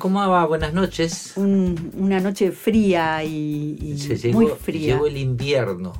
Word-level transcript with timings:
¿Cómo 0.00 0.26
va? 0.28 0.46
Buenas 0.46 0.72
noches. 0.72 1.32
Un- 1.36 1.92
una 1.98 2.20
noche 2.20 2.52
fría 2.52 3.22
y, 3.22 3.76
y 3.80 3.98
Se 3.98 4.16
llegó, 4.16 4.40
muy 4.40 4.50
fría. 4.60 4.94
llegó 4.94 5.06
el 5.06 5.16
invierno. 5.18 5.92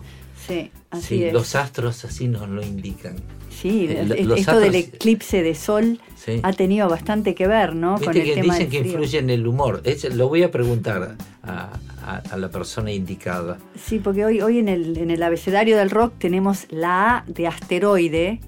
Sí, 0.46 0.70
así 0.90 1.06
Sí, 1.18 1.24
es. 1.24 1.32
los 1.32 1.54
astros 1.54 2.04
así 2.04 2.28
nos 2.28 2.48
lo 2.48 2.62
indican. 2.62 3.16
sí, 3.50 3.86
eh, 3.90 4.26
esto 4.36 4.58
del 4.60 4.74
eclipse 4.74 5.42
de 5.42 5.54
sol 5.54 5.98
Sí. 6.14 6.40
ha 6.42 6.52
tenido 6.52 6.88
bastante 6.88 7.34
que 7.34 7.46
ver, 7.46 7.74
¿no? 7.74 7.94
Viste 7.94 8.06
Con 8.06 8.16
el 8.16 8.22
que 8.24 8.34
tema 8.34 8.54
dicen 8.54 8.70
del 8.70 8.82
que 8.82 8.88
influye 8.88 9.18
en 9.18 9.30
el 9.30 9.46
humor. 9.46 9.80
Es- 9.84 10.14
lo 10.14 10.28
voy 10.28 10.42
a 10.42 10.50
preguntar 10.50 11.16
a, 11.42 11.70
a- 12.04 12.22
a 12.30 12.36
la 12.36 12.48
persona 12.50 12.92
indicada. 12.92 13.58
Sí, 13.82 13.98
porque 13.98 14.24
hoy, 14.24 14.40
hoy 14.40 14.58
en, 14.58 14.68
el, 14.68 14.96
en 14.98 15.10
el 15.10 15.22
abecedario 15.22 15.76
del 15.76 15.90
rock 15.90 16.14
tenemos 16.18 16.66
la 16.70 17.18
A 17.18 17.24
de 17.26 17.46
asteroide, 17.48 18.40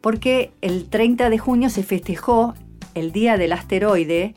porque 0.00 0.50
el 0.60 0.86
30 0.88 1.28
de 1.30 1.38
junio 1.38 1.70
se 1.70 1.82
festejó 1.82 2.54
el 2.98 3.12
Día 3.12 3.36
del 3.36 3.52
Asteroide, 3.52 4.34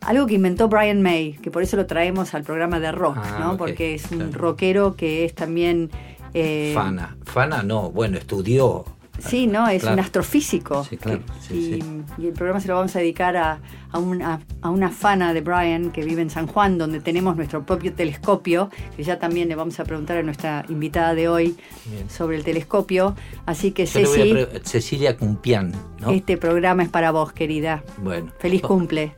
algo 0.00 0.26
que 0.26 0.34
inventó 0.34 0.68
Brian 0.68 1.00
May, 1.02 1.32
que 1.42 1.50
por 1.50 1.62
eso 1.62 1.76
lo 1.76 1.86
traemos 1.86 2.34
al 2.34 2.42
programa 2.44 2.78
de 2.80 2.92
rock, 2.92 3.16
Ah, 3.18 3.38
¿no? 3.40 3.56
Porque 3.56 3.94
es 3.94 4.10
un 4.12 4.18
claro. 4.18 4.32
rockero 4.34 4.94
que 4.96 5.24
es 5.24 5.34
también... 5.34 5.90
eh, 6.34 6.72
Fana. 6.74 7.16
Fana 7.24 7.62
no, 7.62 7.90
bueno, 7.90 8.18
estudió. 8.18 8.84
Sí, 9.28 9.46
¿no? 9.46 9.68
Es 9.68 9.82
Claro. 9.82 9.94
un 9.94 10.00
astrofísico. 10.00 10.84
Sí, 10.84 10.96
claro, 10.96 11.20
sí, 11.40 11.54
y, 11.54 11.80
sí. 11.82 12.02
y 12.18 12.26
el 12.26 12.32
programa 12.32 12.60
se 12.60 12.68
lo 12.68 12.74
vamos 12.76 12.94
a 12.96 12.98
dedicar 12.98 13.36
a, 13.36 13.58
a 13.90 13.98
una, 13.98 14.40
a 14.62 14.70
una 14.70 14.90
fana 14.90 15.32
de 15.34 15.40
Brian 15.40 15.90
que 15.92 16.04
vive 16.04 16.22
en 16.22 16.30
San 16.30 16.46
Juan, 16.46 16.78
donde 16.78 17.00
tenemos 17.00 17.36
nuestro 17.36 17.64
propio 17.64 17.92
telescopio, 17.92 18.70
que 18.96 19.02
ya 19.04 19.18
también 19.18 19.48
le 19.48 19.54
vamos 19.54 19.78
a 19.80 19.84
preguntar 19.84 20.16
a 20.18 20.22
nuestra 20.22 20.64
invitada 20.68 21.14
de 21.14 21.28
hoy 21.28 21.56
Bien. 21.86 22.08
sobre 22.10 22.36
el 22.36 22.44
telescopio. 22.44 23.14
Así 23.46 23.70
que, 23.72 23.86
Ceci, 23.86 24.34
Cecilia 24.64 25.16
Cumpián, 25.16 25.72
¿no? 26.00 26.10
este 26.10 26.36
programa 26.36 26.82
es 26.82 26.88
para 26.88 27.10
vos, 27.12 27.32
querida. 27.32 27.82
Bueno. 27.98 28.32
Feliz 28.38 28.62
cumple. 28.62 29.14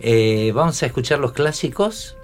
Eh, 0.00 0.52
vamos 0.54 0.80
a 0.82 0.86
escuchar 0.86 1.18
los 1.18 1.32
clásicos. 1.32 2.16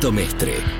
Con 0.00 0.08
Nito 0.08 0.12
Mestre. 0.12 0.79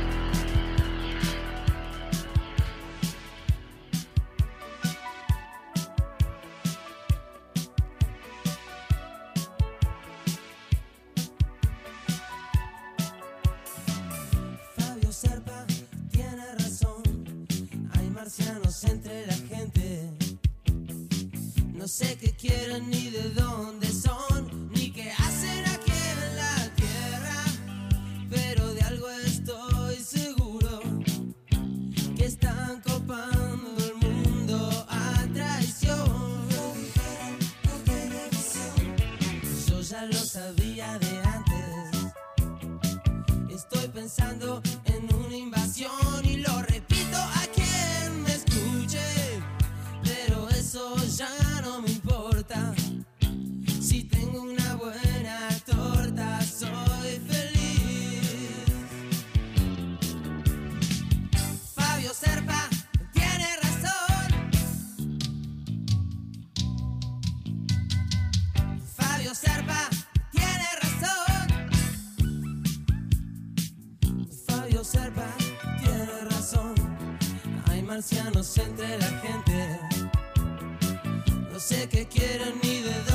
Sé 81.61 81.87
qué 81.91 82.07
quieren 82.07 82.55
ni 82.63 82.81
de 82.81 83.10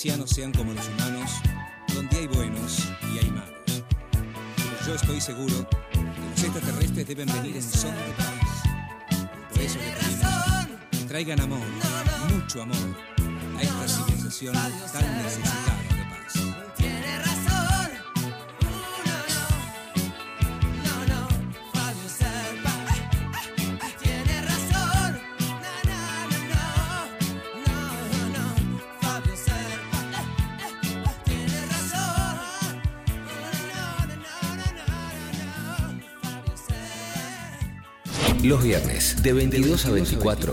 marcianos 0.00 0.30
sean 0.30 0.50
como 0.52 0.72
los 0.72 0.88
humanos, 0.88 1.30
donde 1.94 2.16
hay 2.16 2.26
buenos 2.26 2.88
y 3.12 3.18
hay 3.18 3.30
malos. 3.32 3.84
Pero 4.56 4.86
yo 4.86 4.94
estoy 4.94 5.20
seguro 5.20 5.68
que 5.68 5.98
los 6.00 6.42
extraterrestres 6.42 7.06
deben 7.06 7.26
venir 7.26 7.56
en 7.56 7.62
son 7.62 7.94
de 7.94 8.12
paz. 8.16 9.28
Por 9.50 9.60
eso 9.60 9.78
les 9.78 9.94
pedimos 9.96 10.90
que 10.90 11.04
traigan 11.06 11.40
amor, 11.40 11.60
mucho 12.32 12.62
amor, 12.62 12.96
a 13.58 13.62
esta 13.62 13.88
civilización 13.88 14.54
tan 14.54 15.22
necesitada 15.22 15.79
Los 38.42 38.62
viernes 38.62 39.22
de 39.22 39.34
22 39.34 39.84
a 39.84 39.90
24 39.90 40.52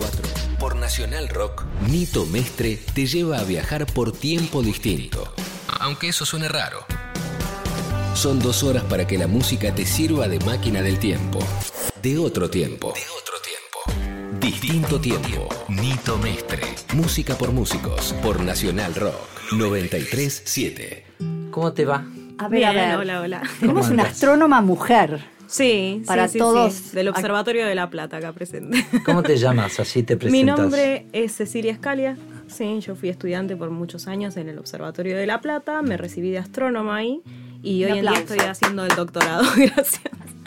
por 0.58 0.76
Nacional 0.76 1.28
Rock, 1.28 1.64
Nito 1.88 2.26
Mestre 2.26 2.78
te 2.94 3.06
lleva 3.06 3.38
a 3.38 3.44
viajar 3.44 3.86
por 3.86 4.12
tiempo 4.12 4.62
distinto. 4.62 5.32
Aunque 5.80 6.08
eso 6.08 6.26
suene 6.26 6.48
raro. 6.48 6.84
Son 8.14 8.40
dos 8.40 8.62
horas 8.62 8.82
para 8.84 9.06
que 9.06 9.16
la 9.16 9.26
música 9.26 9.74
te 9.74 9.86
sirva 9.86 10.28
de 10.28 10.38
máquina 10.40 10.82
del 10.82 10.98
tiempo. 10.98 11.38
De 12.02 12.18
otro 12.18 12.50
tiempo. 12.50 12.92
De 12.92 13.00
otro 13.16 13.34
tiempo. 13.40 14.38
Distinto 14.38 15.00
tiempo. 15.00 15.48
Nito 15.68 16.18
Mestre. 16.18 16.62
Música 16.94 17.36
por 17.36 17.52
músicos. 17.52 18.14
Por 18.22 18.40
Nacional 18.40 18.94
Rock. 18.96 19.52
937. 19.52 21.04
¿Cómo 21.50 21.72
te 21.72 21.86
va? 21.86 22.04
A 22.38 22.48
ver, 22.48 22.64
a 22.66 22.72
ver. 22.72 22.96
hola, 22.96 23.20
hola. 23.22 23.42
Tenemos 23.60 23.86
¿Cómo 23.86 23.94
una 23.94 24.02
astrónoma 24.10 24.60
mujer. 24.60 25.37
Sí, 25.48 26.02
Para 26.06 26.28
sí, 26.28 26.38
todos. 26.38 26.72
sí, 26.74 26.94
del 26.96 27.08
Observatorio 27.08 27.66
de 27.66 27.74
la 27.74 27.88
Plata 27.90 28.18
acá 28.18 28.32
presente. 28.32 28.84
¿Cómo 29.04 29.22
te 29.22 29.36
llamas? 29.38 29.80
Así 29.80 30.02
te 30.02 30.14
Mi 30.14 30.18
presentas. 30.20 30.58
nombre 30.58 31.06
es 31.12 31.32
Cecilia 31.32 31.72
Escalia. 31.72 32.16
Sí, 32.48 32.80
yo 32.80 32.94
fui 32.94 33.08
estudiante 33.08 33.56
por 33.56 33.70
muchos 33.70 34.06
años 34.08 34.36
en 34.36 34.48
el 34.48 34.58
Observatorio 34.58 35.16
de 35.16 35.26
la 35.26 35.40
Plata, 35.40 35.82
me 35.82 35.96
recibí 35.96 36.30
de 36.30 36.38
astrónoma 36.38 36.96
ahí 36.96 37.20
y 37.62 37.84
hoy 37.84 37.98
en 37.98 38.02
día 38.02 38.12
estoy 38.14 38.38
haciendo 38.38 38.84
el 38.84 38.94
doctorado. 38.94 39.44
Gracias. 39.56 40.00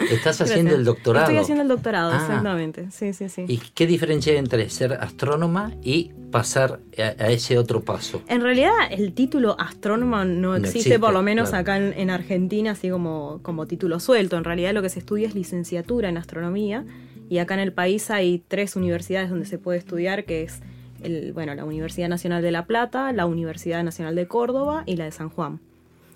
¿Estás 0.10 0.42
haciendo 0.42 0.72
Gracias. 0.72 0.80
el 0.80 0.86
doctorado? 0.86 1.26
Estoy 1.28 1.38
haciendo 1.38 1.62
el 1.62 1.68
doctorado, 1.68 2.12
Ah. 2.12 2.18
exactamente. 2.22 2.90
Sí, 2.92 3.14
sí, 3.14 3.30
sí. 3.30 3.46
¿Y 3.48 3.58
qué 3.58 3.86
diferencia 3.86 4.32
hay 4.34 4.40
entre 4.40 4.68
ser 4.70 4.94
astrónoma 4.94 5.74
y 5.84 6.12
pasar 6.32 6.80
a, 6.98 7.24
a 7.24 7.28
ese 7.30 7.58
otro 7.60 7.82
paso? 7.82 8.24
En 8.28 8.42
realidad 8.42 8.72
el 8.90 9.14
título 9.14 9.56
astrónoma 9.60 10.26
no 10.26 10.50
No 10.50 10.56
existe, 10.56 10.80
existe, 10.80 11.00
por 11.00 11.14
lo 11.14 11.22
menos 11.22 11.50
claro. 11.50 11.62
acá 11.62 11.78
en, 11.78 11.94
en 11.96 12.10
Argentina, 12.10 12.72
así 12.72 12.90
como, 12.90 13.40
como 13.44 13.68
título 13.68 14.00
suelto. 14.00 14.38
En 14.38 14.44
realidad 14.44 14.74
lo 14.74 14.82
que 14.82 14.90
se 14.90 14.98
estudia 15.00 15.28
es 15.28 15.36
licenciatura 15.36 16.10
en 16.10 16.18
astronomía 16.18 16.84
y 17.30 17.38
acá 17.38 17.54
en 17.54 17.60
el 17.60 17.72
país 17.74 18.10
hay 18.10 18.44
tres 18.48 18.76
universidades 18.76 19.30
donde 19.30 19.46
se 19.46 19.60
puede 19.60 19.78
estudiar, 19.78 20.26
que 20.26 20.42
es 20.42 20.62
el, 21.04 21.32
bueno, 21.34 21.54
la 21.54 21.64
Universidad 21.64 22.10
Nacional 22.10 22.42
de 22.42 22.52
La 22.52 22.66
Plata, 22.66 23.14
la 23.14 23.28
Universidad 23.28 23.84
Nacional 23.84 24.16
de 24.16 24.28
Córdoba 24.28 24.82
y 24.88 24.96
la 24.96 25.06
de 25.06 25.12
San 25.12 25.30
Juan. 25.30 25.60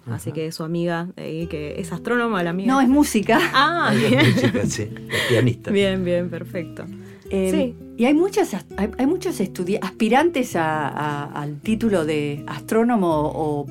Así 0.07 0.31
que 0.31 0.51
su 0.51 0.63
amiga, 0.63 1.09
eh, 1.17 1.47
que 1.49 1.79
es 1.81 1.91
astrónoma, 1.91 2.43
la 2.43 2.51
amiga. 2.51 2.71
No, 2.73 2.81
es 2.81 2.87
música. 2.87 3.39
Ah, 3.53 3.87
Ahí 3.89 4.03
es 4.03 4.09
bien. 4.11 4.25
música, 4.31 4.65
sí, 4.67 4.81
es 4.83 5.21
pianista. 5.29 5.71
bien, 5.71 6.03
bien, 6.05 6.29
perfecto. 6.29 6.85
Eh, 7.31 7.49
sí, 7.51 7.75
Y 7.97 8.05
hay 8.05 8.13
muchas 8.13 8.53
hay, 8.77 8.89
hay 8.99 9.05
muchos 9.07 9.39
estudi- 9.41 9.79
aspirantes 9.81 10.55
a- 10.55 10.87
a- 10.89 11.23
al 11.41 11.59
título 11.59 12.05
de 12.05 12.43
astrónomo 12.47 13.31
o 13.33 13.65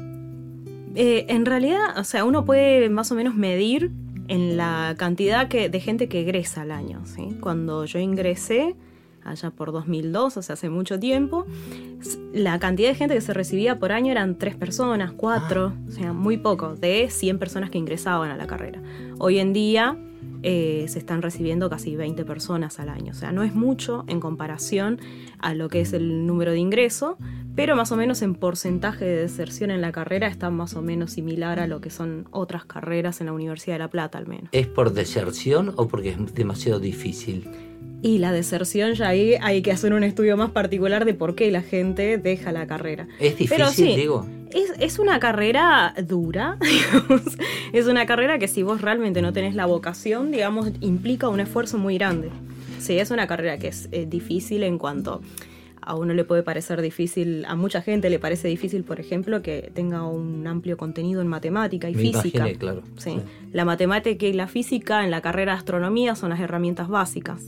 Eh, 0.97 1.27
en 1.29 1.45
realidad, 1.45 1.99
o 1.99 2.05
sea, 2.05 2.25
uno 2.25 2.45
puede 2.45 2.89
más 2.89 3.11
o 3.11 3.17
menos 3.17 3.35
medir 3.35 3.91
en 4.29 4.57
la 4.57 4.95
cantidad 4.97 5.49
que, 5.49 5.69
de 5.69 5.81
gente 5.81 6.09
que 6.09 6.21
egresa 6.21 6.63
al 6.63 6.71
año. 6.71 7.03
¿sí? 7.05 7.37
Cuando 7.41 7.85
yo 7.85 7.99
ingresé, 7.99 8.77
allá 9.25 9.51
por 9.51 9.73
2002, 9.73 10.37
o 10.37 10.43
sea, 10.43 10.55
hace 10.55 10.69
mucho 10.69 10.99
tiempo, 10.99 11.47
la 12.33 12.59
cantidad 12.59 12.89
de 12.91 12.95
gente 12.95 13.15
que 13.15 13.21
se 13.21 13.33
recibía 13.33 13.79
por 13.79 13.93
año 13.93 14.13
eran 14.13 14.39
tres 14.39 14.57
personas, 14.57 15.13
cuatro, 15.13 15.73
o 15.89 15.91
sea, 15.91 16.13
muy 16.13 16.37
poco, 16.37 16.75
de 16.75 17.09
100 17.11 17.39
personas 17.39 17.71
que 17.71 17.79
ingresaban 17.79 18.31
a 18.31 18.37
la 18.37 18.47
carrera. 18.47 18.83
Hoy 19.19 19.39
en 19.39 19.53
día 19.53 19.97
eh, 20.47 20.85
se 20.89 20.99
están 20.99 21.23
recibiendo 21.23 21.71
casi 21.71 21.97
20 21.97 22.25
personas 22.27 22.79
al 22.79 22.91
año, 22.91 23.13
o 23.13 23.15
sea, 23.15 23.33
no 23.33 23.43
es 23.43 23.55
mucho 23.55 24.05
en 24.09 24.21
comparación 24.21 25.01
a 25.39 25.55
lo 25.55 25.71
que 25.71 25.81
es 25.81 25.95
el 25.95 26.27
número 26.27 26.53
de 26.53 26.59
ingreso, 26.59 27.17
pero 27.57 27.77
más 27.77 27.93
o 27.93 27.97
menos 27.97 28.21
en 28.21 28.35
porcentaje 28.35 29.07
de 29.07 29.17
deserción 29.17 29.71
en 29.71 29.81
la 29.81 29.91
carrera 29.91 30.27
está 30.27 30.51
más 30.51 30.75
o 30.75 30.83
menos 30.83 31.13
similar 31.13 31.61
a 31.61 31.67
lo 31.67 31.81
que 31.81 31.89
son 31.89 32.29
otras 32.31 32.67
carreras 32.67 33.23
en 33.23 33.27
la 33.29 33.33
Universidad 33.33 33.77
de 33.77 33.79
La 33.79 33.89
Plata 33.89 34.19
al 34.19 34.27
menos. 34.27 34.51
¿Es 34.53 34.67
por 34.67 34.93
deserción 34.93 35.73
o 35.77 35.89
porque 35.89 36.11
es 36.11 36.35
demasiado 36.35 36.79
difícil? 36.79 37.49
Y 38.03 38.19
la 38.19 38.33
deserción 38.33 38.93
ya 38.93 39.09
ahí 39.09 39.37
hay 39.41 39.63
que 39.63 39.73
hacer 39.73 39.95
un 39.95 40.05
estudio 40.05 40.37
más 40.37 40.51
particular 40.51 41.07
de 41.07 41.15
por 41.15 41.35
qué 41.35 41.51
la 41.51 41.63
gente 41.63 42.19
deja 42.19 42.53
la 42.53 42.67
carrera. 42.67 43.09
¿Es 43.19 43.39
difícil, 43.39 43.49
Pero 43.49 43.71
sí, 43.71 43.97
digo? 43.97 44.27
Es, 44.55 44.73
es 44.79 44.99
una 44.99 45.19
carrera 45.19 45.95
dura, 46.07 46.57
digamos. 46.63 47.23
Es 47.73 47.87
una 47.87 48.07
carrera 48.07 48.39
que 48.39 48.49
si 48.49 48.63
vos 48.63 48.81
realmente 48.81 49.21
no 49.21 49.33
tenés 49.33 49.55
la 49.55 49.67
vocación, 49.67 50.31
digamos, 50.31 50.71
implica 50.81 51.29
un 51.29 51.41
esfuerzo 51.41 51.77
muy 51.77 51.99
grande. 51.99 52.31
Sí, 52.79 52.99
es 52.99 53.11
una 53.11 53.27
carrera 53.27 53.59
que 53.59 53.69
es 53.69 53.89
eh, 53.93 54.07
difícil 54.07 54.63
en 54.63 54.79
cuanto 54.79 55.21
a 55.87 55.95
uno 55.97 56.15
le 56.15 56.25
puede 56.25 56.43
parecer 56.43 56.81
difícil, 56.81 57.45
a 57.47 57.57
mucha 57.57 57.83
gente 57.83 58.09
le 58.09 58.19
parece 58.19 58.49
difícil, 58.49 58.85
por 58.85 59.01
ejemplo, 59.01 59.43
que 59.43 59.71
tenga 59.75 60.07
un 60.07 60.47
amplio 60.47 60.79
contenido 60.79 61.21
en 61.21 61.29
matemática 61.29 61.91
y 61.91 61.95
Me 61.95 62.01
física. 62.01 62.39
imaginé, 62.39 62.59
claro. 62.59 62.83
Sí. 62.97 63.11
Sí. 63.11 63.21
La 63.53 63.67
matemática 63.67 64.25
y 64.25 64.33
la 64.33 64.47
física 64.47 65.05
en 65.05 65.11
la 65.11 65.21
carrera 65.21 65.53
de 65.53 65.59
astronomía 65.59 66.15
son 66.15 66.31
las 66.31 66.41
herramientas 66.41 66.89
básicas. 66.89 67.43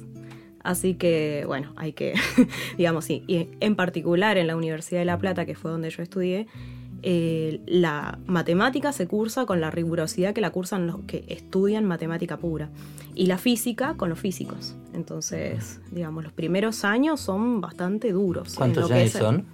Así 0.62 0.94
que, 0.94 1.44
bueno, 1.46 1.72
hay 1.76 1.92
que, 1.94 2.12
digamos, 2.76 3.04
sí. 3.06 3.22
Y 3.26 3.48
en 3.60 3.74
particular 3.74 4.36
en 4.36 4.48
la 4.48 4.56
Universidad 4.56 5.00
de 5.00 5.06
La 5.06 5.18
Plata, 5.18 5.46
que 5.46 5.54
fue 5.54 5.70
donde 5.70 5.88
yo 5.90 6.02
estudié, 6.02 6.46
eh, 7.02 7.60
la 7.66 8.18
matemática 8.26 8.92
se 8.92 9.06
cursa 9.06 9.46
con 9.46 9.60
la 9.60 9.70
rigurosidad 9.70 10.34
que 10.34 10.40
la 10.40 10.50
cursan 10.50 10.86
los 10.86 11.00
que 11.06 11.24
estudian 11.28 11.84
matemática 11.84 12.36
pura. 12.36 12.70
Y 13.14 13.26
la 13.26 13.38
física 13.38 13.94
con 13.96 14.10
los 14.10 14.18
físicos. 14.18 14.74
Entonces, 14.92 15.80
digamos, 15.90 16.24
los 16.24 16.32
primeros 16.32 16.84
años 16.84 17.20
son 17.20 17.60
bastante 17.60 18.12
duros. 18.12 18.54
¿Cuántos 18.54 18.90
años 18.90 19.12
son? 19.12 19.46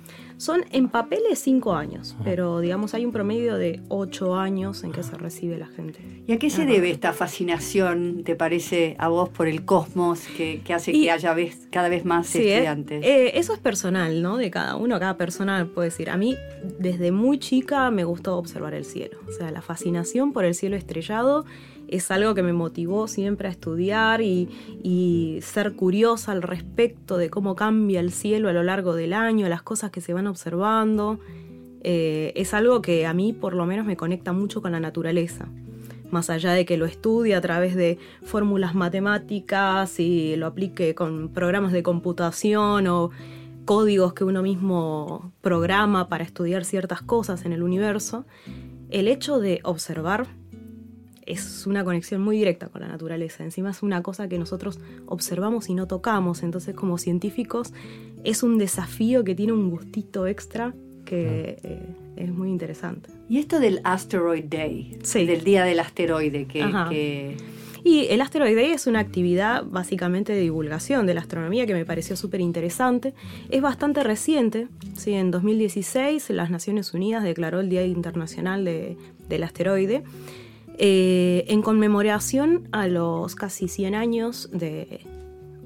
Son 0.42 0.64
en 0.72 0.88
papeles 0.88 1.38
cinco 1.38 1.72
años, 1.74 2.16
pero 2.24 2.58
digamos 2.58 2.94
hay 2.94 3.04
un 3.06 3.12
promedio 3.12 3.54
de 3.58 3.80
ocho 3.88 4.34
años 4.34 4.82
en 4.82 4.90
que 4.90 5.04
se 5.04 5.14
recibe 5.16 5.56
la 5.56 5.68
gente. 5.68 6.00
¿Y 6.26 6.32
a 6.32 6.38
qué 6.40 6.50
se 6.50 6.62
Ajá. 6.62 6.72
debe 6.72 6.90
esta 6.90 7.12
fascinación, 7.12 8.24
te 8.24 8.34
parece, 8.34 8.96
a 8.98 9.06
vos 9.06 9.28
por 9.28 9.46
el 9.46 9.64
cosmos 9.64 10.22
que, 10.36 10.60
que 10.64 10.74
hace 10.74 10.90
Y- 10.90 11.02
que 11.04 11.10
haya 11.12 11.32
vez- 11.32 11.68
cada 11.70 11.88
vez 11.88 12.04
más 12.04 12.26
Sí, 12.26 12.38
eh, 12.38 12.54
estudiantes? 12.54 13.04
eh, 13.04 13.38
eso 13.38 13.52
es 13.54 13.60
personal, 13.60 14.20
¿no? 14.20 14.36
De 14.36 14.50
cada 14.50 14.74
uno, 14.74 14.98
cada 14.98 15.16
persona 15.16 15.68
puede 15.72 15.90
decir. 15.90 16.10
A 16.10 16.16
mí, 16.16 16.36
desde 16.80 17.12
muy 17.12 17.38
chica, 17.38 17.88
me 17.92 18.02
gustó 18.02 18.36
observar 18.36 18.74
el 18.74 18.84
cielo. 18.84 19.18
O 19.28 19.30
sea, 19.30 19.52
la 19.52 19.62
fascinación 19.62 20.32
por 20.32 20.44
el 20.44 20.56
cielo 20.56 20.74
estrellado 20.74 21.44
es 21.92 22.10
algo 22.10 22.34
que 22.34 22.42
me 22.42 22.52
motivó 22.52 23.06
siempre 23.06 23.48
a 23.48 23.50
estudiar 23.50 24.22
y, 24.22 24.48
ser 25.42 25.74
curiosa 25.74 26.32
al 26.32 26.42
respecto 26.42 27.16
de 27.16 27.28
cómo 27.28 27.54
cambia 27.54 28.00
el 28.00 28.12
cielo 28.12 28.48
a 28.48 28.52
lo 28.52 28.62
largo 28.62 28.94
del 28.94 29.12
año, 29.12 29.48
las 29.48 29.62
cosas 29.62 29.90
que 29.90 30.00
se 30.00 30.12
van 30.12 30.26
observando. 30.26 31.20
Eh, 31.82 32.32
es 32.36 32.54
algo 32.54 32.80
que 32.80 33.06
a 33.06 33.12
mí, 33.12 33.32
por 33.32 33.54
lo 33.54 33.66
menos, 33.66 33.84
me 33.84 33.96
conecta 33.96 34.32
mucho 34.32 34.62
con 34.62 34.72
la 34.72 34.80
naturaleza 34.80 35.48
más 36.10 36.28
allá 36.28 36.52
de 36.52 36.66
que 36.66 36.76
lo 36.76 36.84
estudie 36.84 37.34
a 37.34 37.40
través 37.40 37.74
de 37.74 37.98
fórmulas 38.22 38.74
matemáticas 38.74 39.98
y 39.98 40.36
lo 40.36 40.46
aplique 40.46 40.94
con 40.94 41.30
programas 41.30 41.72
de 41.72 41.82
computación 41.82 42.86
o 42.86 43.10
códigos 43.64 44.12
que 44.12 44.24
uno 44.24 44.42
mismo 44.42 45.32
programa 45.40 46.10
para 46.10 46.22
estudiar 46.22 46.66
ciertas 46.66 47.00
cosas 47.00 47.46
en 47.46 47.54
el 47.54 47.62
universo, 47.62 48.26
el 48.90 49.08
hecho 49.08 49.40
de 49.40 49.60
observar 49.64 50.26
es 51.26 51.66
una 51.66 51.84
conexión 51.84 52.20
muy 52.22 52.36
directa 52.36 52.68
con 52.68 52.80
la 52.82 52.88
naturaleza. 52.88 53.44
Encima 53.44 53.70
es 53.70 53.82
una 53.82 54.02
cosa 54.02 54.28
que 54.28 54.38
nosotros 54.38 54.78
observamos 55.06 55.68
y 55.68 55.74
no 55.74 55.86
tocamos. 55.86 56.42
Entonces, 56.42 56.74
como 56.74 56.98
científicos, 56.98 57.72
es 58.24 58.42
un 58.42 58.58
desafío 58.58 59.24
que 59.24 59.34
tiene 59.34 59.52
un 59.52 59.70
gustito 59.70 60.26
extra 60.26 60.74
que 61.04 61.58
eh, 61.62 61.86
es 62.16 62.32
muy 62.32 62.48
interesante. 62.48 63.10
Y 63.28 63.38
esto 63.38 63.58
del 63.60 63.80
Asteroid 63.84 64.44
Day, 64.44 64.98
Sí. 65.02 65.26
del 65.26 65.42
Día 65.44 65.64
del 65.64 65.80
Asteroide, 65.80 66.46
que, 66.46 67.36
Y 67.84 68.06
el 68.10 68.20
Asteroid 68.20 68.54
Day 68.54 68.70
es 68.70 68.86
una 68.86 69.00
actividad 69.00 69.64
básicamente 69.64 70.32
de 70.32 70.40
divulgación 70.40 71.04
de 71.04 71.14
la 71.14 71.20
astronomía 71.22 71.66
que 71.66 71.74
me 71.74 71.84
pareció 71.84 72.14
súper 72.14 72.40
interesante. 72.40 73.12
Es 73.50 73.60
bastante 73.60 74.04
reciente, 74.04 74.68
¿sí? 74.96 75.14
en 75.14 75.32
2016 75.32 76.30
las 76.30 76.48
Naciones 76.50 76.94
Unidas 76.94 77.24
declaró 77.24 77.58
el 77.58 77.68
Día 77.68 77.84
Internacional 77.84 78.64
de- 78.64 78.96
del 79.28 79.42
Asteroide 79.42 80.04
eh, 80.84 81.44
en 81.46 81.62
conmemoración 81.62 82.66
a 82.72 82.88
los 82.88 83.36
casi 83.36 83.68
100 83.68 83.94
años 83.94 84.50
de, 84.52 84.98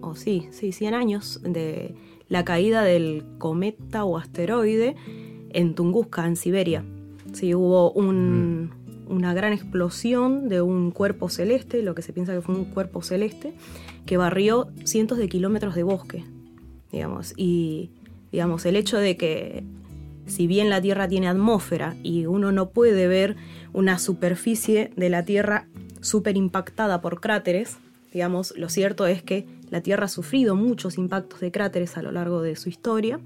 o 0.02 0.14
sí, 0.14 0.46
sí, 0.50 0.72
100 0.72 0.92
años 0.92 1.40
de 1.42 1.94
la 2.28 2.44
caída 2.44 2.82
del 2.82 3.24
cometa 3.38 4.04
o 4.04 4.18
asteroide 4.18 4.94
en 5.54 5.74
Tunguska, 5.74 6.26
en 6.26 6.36
Siberia. 6.36 6.84
Sí, 7.32 7.54
hubo 7.54 7.92
un- 7.92 8.72
una 9.08 9.32
gran 9.32 9.54
explosión 9.54 10.50
de 10.50 10.60
un 10.60 10.90
cuerpo 10.90 11.30
celeste, 11.30 11.80
lo 11.82 11.94
que 11.94 12.02
se 12.02 12.12
piensa 12.12 12.34
que 12.34 12.42
fue 12.42 12.54
un 12.54 12.66
cuerpo 12.66 13.00
celeste, 13.00 13.54
que 14.04 14.18
barrió 14.18 14.68
cientos 14.84 15.16
de 15.16 15.28
kilómetros 15.30 15.74
de 15.74 15.82
bosque, 15.82 16.24
digamos. 16.92 17.32
Y, 17.38 17.88
digamos, 18.32 18.66
el 18.66 18.76
hecho 18.76 18.98
de 18.98 19.16
que 19.16 19.64
si 20.26 20.46
bien 20.48 20.68
la 20.68 20.80
Tierra 20.82 21.06
tiene 21.08 21.28
atmósfera 21.28 21.96
y 22.02 22.26
uno 22.26 22.50
no 22.52 22.70
puede 22.70 23.06
ver 23.06 23.36
una 23.76 23.98
superficie 23.98 24.90
de 24.96 25.10
la 25.10 25.24
Tierra 25.24 25.68
súper 26.00 26.36
impactada 26.38 27.02
por 27.02 27.20
cráteres, 27.20 27.76
digamos, 28.10 28.54
lo 28.56 28.70
cierto 28.70 29.06
es 29.06 29.22
que 29.22 29.46
la 29.68 29.82
Tierra 29.82 30.06
ha 30.06 30.08
sufrido 30.08 30.56
muchos 30.56 30.96
impactos 30.96 31.40
de 31.40 31.52
cráteres 31.52 31.98
a 31.98 32.02
lo 32.02 32.10
largo 32.10 32.40
de 32.40 32.56
su 32.56 32.70
historia 32.70 33.20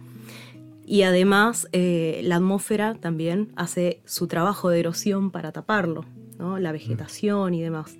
y 0.85 1.03
además 1.03 1.69
eh, 1.71 2.21
la 2.25 2.37
atmósfera 2.37 2.97
también 2.97 3.53
hace 3.55 4.01
su 4.05 4.27
trabajo 4.27 4.71
de 4.71 4.81
erosión 4.81 5.31
para 5.31 5.53
taparlo, 5.53 6.05
¿no? 6.37 6.59
la 6.59 6.73
vegetación 6.73 7.55
y 7.55 7.63
demás. 7.63 7.97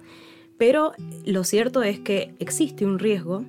Pero 0.59 0.93
lo 1.25 1.45
cierto 1.45 1.85
es 1.85 2.01
que 2.01 2.35
existe 2.41 2.85
un 2.85 2.99
riesgo 2.99 3.45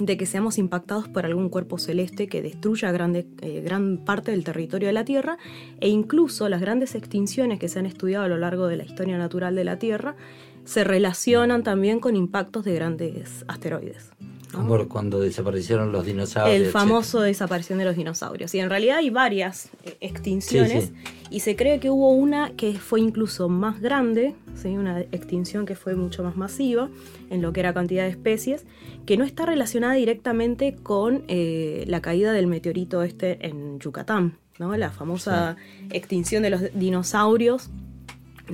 de 0.00 0.16
que 0.16 0.26
seamos 0.26 0.58
impactados 0.58 1.08
por 1.08 1.26
algún 1.26 1.48
cuerpo 1.48 1.78
celeste 1.78 2.28
que 2.28 2.42
destruya 2.42 2.92
grande- 2.92 3.26
eh, 3.42 3.60
gran 3.60 3.98
parte 3.98 4.30
del 4.30 4.44
territorio 4.44 4.88
de 4.88 4.92
la 4.92 5.04
Tierra 5.04 5.38
e 5.80 5.88
incluso 5.88 6.48
las 6.48 6.60
grandes 6.60 6.94
extinciones 6.94 7.58
que 7.58 7.68
se 7.68 7.78
han 7.78 7.86
estudiado 7.86 8.24
a 8.24 8.28
lo 8.28 8.38
largo 8.38 8.66
de 8.66 8.76
la 8.76 8.84
historia 8.84 9.18
natural 9.18 9.54
de 9.54 9.64
la 9.64 9.78
Tierra 9.78 10.16
se 10.64 10.84
relacionan 10.84 11.62
también 11.62 11.98
con 11.98 12.14
impactos 12.16 12.64
de 12.64 12.74
grandes 12.74 13.44
asteroides. 13.48 14.10
¿No? 14.52 14.66
Como 14.66 14.88
cuando 14.88 15.20
desaparecieron 15.20 15.92
los 15.92 16.06
dinosaurios. 16.06 16.54
el 16.54 16.62
etcétera. 16.62 16.80
famoso 16.80 17.20
desaparición 17.20 17.78
de 17.78 17.84
los 17.84 17.96
dinosaurios. 17.96 18.54
Y 18.54 18.60
en 18.60 18.70
realidad 18.70 18.98
hay 18.98 19.10
varias 19.10 19.70
eh, 19.84 19.96
extinciones 20.00 20.86
Sí, 20.86 20.92
y 21.30 21.40
se 21.40 21.56
cree 21.56 21.78
que 21.80 21.90
hubo 21.90 22.10
una 22.10 22.52
que 22.56 22.74
fue 22.78 23.00
incluso 23.00 23.48
más 23.48 23.80
grande, 23.80 24.34
¿sí? 24.54 24.68
una 24.76 25.00
extinción 25.00 25.66
que 25.66 25.74
fue 25.74 25.94
mucho 25.94 26.22
más 26.22 26.36
masiva 26.36 26.88
en 27.30 27.42
lo 27.42 27.52
que 27.52 27.60
era 27.60 27.74
cantidad 27.74 28.04
de 28.04 28.10
especies, 28.10 28.64
que 29.04 29.16
no 29.16 29.24
está 29.24 29.44
relacionada 29.44 29.94
directamente 29.94 30.74
con 30.74 31.24
eh, 31.28 31.84
la 31.86 32.00
caída 32.00 32.32
del 32.32 32.46
meteorito 32.46 33.02
este 33.02 33.46
en 33.46 33.78
Yucatán. 33.78 34.38
¿no? 34.58 34.76
La 34.76 34.90
famosa 34.90 35.56
extinción 35.90 36.42
de 36.42 36.50
los 36.50 36.62
dinosaurios 36.74 37.70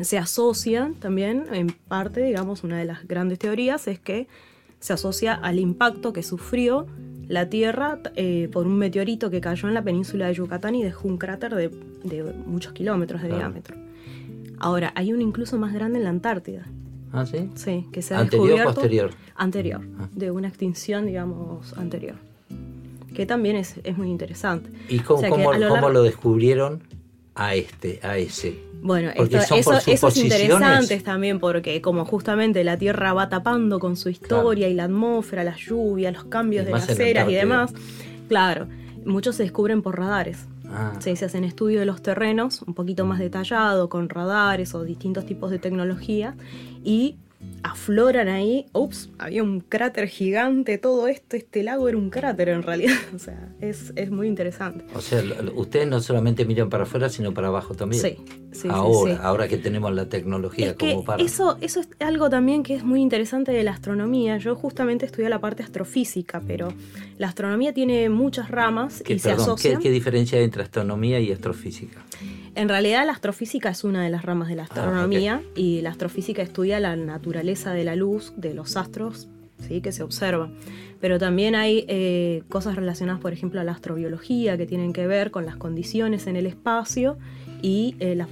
se 0.02 0.18
asocia 0.18 0.92
también, 0.98 1.46
en 1.52 1.68
parte, 1.68 2.22
digamos, 2.22 2.64
una 2.64 2.78
de 2.78 2.84
las 2.84 3.06
grandes 3.06 3.38
teorías 3.38 3.86
es 3.86 4.00
que 4.00 4.26
se 4.84 4.92
asocia 4.92 5.32
al 5.32 5.58
impacto 5.58 6.12
que 6.12 6.22
sufrió 6.22 6.86
la 7.26 7.48
Tierra 7.48 8.00
eh, 8.16 8.50
por 8.52 8.66
un 8.66 8.76
meteorito 8.76 9.30
que 9.30 9.40
cayó 9.40 9.66
en 9.66 9.72
la 9.72 9.80
península 9.82 10.26
de 10.26 10.34
Yucatán 10.34 10.74
y 10.74 10.82
dejó 10.82 11.08
un 11.08 11.16
cráter 11.16 11.54
de, 11.54 11.70
de 12.02 12.22
muchos 12.46 12.74
kilómetros 12.74 13.22
de 13.22 13.28
diámetro. 13.28 13.78
Ahora, 14.58 14.92
hay 14.94 15.10
uno 15.14 15.22
incluso 15.22 15.56
más 15.56 15.72
grande 15.72 15.96
en 15.96 16.04
la 16.04 16.10
Antártida, 16.10 16.66
¿Ah, 17.14 17.24
sí? 17.24 17.48
sí, 17.54 17.86
que 17.92 18.02
se 18.02 18.14
ha 18.14 18.18
¿Anterior 18.18 18.42
o 18.42 18.46
descubierto 18.48 18.74
posterior? 18.74 19.10
anterior, 19.36 19.80
Ah. 20.00 20.08
de 20.14 20.30
una 20.30 20.48
extinción, 20.48 21.06
digamos, 21.06 21.72
anterior, 21.78 22.16
que 23.14 23.24
también 23.24 23.56
es, 23.56 23.76
es 23.84 23.96
muy 23.96 24.10
interesante. 24.10 24.68
¿Y 24.90 24.98
cómo, 24.98 25.16
O 25.16 25.20
sea 25.22 25.30
que 25.30 25.34
cómo- 25.36 25.50
a 25.52 25.56
lo 25.58 25.68
cómo 25.68 25.80
largo- 25.80 25.92
lo 25.94 26.02
descubrieron? 26.02 26.82
A 27.34 27.54
este, 27.54 28.00
a 28.02 28.16
ese? 28.18 28.58
Bueno, 28.82 29.10
esto- 29.10 29.22
son 29.46 29.58
eso, 29.58 29.72
eso 29.92 30.08
es 30.08 30.16
interesante 30.24 31.00
también 31.00 31.40
porque 31.40 31.80
como 31.80 32.04
justamente 32.04 32.62
la 32.64 32.76
Tierra 32.76 33.12
va 33.14 33.28
tapando 33.28 33.78
con 33.78 33.96
su 33.96 34.08
historia 34.10 34.68
y 34.68 34.74
la 34.74 34.84
atmósfera, 34.84 35.42
las 35.42 35.58
lluvias, 35.58 36.12
los 36.12 36.24
cambios 36.24 36.62
Y 36.64 36.66
de 36.66 36.72
las 36.72 36.98
eras 36.98 37.28
y 37.28 37.34
demás, 37.34 37.72
claro, 38.28 38.68
muchos 39.06 39.36
se 39.36 39.42
descubren 39.44 39.80
por 39.82 39.98
radares. 39.98 40.46
Ah, 40.68 40.92
Sí, 41.00 41.16
se 41.16 41.24
hacen 41.24 41.44
estudios 41.44 41.80
de 41.80 41.86
los 41.86 42.02
terrenos 42.02 42.62
un 42.62 42.74
poquito 42.74 43.04
más 43.04 43.18
detallado, 43.18 43.88
con 43.88 44.08
radares 44.08 44.74
o 44.74 44.84
distintos 44.84 45.24
tipos 45.26 45.50
de 45.50 45.58
tecnología, 45.58 46.34
y 46.82 47.16
afloran 47.62 48.28
ahí, 48.28 48.66
ups, 48.72 49.10
había 49.18 49.42
un 49.42 49.60
cráter 49.60 50.06
gigante, 50.06 50.76
todo 50.78 51.08
esto, 51.08 51.36
este 51.36 51.62
lago 51.62 51.88
era 51.88 51.96
un 51.96 52.10
cráter 52.10 52.50
en 52.50 52.62
realidad, 52.62 52.96
o 53.14 53.18
sea, 53.18 53.48
es, 53.60 53.92
es 53.96 54.10
muy 54.10 54.28
interesante. 54.28 54.84
o 54.94 55.00
sea, 55.00 55.22
ustedes 55.54 55.88
no 55.88 56.00
solamente 56.00 56.44
miran 56.44 56.68
para 56.68 56.84
afuera, 56.84 57.08
sino 57.08 57.32
para 57.32 57.48
abajo 57.48 57.74
también. 57.74 58.02
Sí, 58.02 58.18
sí, 58.54 58.68
ahora, 58.70 59.14
sí. 59.14 59.20
ahora 59.22 59.48
que 59.48 59.58
tenemos 59.58 59.92
la 59.92 60.08
tecnología 60.08 60.70
Es 60.70 60.74
como 60.74 61.04
para. 61.04 61.22
eso, 61.22 61.58
eso 61.60 61.80
es 61.80 61.88
algo 62.00 62.30
también 62.30 62.62
que 62.62 62.74
es 62.74 62.84
muy 62.84 63.00
interesante 63.00 63.52
de 63.52 63.62
la 63.64 63.72
astronomía. 63.72 64.38
Yo 64.38 64.54
justamente 64.54 65.06
estudié 65.06 65.28
la 65.28 65.40
parte 65.40 65.62
astrofísica, 65.62 66.40
pero 66.46 66.72
la 67.18 67.28
astronomía 67.28 67.72
tiene 67.74 68.08
muchas 68.08 68.50
ramas 68.50 69.02
¿Qué, 69.04 69.14
y 69.14 69.18
se 69.18 69.30
perdón, 69.30 69.46
¿qué, 69.46 69.50
asocian. 69.52 69.82
qué 69.82 69.90
diferencia 69.90 70.38
hay 70.38 70.44
entre 70.44 70.62
astronomía 70.62 71.18
y 71.20 71.32
astrofísica? 71.32 72.00
En 72.54 72.68
realidad 72.68 73.04
la 73.04 73.12
astrofísica 73.12 73.70
es 73.70 73.82
una 73.82 74.04
de 74.04 74.10
las 74.10 74.24
ramas 74.24 74.44
Ah, 74.44 74.50
de 74.50 74.56
la 74.56 74.62
astronomía 74.64 75.42
y 75.56 75.80
la 75.80 75.90
astrofísica 75.90 76.42
estudia 76.42 76.78
la 76.80 76.96
naturaleza 76.96 77.72
de 77.72 77.84
la 77.84 77.96
luz, 77.96 78.32
de 78.36 78.54
los 78.54 78.76
astros, 78.76 79.28
¿sí? 79.66 79.80
que 79.80 79.90
se 79.92 80.02
observa. 80.02 80.50
Pero 81.00 81.18
también 81.18 81.54
hay 81.54 81.84
eh, 81.88 82.42
cosas 82.48 82.76
relacionadas, 82.76 83.20
por 83.20 83.32
ejemplo, 83.32 83.60
a 83.60 83.64
la 83.64 83.72
astrobiología, 83.72 84.56
que 84.56 84.66
tienen 84.66 84.92
que 84.92 85.06
ver 85.06 85.30
con 85.30 85.44
las 85.46 85.56
condiciones 85.56 86.26
en 86.26 86.36
el 86.36 86.46
espacio 86.46 87.18
y 87.64 87.96
eh, 87.98 88.14
la, 88.14 88.28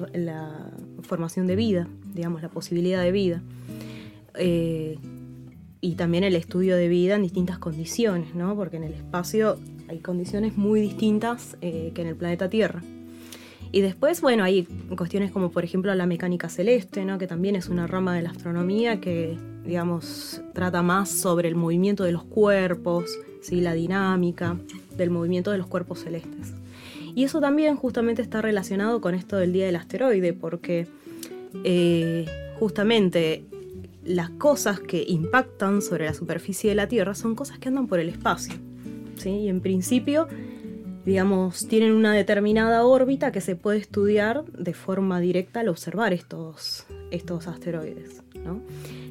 formación 1.05 1.47
de 1.47 1.57
vida, 1.57 1.89
digamos, 2.12 2.43
la 2.43 2.51
posibilidad 2.51 3.03
de 3.03 3.12
vida. 3.12 3.43
Eh, 4.37 4.99
y 5.81 5.95
también 5.95 6.23
el 6.23 6.37
estudio 6.37 6.77
de 6.77 6.87
vida 6.89 7.17
en 7.17 7.23
distintas 7.23 7.59
condiciones, 7.59 8.35
¿no? 8.35 8.55
Porque 8.55 8.77
en 8.77 8.85
el 8.85 8.93
espacio 8.93 9.59
hay 9.89 10.01
condiciones 10.01 10.59
muy 10.59 10.83
distintas 10.83 11.57
eh, 11.62 11.93
que 11.95 12.03
en 12.03 12.09
el 12.09 12.17
planeta 12.17 12.51
Tierra. 12.51 12.83
Y 13.73 13.81
después, 13.81 14.21
bueno, 14.21 14.45
hay 14.45 14.65
cuestiones 14.99 15.33
como 15.33 15.51
por 15.51 15.65
ejemplo 15.65 15.95
la 15.95 16.05
mecánica 16.05 16.51
celeste, 16.51 17.07
¿no? 17.07 17.17
que 17.17 17.27
también 17.27 17.57
es 17.57 17.71
una 17.71 17.87
rama 17.87 18.15
de 18.15 18.21
la 18.21 18.31
astronomía 18.31 19.01
que, 19.01 19.39
digamos, 19.65 20.43
trata 20.53 20.83
más 20.83 21.09
sobre 21.09 21.49
el 21.49 21.55
movimiento 21.55 22.05
de 22.05 22.12
los 22.12 22.23
cuerpos, 22.23 23.19
¿sí? 23.41 23.62
la 23.62 23.73
dinámica 23.73 24.59
del 24.95 25.09
movimiento 25.09 25.51
de 25.51 25.57
los 25.57 25.69
cuerpos 25.69 26.01
celestes. 26.01 26.53
Y 27.14 27.25
eso 27.25 27.40
también 27.40 27.76
justamente 27.76 28.23
está 28.23 28.42
relacionado 28.42 29.00
con 29.00 29.14
esto 29.14 29.37
del 29.37 29.52
día 29.52 29.66
del 29.66 29.76
asteroide, 29.76 30.33
porque 30.33 30.87
eh, 31.64 32.26
justamente 32.59 33.45
las 34.04 34.31
cosas 34.31 34.81
que 34.81 35.04
impactan 35.07 35.83
sobre 35.83 36.07
la 36.07 36.14
superficie 36.14 36.71
de 36.71 36.76
la 36.76 36.88
Tierra 36.88 37.14
son 37.14 37.35
cosas 37.35 37.59
que 37.59 37.69
andan 37.69 37.87
por 37.87 38.00
el 38.00 38.09
espacio. 38.09 38.54
¿sí? 39.16 39.31
Y 39.31 39.49
en 39.49 39.61
principio 39.61 40.28
digamos, 41.04 41.66
tienen 41.66 41.92
una 41.92 42.12
determinada 42.12 42.85
órbita 42.85 43.33
que 43.33 43.40
se 43.40 43.57
puede 43.57 43.78
estudiar 43.78 44.45
de 44.45 44.73
forma 44.73 45.21
directa 45.21 45.61
al 45.61 45.69
observar 45.69 46.12
estos, 46.12 46.87
estos 47.11 47.49
asteroides. 47.49 48.23
¿no? 48.45 48.61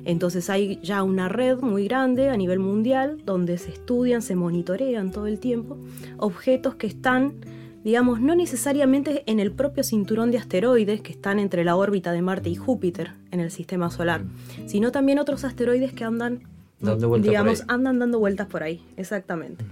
Entonces 0.05 0.49
hay 0.49 0.79
ya 0.81 1.03
una 1.03 1.27
red 1.27 1.59
muy 1.59 1.87
grande 1.87 2.29
a 2.29 2.37
nivel 2.37 2.59
mundial 2.59 3.21
donde 3.25 3.57
se 3.57 3.71
estudian, 3.71 4.21
se 4.21 4.35
monitorean 4.35 5.11
todo 5.11 5.27
el 5.27 5.39
tiempo 5.39 5.77
objetos 6.17 6.75
que 6.75 6.87
están, 6.87 7.33
digamos, 7.83 8.21
no 8.21 8.35
necesariamente 8.35 9.23
en 9.25 9.39
el 9.39 9.51
propio 9.51 9.83
cinturón 9.83 10.31
de 10.31 10.37
asteroides 10.37 11.01
que 11.01 11.11
están 11.11 11.39
entre 11.39 11.63
la 11.63 11.75
órbita 11.75 12.11
de 12.11 12.21
Marte 12.21 12.49
y 12.49 12.55
Júpiter 12.55 13.11
en 13.31 13.39
el 13.39 13.51
sistema 13.51 13.89
solar, 13.89 14.21
sino 14.67 14.91
también 14.91 15.19
otros 15.19 15.43
asteroides 15.43 15.93
que 15.93 16.03
andan 16.03 16.41
Dando 16.79 17.09
vueltas 17.09 17.25
por 17.27 17.31
digamos, 17.31 17.61
ahí. 17.61 17.65
andan 17.69 17.99
dando 17.99 18.17
vueltas 18.19 18.47
por 18.47 18.63
ahí, 18.63 18.81
exactamente. 18.97 19.63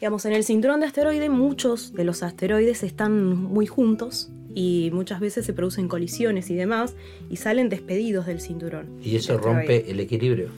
Digamos, 0.00 0.24
en 0.26 0.32
el 0.32 0.44
cinturón 0.44 0.80
de 0.80 0.86
asteroides 0.86 1.28
muchos 1.30 1.92
de 1.92 2.04
los 2.04 2.22
asteroides 2.22 2.82
están 2.84 3.36
muy 3.36 3.66
juntos 3.66 4.30
y 4.54 4.90
muchas 4.92 5.18
veces 5.18 5.44
se 5.44 5.52
producen 5.54 5.88
colisiones 5.88 6.50
y 6.50 6.54
demás 6.54 6.94
y 7.30 7.36
salen 7.36 7.68
despedidos 7.68 8.26
del 8.26 8.40
cinturón. 8.40 8.86
Y 9.02 9.16
eso 9.16 9.38
rompe 9.38 9.90
el 9.90 9.98
equilibrio. 9.98 10.48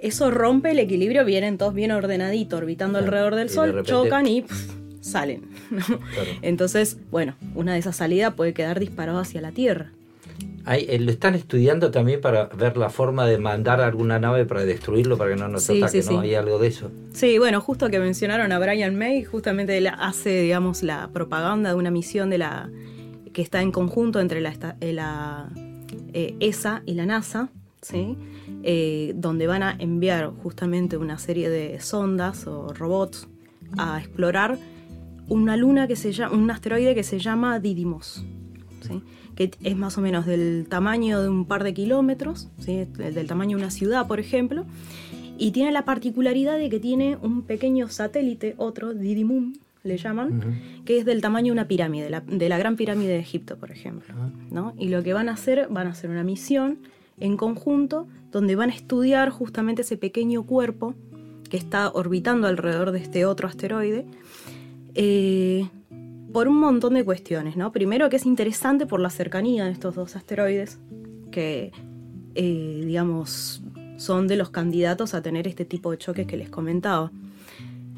Eso 0.00 0.30
rompe 0.30 0.70
el 0.72 0.78
equilibrio, 0.78 1.24
vienen 1.24 1.58
todos 1.58 1.74
bien 1.74 1.90
ordenaditos, 1.92 2.58
orbitando 2.58 2.98
Claro, 2.98 3.06
alrededor 3.08 3.32
y 3.34 3.36
del 3.36 3.48
de 3.48 3.54
Sol, 3.54 3.66
repente- 3.68 3.90
chocan 3.90 4.26
y 4.26 4.42
pff, 4.42 4.70
salen. 5.02 5.42
¿no? 5.70 5.80
Claro. 5.84 6.30
Entonces, 6.40 6.96
bueno, 7.10 7.34
una 7.54 7.74
de 7.74 7.78
esas 7.80 7.96
salidas 7.96 8.32
puede 8.34 8.54
quedar 8.54 8.80
disparado 8.80 9.18
hacia 9.18 9.40
la 9.42 9.52
Tierra. 9.52 9.90
Hay- 10.64 10.86
eh, 10.88 10.98
lo 11.00 11.10
están 11.10 11.34
estudiando 11.34 11.90
también 11.90 12.20
para 12.20 12.46
ver 12.46 12.76
la 12.76 12.88
forma 12.88 13.26
de 13.26 13.36
mandar 13.36 13.80
alguna 13.80 14.18
nave 14.20 14.44
para 14.46 14.64
destruirlo, 14.64 15.18
para 15.18 15.30
que 15.34 15.36
no 15.36 15.48
nos 15.48 15.64
Sí, 15.64 15.78
ataque, 15.82 16.02
sí, 16.02 16.08
¿no? 16.14 16.20
sí. 16.22 16.28
Hay 16.28 16.34
algo 16.36 16.58
de 16.58 16.68
eso. 16.68 16.90
Sí, 17.12 17.36
bueno, 17.38 17.60
justo 17.60 17.90
que 17.90 17.98
mencionaron 17.98 18.52
a 18.52 18.58
Brian 18.60 18.96
May, 18.96 19.24
justamente 19.24 19.76
él 19.76 19.88
hace, 19.88 20.40
digamos, 20.42 20.82
la 20.84 21.10
propaganda 21.12 21.70
de 21.70 21.74
una 21.74 21.90
misión 21.90 22.30
de 22.30 22.38
la 22.38 22.70
que 23.32 23.42
está 23.42 23.60
en 23.60 23.72
conjunto 23.72 24.20
entre 24.20 24.40
la, 24.40 24.54
eh, 24.80 24.92
la, 24.92 25.48
eh, 26.12 26.36
ESA 26.38 26.82
y 26.86 26.94
la 26.94 27.06
NASA, 27.06 27.48
¿sí? 27.80 28.16
Eh, 28.62 29.14
donde 29.16 29.48
van 29.48 29.64
a 29.64 29.74
enviar 29.78 30.30
justamente 30.42 30.96
una 30.96 31.18
serie 31.18 31.50
de 31.50 31.80
sondas 31.80 32.46
o 32.46 32.68
robots 32.72 33.26
a 33.78 33.98
explorar 33.98 34.58
una 35.28 35.56
luna 35.56 35.86
que 35.86 35.96
se 35.96 36.12
llama, 36.12 36.34
un 36.36 36.50
asteroide 36.50 36.94
que 36.94 37.02
se 37.04 37.18
llama 37.18 37.58
Didymos, 37.60 38.24
¿sí? 38.82 39.02
que 39.34 39.50
es 39.62 39.76
más 39.76 39.96
o 39.98 40.00
menos 40.00 40.26
del 40.26 40.66
tamaño 40.68 41.22
de 41.22 41.28
un 41.28 41.46
par 41.46 41.64
de 41.64 41.72
kilómetros, 41.74 42.48
¿sí? 42.58 42.84
del 42.96 43.26
tamaño 43.26 43.56
de 43.56 43.62
una 43.62 43.70
ciudad, 43.70 44.06
por 44.06 44.20
ejemplo, 44.20 44.66
y 45.38 45.50
tiene 45.52 45.72
la 45.72 45.84
particularidad 45.84 46.58
de 46.58 46.68
que 46.68 46.78
tiene 46.80 47.16
un 47.22 47.42
pequeño 47.42 47.88
satélite, 47.88 48.54
otro, 48.58 48.92
Didymum, 48.94 49.54
le 49.84 49.96
llaman, 49.96 50.60
que 50.84 50.98
es 50.98 51.04
del 51.04 51.20
tamaño 51.20 51.46
de 51.46 51.52
una 51.52 51.66
pirámide, 51.66 52.08
la- 52.10 52.20
de 52.20 52.48
la 52.48 52.56
gran 52.58 52.76
pirámide 52.76 53.08
de 53.14 53.18
Egipto, 53.18 53.56
por 53.56 53.70
ejemplo. 53.72 54.14
¿no? 54.50 54.74
Y 54.78 54.88
lo 54.88 55.02
que 55.02 55.12
van 55.12 55.28
a 55.28 55.32
hacer, 55.32 55.66
van 55.70 55.88
a 55.88 55.90
hacer 55.90 56.10
una 56.10 56.22
misión 56.22 56.78
en 57.18 57.36
conjunto 57.36 58.06
donde 58.30 58.54
van 58.54 58.70
a 58.70 58.74
estudiar 58.74 59.30
justamente 59.30 59.82
ese 59.82 59.96
pequeño 59.96 60.44
cuerpo 60.44 60.94
que 61.50 61.56
está 61.56 61.90
orbitando 61.90 62.46
alrededor 62.46 62.92
de 62.92 63.00
este 63.00 63.24
otro 63.26 63.48
asteroide. 63.48 64.06
Eh, 64.94 65.68
por 66.32 66.48
un 66.48 66.58
montón 66.58 66.94
de 66.94 67.04
cuestiones, 67.04 67.56
¿no? 67.56 67.72
Primero 67.72 68.08
que 68.08 68.16
es 68.16 68.26
interesante 68.26 68.86
por 68.86 69.00
la 69.00 69.10
cercanía 69.10 69.64
de 69.64 69.72
estos 69.72 69.94
dos 69.94 70.16
asteroides, 70.16 70.78
que, 71.30 71.72
eh, 72.34 72.82
digamos, 72.84 73.62
son 73.96 74.26
de 74.28 74.36
los 74.36 74.50
candidatos 74.50 75.14
a 75.14 75.22
tener 75.22 75.46
este 75.46 75.64
tipo 75.64 75.90
de 75.90 75.98
choques 75.98 76.26
que 76.26 76.36
les 76.36 76.48
comentaba. 76.48 77.12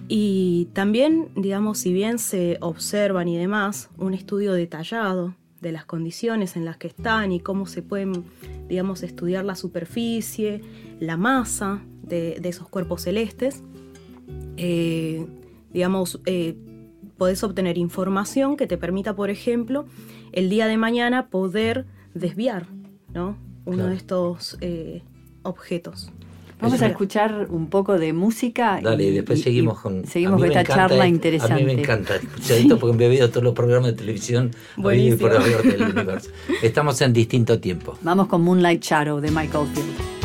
Y 0.09 0.69
también, 0.73 1.29
digamos, 1.35 1.79
si 1.79 1.93
bien 1.93 2.19
se 2.19 2.59
observan 2.61 3.29
y 3.29 3.39
demás, 3.39 3.89
un 3.97 4.13
estudio 4.13 4.53
detallado 4.53 5.35
de 5.63 5.73
las 5.73 5.87
condiciones 5.87 6.57
en 6.57 6.67
las 6.67 6.77
que 6.77 6.89
están 6.89 7.33
y 7.33 7.41
cómo 7.41 7.67
se 7.67 7.83
pueden, 7.83 8.25
digamos, 8.69 9.03
estudiar 9.03 9.45
la 9.45 9.55
superficie, 9.55 10.61
la 11.01 11.17
masa 11.17 11.83
de, 12.03 12.39
esos 12.45 12.69
cuerpos 12.69 13.03
celestes, 13.03 13.63
eh, 14.59 15.27
digamos, 15.73 16.21
podés 17.25 17.43
obtener 17.43 17.79
información 17.79 18.55
que 18.55 18.67
te 18.67 18.77
permita, 18.77 19.17
por 19.17 19.31
ejemplo, 19.31 19.87
el 20.33 20.51
día 20.51 20.67
de 20.67 20.77
mañana 20.77 21.29
poder 21.29 21.87
desviar 22.13 22.67
¿no? 23.15 23.39
uno 23.65 23.77
Claro. 23.77 23.91
de 23.93 23.97
estos 23.97 24.59
eh, 24.61 25.01
objetos. 25.43 26.13
Vamos 26.61 26.83
a 26.83 26.87
escuchar 26.87 27.47
un 27.49 27.69
poco 27.71 27.99
de 27.99 28.13
música. 28.13 28.79
Dale, 28.83 29.05
y 29.05 29.11
después 29.13 29.39
y- 29.39 29.43
seguimos 29.43 29.81
con. 29.81 30.05
Seguimos 30.07 30.39
con 30.39 30.49
esta 30.49 30.61
encanta 30.61 30.83
charla 30.89 31.05
esto, 31.07 31.15
interesante. 31.15 31.55
A 31.55 31.57
mí 31.57 31.65
me 31.65 31.73
encanta 31.81 32.17
escuchar 32.17 32.59
esto 32.59 32.79
porque 32.79 32.95
me 32.99 33.07
he 33.07 33.09
visto 33.09 33.31
todos 33.31 33.43
los 33.45 33.55
programas 33.55 33.91
de 33.93 33.97
televisión 33.97 34.51
por 34.77 34.93
del 34.93 35.83
universo. 35.83 36.29
Estamos 36.63 37.01
en 37.01 37.15
distinto 37.15 37.59
tiempo. 37.59 37.97
Vamos 38.03 38.27
con 38.29 38.43
Moonlight 38.43 38.83
Shadow 38.83 39.19
de 39.21 39.31
Michael 39.31 39.67
Field. 39.69 40.24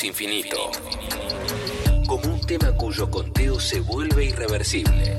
Infinito. 0.00 0.70
Como 2.06 2.34
un 2.34 2.40
tema 2.40 2.72
cuyo 2.72 3.10
conteo 3.10 3.60
se 3.60 3.80
vuelve 3.80 4.24
irreversible. 4.24 5.18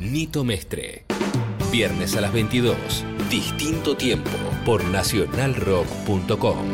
Nito 0.00 0.42
Mestre. 0.42 1.04
Viernes 1.70 2.16
a 2.16 2.20
las 2.20 2.32
22. 2.32 2.76
Distinto 3.30 3.96
tiempo 3.96 4.30
por 4.66 4.84
nacionalrock.com. 4.84 6.73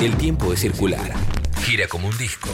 El 0.00 0.16
tiempo 0.16 0.50
es 0.54 0.60
circular. 0.60 1.12
Gira 1.62 1.86
como 1.86 2.08
un 2.08 2.16
disco. 2.16 2.48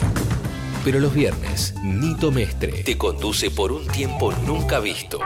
Pero 0.83 0.99
los 0.99 1.13
viernes, 1.13 1.73
Nito 1.81 2.29
Mestre 2.29 2.83
te 2.83 2.97
conduce 2.97 3.49
por 3.51 3.71
un 3.71 3.87
tiempo 3.87 4.33
nunca 4.45 4.81
visto. 4.81 5.21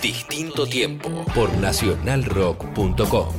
Distinto 0.00 0.64
tiempo 0.68 1.24
por 1.34 1.52
nacionalrock.com. 1.54 3.34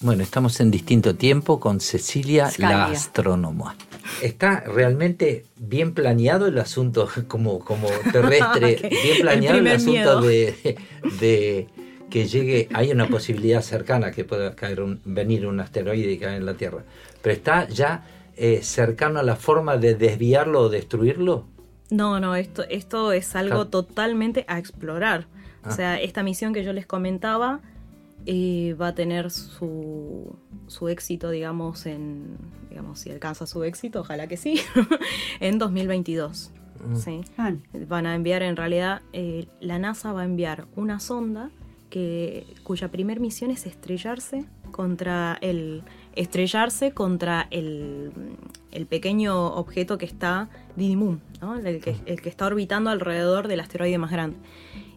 Bueno, 0.00 0.22
estamos 0.22 0.60
en 0.60 0.70
distinto 0.70 1.14
tiempo 1.16 1.58
con 1.58 1.80
Cecilia, 1.80 2.50
la 2.58 2.84
astrónoma. 2.84 3.76
Está 4.22 4.60
realmente 4.60 5.44
bien 5.56 5.94
planeado 5.94 6.46
el 6.46 6.58
asunto 6.58 7.08
como, 7.28 7.60
como 7.60 7.88
terrestre, 8.12 8.76
bien 9.02 9.18
planeado 9.20 9.58
el, 9.58 9.66
asunto 9.68 10.20
de, 10.20 10.76
de 11.20 11.68
que 12.10 12.26
llegue, 12.26 12.68
hay 12.74 12.90
una 12.90 13.06
posibilidad 13.06 13.62
cercana 13.62 14.10
que 14.10 14.24
pueda 14.24 14.54
caer 14.54 14.82
un, 14.82 15.00
venir 15.04 15.46
un 15.46 15.60
asteroide 15.60 16.12
y 16.12 16.18
caer 16.18 16.38
en 16.38 16.46
la 16.46 16.54
Tierra, 16.54 16.82
pero 17.22 17.34
está 17.34 17.68
ya 17.68 18.04
eh, 18.36 18.60
cercano 18.62 19.20
a 19.20 19.22
la 19.22 19.36
forma 19.36 19.76
de 19.76 19.94
desviarlo 19.94 20.62
o 20.62 20.68
destruirlo. 20.68 21.46
No, 21.90 22.20
no, 22.20 22.36
esto, 22.36 22.64
esto 22.68 23.12
es 23.12 23.34
algo 23.36 23.68
totalmente 23.68 24.44
a 24.48 24.58
explorar. 24.58 25.26
Ah. 25.62 25.68
O 25.68 25.72
sea, 25.72 26.00
esta 26.00 26.22
misión 26.22 26.52
que 26.52 26.64
yo 26.64 26.72
les 26.72 26.86
comentaba 26.86 27.60
eh, 28.26 28.76
va 28.80 28.88
a 28.88 28.94
tener 28.94 29.30
su, 29.30 30.36
su 30.66 30.88
éxito, 30.88 31.30
digamos, 31.30 31.86
en, 31.86 32.36
digamos, 32.68 33.00
si 33.00 33.10
alcanza 33.10 33.46
su 33.46 33.64
éxito, 33.64 34.00
ojalá 34.00 34.26
que 34.26 34.36
sí, 34.36 34.60
en 35.40 35.58
2022. 35.58 36.50
Mm. 36.84 36.96
Sí. 36.96 37.20
Ah, 37.36 37.52
Van 37.88 38.06
a 38.06 38.14
enviar, 38.14 38.42
en 38.42 38.56
realidad, 38.56 39.02
eh, 39.12 39.46
la 39.60 39.78
NASA 39.78 40.12
va 40.12 40.22
a 40.22 40.24
enviar 40.24 40.66
una 40.76 41.00
sonda 41.00 41.50
que, 41.90 42.46
cuya 42.62 42.88
primer 42.90 43.20
misión 43.20 43.50
es 43.50 43.66
estrellarse 43.66 44.44
contra 44.70 45.36
el 45.40 45.82
estrellarse 46.14 46.92
contra 46.92 47.46
el, 47.50 48.12
el 48.72 48.86
pequeño 48.86 49.54
objeto 49.54 49.98
que 49.98 50.06
está 50.06 50.48
Didymum, 50.76 51.20
¿no? 51.40 51.56
el, 51.56 51.80
que, 51.80 51.96
el 52.06 52.20
que 52.20 52.28
está 52.28 52.46
orbitando 52.46 52.90
alrededor 52.90 53.48
del 53.48 53.60
asteroide 53.60 53.98
más 53.98 54.10
grande. 54.10 54.36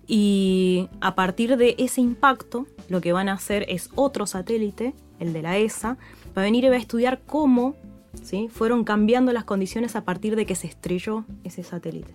Y 0.08 0.90
a 1.02 1.16
partir 1.16 1.58
de 1.58 1.76
ese 1.78 2.02
impacto, 2.02 2.68
lo 2.90 3.02
que 3.02 3.14
van 3.14 3.30
a 3.30 3.34
hacer 3.34 3.66
es 3.70 3.90
otro 3.96 4.26
satélite, 4.26 4.94
el 5.20 5.34
de 5.34 5.42
la 5.42 5.58
ESA, 5.58 5.98
va 6.38 6.42
a 6.42 6.46
venir 6.46 6.66
y 6.66 6.70
va 6.70 6.76
a 6.76 6.80
estudiar 6.80 7.22
cómo 7.26 7.76
¿sí? 8.22 8.50
fueron 8.52 8.84
cambiando 8.84 9.32
las 9.32 9.46
condiciones 9.46 9.96
a 9.96 10.04
partir 10.04 10.36
de 10.36 10.46
que 10.46 10.56
se 10.56 10.68
estrelló 10.68 11.26
ese 11.44 11.64
satélite. 11.64 12.14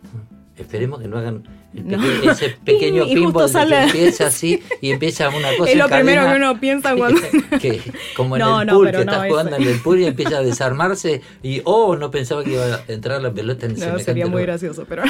Esperemos 0.56 1.00
que 1.00 1.08
no 1.08 1.18
hagan 1.18 1.44
el 1.74 1.86
No. 1.86 2.30
ese 2.32 2.50
pequeño 2.64 3.04
Y- 3.04 3.12
y 3.12 3.14
pinball 3.14 3.52
de 3.52 3.66
que 3.66 3.82
empieza 3.82 4.26
así 4.28 4.60
y 4.80 4.90
empieza 4.90 5.28
una 5.28 5.48
cosa 5.56 5.70
Es 5.70 5.76
lo 5.76 5.88
primero 5.88 6.26
que 6.30 6.36
uno 6.36 6.58
piensa 6.60 6.94
cuando... 6.96 7.20
que, 7.60 7.80
como 8.16 8.36
en 8.36 8.40
No, 8.42 8.60
el 8.62 8.66
no, 8.66 8.72
pool, 8.74 8.86
que 8.86 8.92
no, 8.92 8.98
estás 9.00 9.16
eso- 9.18 9.28
jugando 9.28 9.56
en 9.56 9.62
el 9.62 9.80
pool 9.80 10.00
y 10.00 10.06
empieza 10.06 10.38
a 10.38 10.42
desarmarse 10.42 11.20
y 11.42 11.60
oh, 11.64 11.96
no 11.96 12.10
pensaba 12.10 12.42
que 12.44 12.52
iba 12.52 12.64
a 12.64 12.80
entrar 12.88 13.20
la 13.20 13.32
pelota 13.32 13.66
en 13.66 13.72
No, 13.72 13.78
semejante 13.78 14.04
sería 14.04 14.26
muy 14.26 14.42
gracioso, 14.42 14.86
pero... 14.88 15.02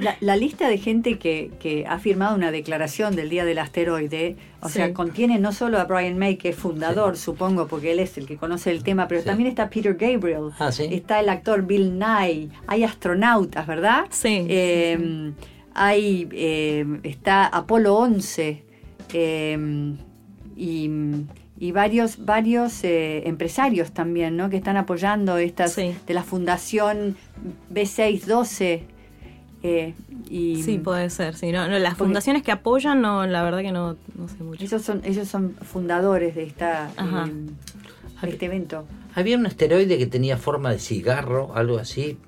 La, 0.00 0.16
la 0.20 0.36
lista 0.36 0.68
de 0.68 0.78
gente 0.78 1.18
que, 1.18 1.50
que 1.60 1.84
ha 1.86 1.98
firmado 1.98 2.34
una 2.34 2.50
declaración 2.50 3.14
del 3.16 3.30
Día 3.30 3.44
del 3.44 3.58
Asteroide, 3.58 4.36
o 4.60 4.68
Sí. 4.68 4.74
sea, 4.74 4.92
contiene 4.94 5.38
no 5.38 5.52
solo 5.52 5.78
a 5.78 5.84
Brian 5.84 6.18
May, 6.18 6.36
que 6.36 6.50
es 6.50 6.56
fundador, 6.56 7.16
supongo, 7.16 7.66
porque 7.68 7.92
él 7.92 7.98
es 8.00 8.16
el 8.18 8.26
que 8.26 8.36
conoce 8.36 8.70
el 8.70 8.82
tema, 8.82 9.08
pero 9.08 9.20
Sí. 9.20 9.26
también 9.26 9.48
está 9.48 9.68
Peter 9.70 9.94
Gabriel, 9.94 10.50
Ah, 10.58 10.70
sí. 10.72 10.88
está 10.90 11.20
el 11.20 11.28
actor 11.28 11.62
Bill 11.62 11.98
Nye, 11.98 12.48
hay 12.66 12.84
astronautas, 12.84 13.66
¿verdad? 13.66 14.04
Sí. 14.10 14.46
Eh, 14.48 15.32
hay, 15.74 16.28
eh, 16.32 16.84
está 17.02 17.46
Apolo 17.46 17.96
11 17.96 18.64
eh, 19.12 19.94
y, 20.56 20.90
y 21.58 21.72
varios, 21.72 22.24
varios 22.24 22.82
eh, 22.84 23.22
empresarios 23.28 23.92
también, 23.92 24.36
¿no? 24.36 24.50
Que 24.50 24.56
están 24.56 24.76
apoyando 24.76 25.36
estas 25.38 25.72
Sí. 25.74 25.94
de 26.06 26.14
la 26.14 26.22
Fundación 26.22 27.16
B612. 27.72 28.82
eh, 29.64 29.94
y 30.28 30.62
Sí, 30.62 30.78
puede 30.78 31.08
ser. 31.10 31.34
Sí, 31.34 31.52
no, 31.52 31.68
no, 31.68 31.78
las 31.78 31.96
fundaciones 31.96 32.42
que 32.42 32.50
apoyan, 32.52 33.00
no, 33.00 33.26
la 33.26 33.42
verdad 33.44 33.60
que 33.60 33.70
no, 33.72 33.96
no 34.16 34.28
sé 34.28 34.42
mucho. 34.42 34.64
ellos 34.64 34.82
son, 34.82 35.02
ellos 35.04 35.28
son 35.28 35.54
fundadores 35.60 36.34
de 36.34 36.44
esta 36.44 36.90
eh, 36.98 37.30
de 38.22 38.28
este 38.30 38.46
evento. 38.46 38.86
Había 39.14 39.36
un 39.36 39.46
asteroide 39.46 39.98
que 39.98 40.06
tenía 40.06 40.36
forma 40.38 40.70
de 40.72 40.78
cigarro, 40.78 41.52
algo 41.54 41.78
así. 41.78 42.18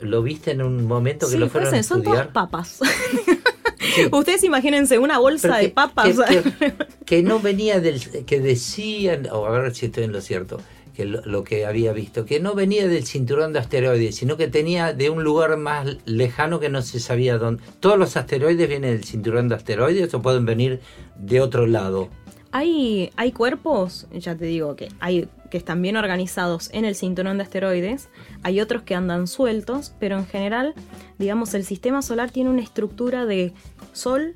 ¿Lo 0.00 0.22
viste 0.22 0.50
en 0.52 0.62
un 0.62 0.86
momento 0.86 1.26
que 1.26 1.32
Sí, 1.32 1.38
lo 1.38 1.48
fueron 1.48 1.74
a 1.74 1.82
son 1.82 2.02
todas 2.02 2.18
estudiar? 2.20 2.32
papas. 2.32 2.80
Ustedes 4.12 4.44
imagínense 4.44 4.98
una 4.98 5.18
bolsa 5.18 5.56
de 5.58 5.68
papas. 5.70 6.18
Que, 6.28 6.42
que- 6.42 6.74
que 7.04 7.22
no 7.22 7.40
venía 7.40 7.80
del. 7.80 8.00
que 8.26 8.40
decían, 8.40 9.28
o 9.32 9.46
a 9.46 9.50
ver 9.50 9.74
si 9.74 9.86
estoy 9.86 10.04
en 10.04 10.12
lo 10.12 10.20
cierto, 10.20 10.60
que 10.94 11.04
lo, 11.04 11.24
lo 11.24 11.44
que 11.44 11.64
había 11.66 11.92
visto, 11.92 12.24
que 12.24 12.40
no 12.40 12.54
venía 12.54 12.88
del 12.88 13.04
cinturón 13.06 13.52
de 13.52 13.60
asteroides, 13.60 14.16
sino 14.16 14.36
que 14.36 14.48
tenía 14.48 14.92
de 14.92 15.08
un 15.10 15.22
lugar 15.22 15.56
más 15.56 15.86
lejano 16.04 16.58
que 16.58 16.68
no 16.68 16.82
se 16.82 16.98
sabía 17.00 17.38
dónde. 17.38 17.62
¿Todos 17.80 17.98
los 17.98 18.16
asteroides 18.16 18.68
vienen 18.68 18.90
del 18.92 19.04
cinturón 19.04 19.48
de 19.48 19.54
asteroides 19.54 20.12
o 20.14 20.20
pueden 20.22 20.46
venir 20.46 20.80
de 21.16 21.40
otro 21.40 21.66
lado? 21.66 22.08
Hay, 22.52 23.10
hay 23.16 23.32
cuerpos, 23.32 24.06
ya 24.12 24.34
te 24.34 24.46
digo, 24.46 24.74
que 24.76 24.88
hay 24.98 25.28
que 25.48 25.58
están 25.58 25.82
bien 25.82 25.96
organizados 25.96 26.70
en 26.72 26.84
el 26.84 26.94
cinturón 26.94 27.38
de 27.38 27.44
asteroides, 27.44 28.08
hay 28.42 28.60
otros 28.60 28.82
que 28.82 28.94
andan 28.94 29.26
sueltos, 29.26 29.94
pero 29.98 30.18
en 30.18 30.26
general, 30.26 30.74
digamos, 31.18 31.54
el 31.54 31.64
sistema 31.64 32.02
solar 32.02 32.30
tiene 32.30 32.50
una 32.50 32.62
estructura 32.62 33.26
de 33.26 33.52
Sol, 33.92 34.34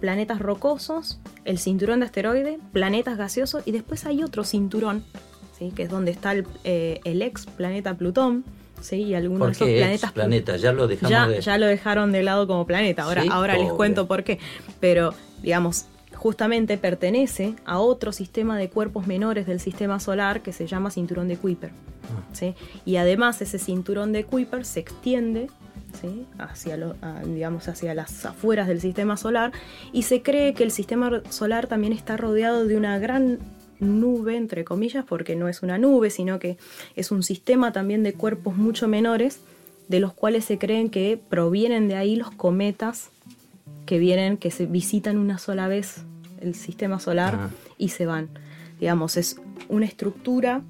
planetas 0.00 0.40
rocosos, 0.40 1.20
el 1.44 1.58
cinturón 1.58 2.00
de 2.00 2.06
asteroides, 2.06 2.58
planetas 2.72 3.16
gaseosos, 3.16 3.62
y 3.66 3.72
después 3.72 4.04
hay 4.06 4.22
otro 4.22 4.44
cinturón, 4.44 5.04
¿sí? 5.58 5.72
que 5.74 5.84
es 5.84 5.90
donde 5.90 6.10
está 6.10 6.32
el, 6.32 6.46
eh, 6.64 7.00
el 7.04 7.22
ex 7.22 7.46
planeta 7.46 7.94
Plutón, 7.96 8.44
¿sí? 8.80 8.96
y 8.96 9.14
algunos 9.14 9.58
de 9.58 9.58
¿Por 9.58 9.68
esos 9.68 9.68
planetas 9.68 10.12
planeta? 10.12 10.56
Ya 10.56 10.72
lo 10.72 10.88
dejamos 10.88 11.10
ya, 11.10 11.28
de. 11.28 11.40
ya 11.40 11.58
lo 11.58 11.66
dejaron 11.66 12.12
de 12.12 12.22
lado 12.22 12.46
como 12.46 12.66
planeta. 12.66 13.04
Ahora, 13.04 13.22
Sí, 13.22 13.28
ahora 13.30 13.56
les 13.56 13.72
cuento 13.72 14.06
por 14.08 14.24
qué. 14.24 14.38
Pero, 14.80 15.14
digamos, 15.42 15.86
justamente 16.22 16.78
pertenece 16.78 17.54
a 17.64 17.80
otro 17.80 18.12
sistema 18.12 18.56
de 18.56 18.70
cuerpos 18.70 19.08
menores 19.08 19.44
del 19.44 19.58
sistema 19.58 19.98
solar 19.98 20.40
que 20.40 20.52
se 20.52 20.68
llama 20.68 20.92
cinturón 20.92 21.26
de 21.26 21.36
Kuiper. 21.36 21.70
Ah. 21.70 22.22
¿sí? 22.32 22.54
Y 22.84 22.94
además 22.96 23.42
ese 23.42 23.58
cinturón 23.58 24.12
de 24.12 24.22
Kuiper 24.22 24.64
se 24.64 24.78
extiende 24.78 25.48
¿sí? 26.00 26.24
hacia, 26.38 26.76
lo- 26.76 26.94
a- 27.02 27.22
digamos, 27.24 27.66
hacia 27.66 27.92
las 27.92 28.24
afueras 28.24 28.68
del 28.68 28.80
sistema 28.80 29.16
solar 29.16 29.50
y 29.92 30.02
se 30.04 30.22
cree 30.22 30.54
que 30.54 30.62
el 30.62 30.70
sistema 30.70 31.22
solar 31.28 31.66
también 31.66 31.92
está 31.92 32.16
rodeado 32.16 32.66
de 32.66 32.76
una 32.76 33.00
gran 33.00 33.40
nube, 33.80 34.36
entre 34.36 34.62
comillas, 34.64 35.04
porque 35.04 35.34
no 35.34 35.48
es 35.48 35.60
una 35.64 35.76
nube, 35.76 36.10
sino 36.10 36.38
que 36.38 36.56
es 36.94 37.10
un 37.10 37.24
sistema 37.24 37.72
también 37.72 38.04
de 38.04 38.12
cuerpos 38.12 38.56
mucho 38.56 38.86
menores, 38.86 39.40
de 39.88 39.98
los 39.98 40.12
cuales 40.12 40.44
se 40.44 40.56
creen 40.56 40.88
que 40.88 41.18
provienen 41.28 41.88
de 41.88 41.96
ahí 41.96 42.14
los 42.14 42.30
cometas 42.30 43.10
que 43.86 43.98
vienen, 43.98 44.36
que 44.36 44.52
se 44.52 44.66
visitan 44.66 45.18
una 45.18 45.38
sola 45.38 45.66
vez 45.66 46.04
el 46.42 46.54
sistema 46.54 46.98
solar 47.00 47.34
Ah. 47.38 47.50
y 47.78 47.88
se 47.90 48.06
van. 48.06 48.28
Digamos, 48.80 49.16
es 49.16 49.40
una 49.68 49.86
estructura, 49.86 50.62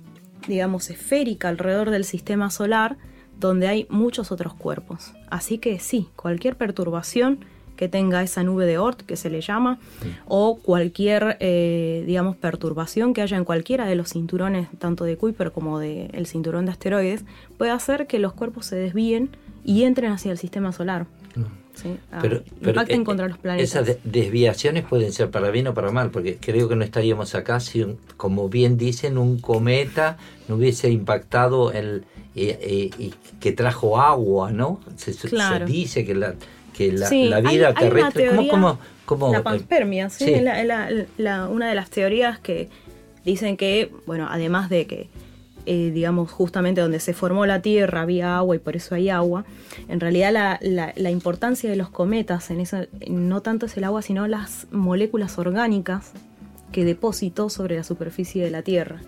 digamos, 0.46 0.90
esférica 0.90 1.48
alrededor 1.48 1.90
del 1.90 2.04
sistema 2.04 2.50
solar 2.50 2.96
donde 3.40 3.66
hay 3.68 3.87
muchos 3.90 4.30
otros 4.30 4.54
cuerpos. 4.54 5.12
Así 5.30 5.58
que 5.58 5.78
sí, 5.80 6.08
cualquier 6.16 6.56
perturbación 6.56 7.44
que 7.76 7.88
tenga 7.88 8.22
esa 8.22 8.44
nube 8.44 8.66
de 8.66 8.78
Oort, 8.78 9.00
que 9.02 9.16
se 9.16 9.30
le 9.30 9.40
llama, 9.40 9.80
o 10.26 10.58
cualquier, 10.58 11.38
eh, 11.40 12.04
digamos, 12.06 12.37
perturbación 12.37 13.14
que 13.14 13.22
haya 13.22 13.37
en 13.37 13.44
cualquiera 13.44 13.87
de 13.87 13.96
los 13.96 14.11
cinturones, 14.11 14.68
tanto 14.78 15.04
de 15.04 15.16
Kuiper 15.16 15.50
como 15.50 15.78
del 15.80 16.26
cinturón 16.26 16.66
de 16.66 16.72
asteroides, 16.72 17.24
puede 17.58 17.70
hacer 17.72 18.06
que 18.06 18.18
los 18.20 18.35
cuerpos 18.35 18.66
se 18.66 18.76
desvíen 18.76 19.30
y 19.64 19.85
entren 19.85 20.12
hacia 20.12 20.33
el 20.33 20.38
sistema 20.38 20.72
solar. 20.72 21.07
¿sí? 21.75 21.96
Ah, 22.12 22.18
Pero, 22.20 22.42
pero, 22.61 22.72
impacten 22.72 23.01
eh, 23.01 23.05
contra 23.05 23.29
los 23.29 23.38
planetas. 23.38 23.70
Esas 23.70 23.87
de- 23.87 23.98
desviaciones 24.05 24.85
pueden 24.85 25.11
ser 25.12 25.31
para 25.31 25.51
bien 25.51 25.66
o 25.68 25.75
para 25.75 25.90
mal, 25.90 26.11
porque 26.11 26.37
creo 26.38 26.68
que 26.68 26.77
no 26.77 26.85
estaríamos 26.85 27.35
acá 27.35 27.61
si, 27.61 27.81
un- 27.83 27.98
como 28.18 28.48
bien 28.51 28.77
dicen, 28.77 29.16
un 29.16 29.38
cometa 29.40 30.18
no 30.48 30.57
hubiese 30.57 30.90
impactado 30.90 31.72
el 31.72 32.05
eh, 32.35 32.59
eh, 32.62 32.90
y 32.98 33.14
que 33.40 33.53
trajo 33.53 34.01
agua, 34.01 34.51
¿no? 34.53 34.81
Se, 34.96 35.12
se 35.12 35.29
Claro. 35.29 35.66
dice 35.66 36.05
que 36.05 36.14
la 36.14 36.35
que 36.75 36.90
la, 36.92 37.07
Sí, 37.07 37.29
la 37.29 37.37
hay- 37.37 37.42
vida 37.42 37.68
hay 37.68 37.72
una 37.72 37.75
terrestre, 37.81 38.27
¿cómo, 38.29 38.37
teoría- 38.37 38.51
cómo, 38.51 38.79
cómo, 39.05 39.33
La 39.33 39.38
eh, 39.38 39.42
panspermia, 39.42 40.09
sí, 40.11 40.25
sí. 40.25 40.33
es 40.35 40.42
la- 40.42 40.64
la- 40.64 40.90
la- 41.18 41.48
una 41.48 41.68
de 41.68 41.75
las 41.75 41.90
teorías 41.90 42.38
que 42.38 42.70
dicen 43.27 43.59
que, 43.59 43.90
bueno, 44.07 44.27
además 44.31 44.70
de 44.70 44.87
que, 44.87 45.09
eh, 45.66 45.90
digamos, 45.92 46.31
justamente 46.31 46.81
donde 46.81 46.98
se 47.01 47.12
formó 47.14 47.46
la 47.46 47.62
Tierra 47.62 48.03
había 48.03 48.37
agua 48.37 48.57
y 48.57 48.59
por 48.59 48.77
eso 48.77 48.94
hay 48.94 49.09
agua, 49.11 49.44
en 49.88 50.01
realidad 50.01 50.33
la, 50.33 50.59
la- 50.62 50.92
la 50.96 51.11
importancia 51.11 51.68
de 51.70 51.77
los 51.77 51.88
cometas 51.90 52.51
en 52.51 52.61
eso 52.61 52.79
no 53.09 53.42
tanto 53.42 53.66
es 53.66 53.77
el 53.77 53.85
agua, 53.85 54.03
sino 54.03 54.27
las 54.27 54.66
moléculas 54.72 55.38
orgánicas 55.38 56.12
que 56.72 56.85
depositó 56.85 57.48
sobre 57.51 57.77
la 57.77 57.85
superficie 57.85 58.42
de 58.44 58.51
la 58.51 58.62
Tierra. 58.62 59.01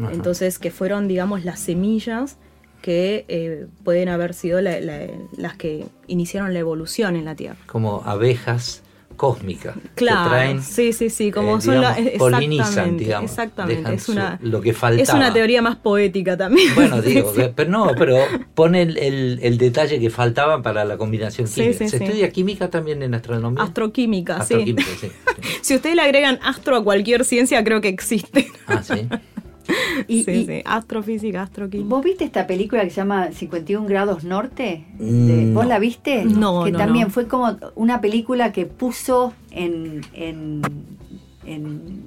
Ajá. 0.00 0.12
Entonces, 0.12 0.58
que 0.58 0.70
fueron, 0.70 1.08
digamos, 1.08 1.44
las 1.44 1.58
semillas 1.60 2.36
que 2.82 3.24
eh, 3.28 3.66
pueden 3.84 4.08
haber 4.10 4.34
sido 4.34 4.60
la- 4.60 4.78
la- 4.80 5.06
las 5.36 5.56
que 5.56 5.86
iniciaron 6.06 6.52
la 6.52 6.58
evolución 6.60 7.16
en 7.16 7.24
la 7.24 7.34
Tierra. 7.34 7.56
como 7.66 8.02
abejas 8.04 8.82
cósmicas 9.16 9.74
Claro, 9.94 10.22
que 10.24 10.28
traen 10.36 10.62
sí, 10.62 10.92
sí, 10.92 11.10
sí, 11.10 11.30
como 11.30 11.58
eh, 11.58 11.60
son 11.60 11.80
la- 11.80 11.94
digamos, 11.94 12.18
polinizan, 12.18 12.66
exactamente, 12.68 13.04
digamos, 13.04 13.30
exactamente, 13.30 13.94
es 13.94 14.02
su- 14.04 14.12
una- 14.12 14.38
lo 14.42 14.60
que 14.60 14.72
faltaba. 14.72 15.02
Es 15.02 15.08
una 15.12 15.32
teoría 15.32 15.62
más 15.62 15.76
poética 15.76 16.36
también. 16.36 16.74
Bueno, 16.74 17.00
digo, 17.02 17.32
Sí, 17.34 17.42
pero 17.54 17.70
no, 17.70 17.92
pero 17.98 18.18
pone 18.54 18.82
el, 18.82 18.96
el- 18.98 19.38
el 19.42 19.58
detalle 19.58 19.98
que 19.98 20.10
faltaba 20.10 20.62
para 20.62 20.84
la 20.84 20.96
combinación 20.96 21.48
química. 21.48 21.78
sí, 21.78 21.88
¿Se 21.88 21.96
estudia 22.04 22.30
química 22.30 22.70
también 22.70 23.02
en 23.02 23.14
astronomía? 23.14 23.62
Astroquímica. 23.64 24.36
Astroquímica, 24.36 24.90
sí. 25.00 25.08
Si 25.62 25.74
ustedes 25.74 25.96
le 25.96 26.02
agregan 26.02 26.38
astro 26.42 26.76
a 26.76 26.84
cualquier 26.84 27.24
ciencia, 27.24 27.62
creo 27.64 27.80
que 27.80 27.88
existe. 27.88 28.46
Ah, 28.66 28.82
sí. 28.82 29.08
Y, 30.08 30.24
sí, 30.24 30.30
y- 30.30 30.46
sí, 30.46 30.62
astrofísica, 30.64 31.42
astroquímica. 31.42 31.88
¿Vos 31.88 32.04
viste 32.04 32.24
esta 32.24 32.46
película 32.46 32.84
que 32.84 32.90
se 32.90 32.96
llama 32.96 33.32
51 33.32 33.86
grados 33.86 34.24
norte? 34.24 34.84
Mm, 34.98 35.54
¿Vos 35.54 35.66
la 35.66 35.78
viste? 35.78 36.24
No, 36.24 36.64
Que 36.64 36.72
no, 36.72 36.78
también 36.78 37.06
no. 37.06 37.10
fue 37.12 37.26
como 37.28 37.56
una 37.74 38.00
película 38.00 38.52
que 38.52 38.66
puso 38.66 39.32
en, 39.50 40.02
en, 40.12 40.62
en- 41.44 42.04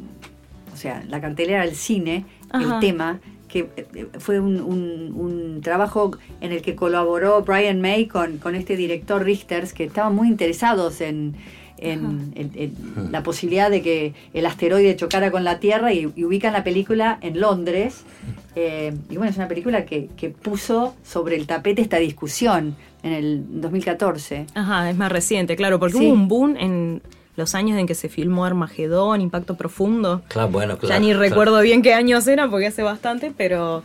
o 0.73 0.77
sea, 0.77 1.03
la 1.09 1.19
cartelera 1.19 1.65
del 1.65 1.75
cine 1.75 2.25
Ajá. 2.51 2.75
el 2.75 2.79
tema 2.79 3.19
que 3.47 3.67
eh, 3.77 4.07
fue 4.19 4.39
un, 4.39 4.61
un- 4.61 5.11
un 5.15 5.61
trabajo 5.61 6.11
en 6.39 6.51
el 6.51 6.61
que 6.61 6.75
colaboró 6.75 7.41
Brian 7.41 7.81
May 7.81 8.05
con, 8.05 8.37
con 8.37 8.53
este 8.55 8.77
director 8.77 9.23
Richters 9.23 9.73
que 9.73 9.85
estaban 9.85 10.13
muy 10.15 10.27
interesados 10.27 11.01
en, 11.01 11.35
en- 11.81 12.31
en- 12.35 12.51
en 12.55 13.11
la 13.11 13.23
posibilidad 13.23 13.69
de 13.71 13.81
que 13.81 14.13
el 14.33 14.45
asteroide 14.45 14.95
chocara 14.95 15.31
con 15.31 15.43
la 15.43 15.59
Tierra 15.59 15.93
y, 15.93 16.11
y 16.15 16.23
ubican 16.23 16.53
la 16.53 16.63
película 16.63 17.17
en 17.21 17.39
Londres. 17.39 18.03
Eh, 18.55 18.93
y 19.09 19.17
bueno, 19.17 19.29
es 19.31 19.37
una 19.37 19.47
película 19.47 19.85
que, 19.85 20.09
que 20.17 20.29
puso 20.29 20.95
sobre 21.03 21.35
el 21.35 21.47
tapete 21.47 21.81
esta 21.81 21.97
discusión 21.97 22.75
en 23.03 23.13
el 23.13 23.43
2014. 23.61 24.47
Ajá, 24.53 24.89
es 24.89 24.97
más 24.97 25.11
reciente, 25.11 25.55
claro, 25.55 25.79
porque 25.79 25.97
Sí. 25.97 26.05
hubo 26.05 26.13
un 26.13 26.27
boom 26.27 26.55
en 26.57 27.01
los 27.37 27.55
años 27.55 27.79
en 27.79 27.87
que 27.87 27.95
se 27.95 28.09
filmó 28.09 28.43
Armagedón, 28.43 29.21
Impacto 29.21 29.55
Profundo. 29.55 30.23
Claro, 30.27 30.49
bueno, 30.49 30.77
claro. 30.77 30.93
ya 30.93 30.99
ni 30.99 31.07
claro. 31.07 31.19
recuerdo 31.21 31.61
bien 31.61 31.81
qué 31.81 31.93
años 31.93 32.27
era 32.27 32.49
porque 32.49 32.67
hace 32.67 32.83
bastante, 32.83 33.31
pero 33.37 33.83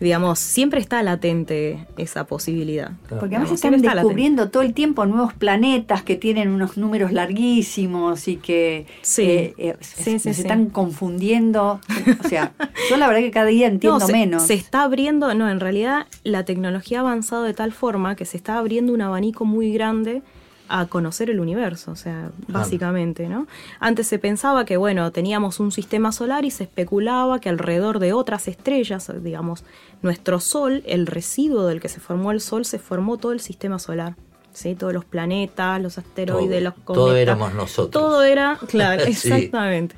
digamos, 0.00 0.38
siempre 0.38 0.80
está 0.80 1.02
latente 1.02 1.86
esa 1.96 2.24
posibilidad. 2.26 2.92
Claro. 3.06 3.20
Porque 3.20 3.36
además 3.36 3.60
Digamos, 3.62 3.82
están 3.84 3.96
descubriendo 3.96 4.50
todo 4.50 4.62
el 4.62 4.74
tiempo 4.74 5.06
nuevos 5.06 5.32
planetas 5.34 6.02
que 6.02 6.16
tienen 6.16 6.48
unos 6.50 6.76
números 6.76 7.12
larguísimos 7.12 8.28
y 8.28 8.36
que 8.36 8.86
Sí. 9.02 9.22
eh, 9.22 9.54
eh, 9.58 9.76
Sí, 9.80 10.02
se, 10.04 10.10
sí, 10.12 10.18
se 10.18 10.34
sí. 10.34 10.40
están 10.42 10.66
confundiendo. 10.70 11.80
O 12.24 12.28
sea, 12.28 12.52
yo 12.90 12.96
la 12.96 13.06
verdad 13.06 13.20
que 13.22 13.30
cada 13.30 13.46
día 13.46 13.66
entiendo 13.68 13.98
No, 14.00 14.06
se, 14.06 14.12
menos. 14.12 14.42
se 14.46 14.54
está 14.54 14.82
abriendo, 14.82 15.32
no, 15.34 15.48
en 15.50 15.60
realidad 15.60 16.06
la 16.24 16.44
tecnología 16.44 16.98
ha 16.98 17.00
avanzado 17.02 17.42
de 17.44 17.54
tal 17.54 17.72
forma 17.72 18.16
que 18.16 18.24
se 18.24 18.36
está 18.36 18.58
abriendo 18.58 18.92
un 18.92 19.02
abanico 19.02 19.44
muy 19.44 19.72
grande 19.72 20.22
a 20.80 20.86
conocer 20.86 21.28
el 21.28 21.38
universo, 21.40 21.90
o 21.90 21.96
sea, 21.96 22.30
básicamente, 22.48 23.28
¿no? 23.28 23.46
Antes 23.78 24.06
se 24.06 24.18
pensaba 24.18 24.64
que, 24.64 24.76
bueno, 24.76 25.10
teníamos 25.12 25.60
un 25.60 25.70
sistema 25.70 26.12
solar 26.12 26.44
y 26.44 26.50
se 26.50 26.64
especulaba 26.64 27.40
que 27.40 27.48
alrededor 27.48 27.98
de 27.98 28.12
otras 28.12 28.48
estrellas, 28.48 29.12
digamos, 29.22 29.64
nuestro 30.00 30.40
Sol, 30.40 30.82
el 30.86 31.06
residuo 31.06 31.66
del 31.66 31.80
que 31.80 31.88
se 31.88 32.00
formó 32.00 32.32
el 32.32 32.40
Sol, 32.40 32.64
se 32.64 32.78
formó 32.78 33.18
todo 33.18 33.32
el 33.32 33.40
sistema 33.40 33.78
solar. 33.78 34.14
¿sí? 34.52 34.74
Todos 34.74 34.92
los 34.92 35.04
planetas, 35.04 35.80
los 35.80 35.98
asteroides, 35.98 36.50
Todo, 36.50 36.60
los 36.64 36.74
cometas. 36.74 36.94
todo 36.94 37.16
éramos 37.16 37.54
nosotros. 37.54 37.90
Todo 38.02 38.22
era, 38.22 38.58
claro, 38.68 39.02
Sí. 39.04 39.10
exactamente. 39.10 39.94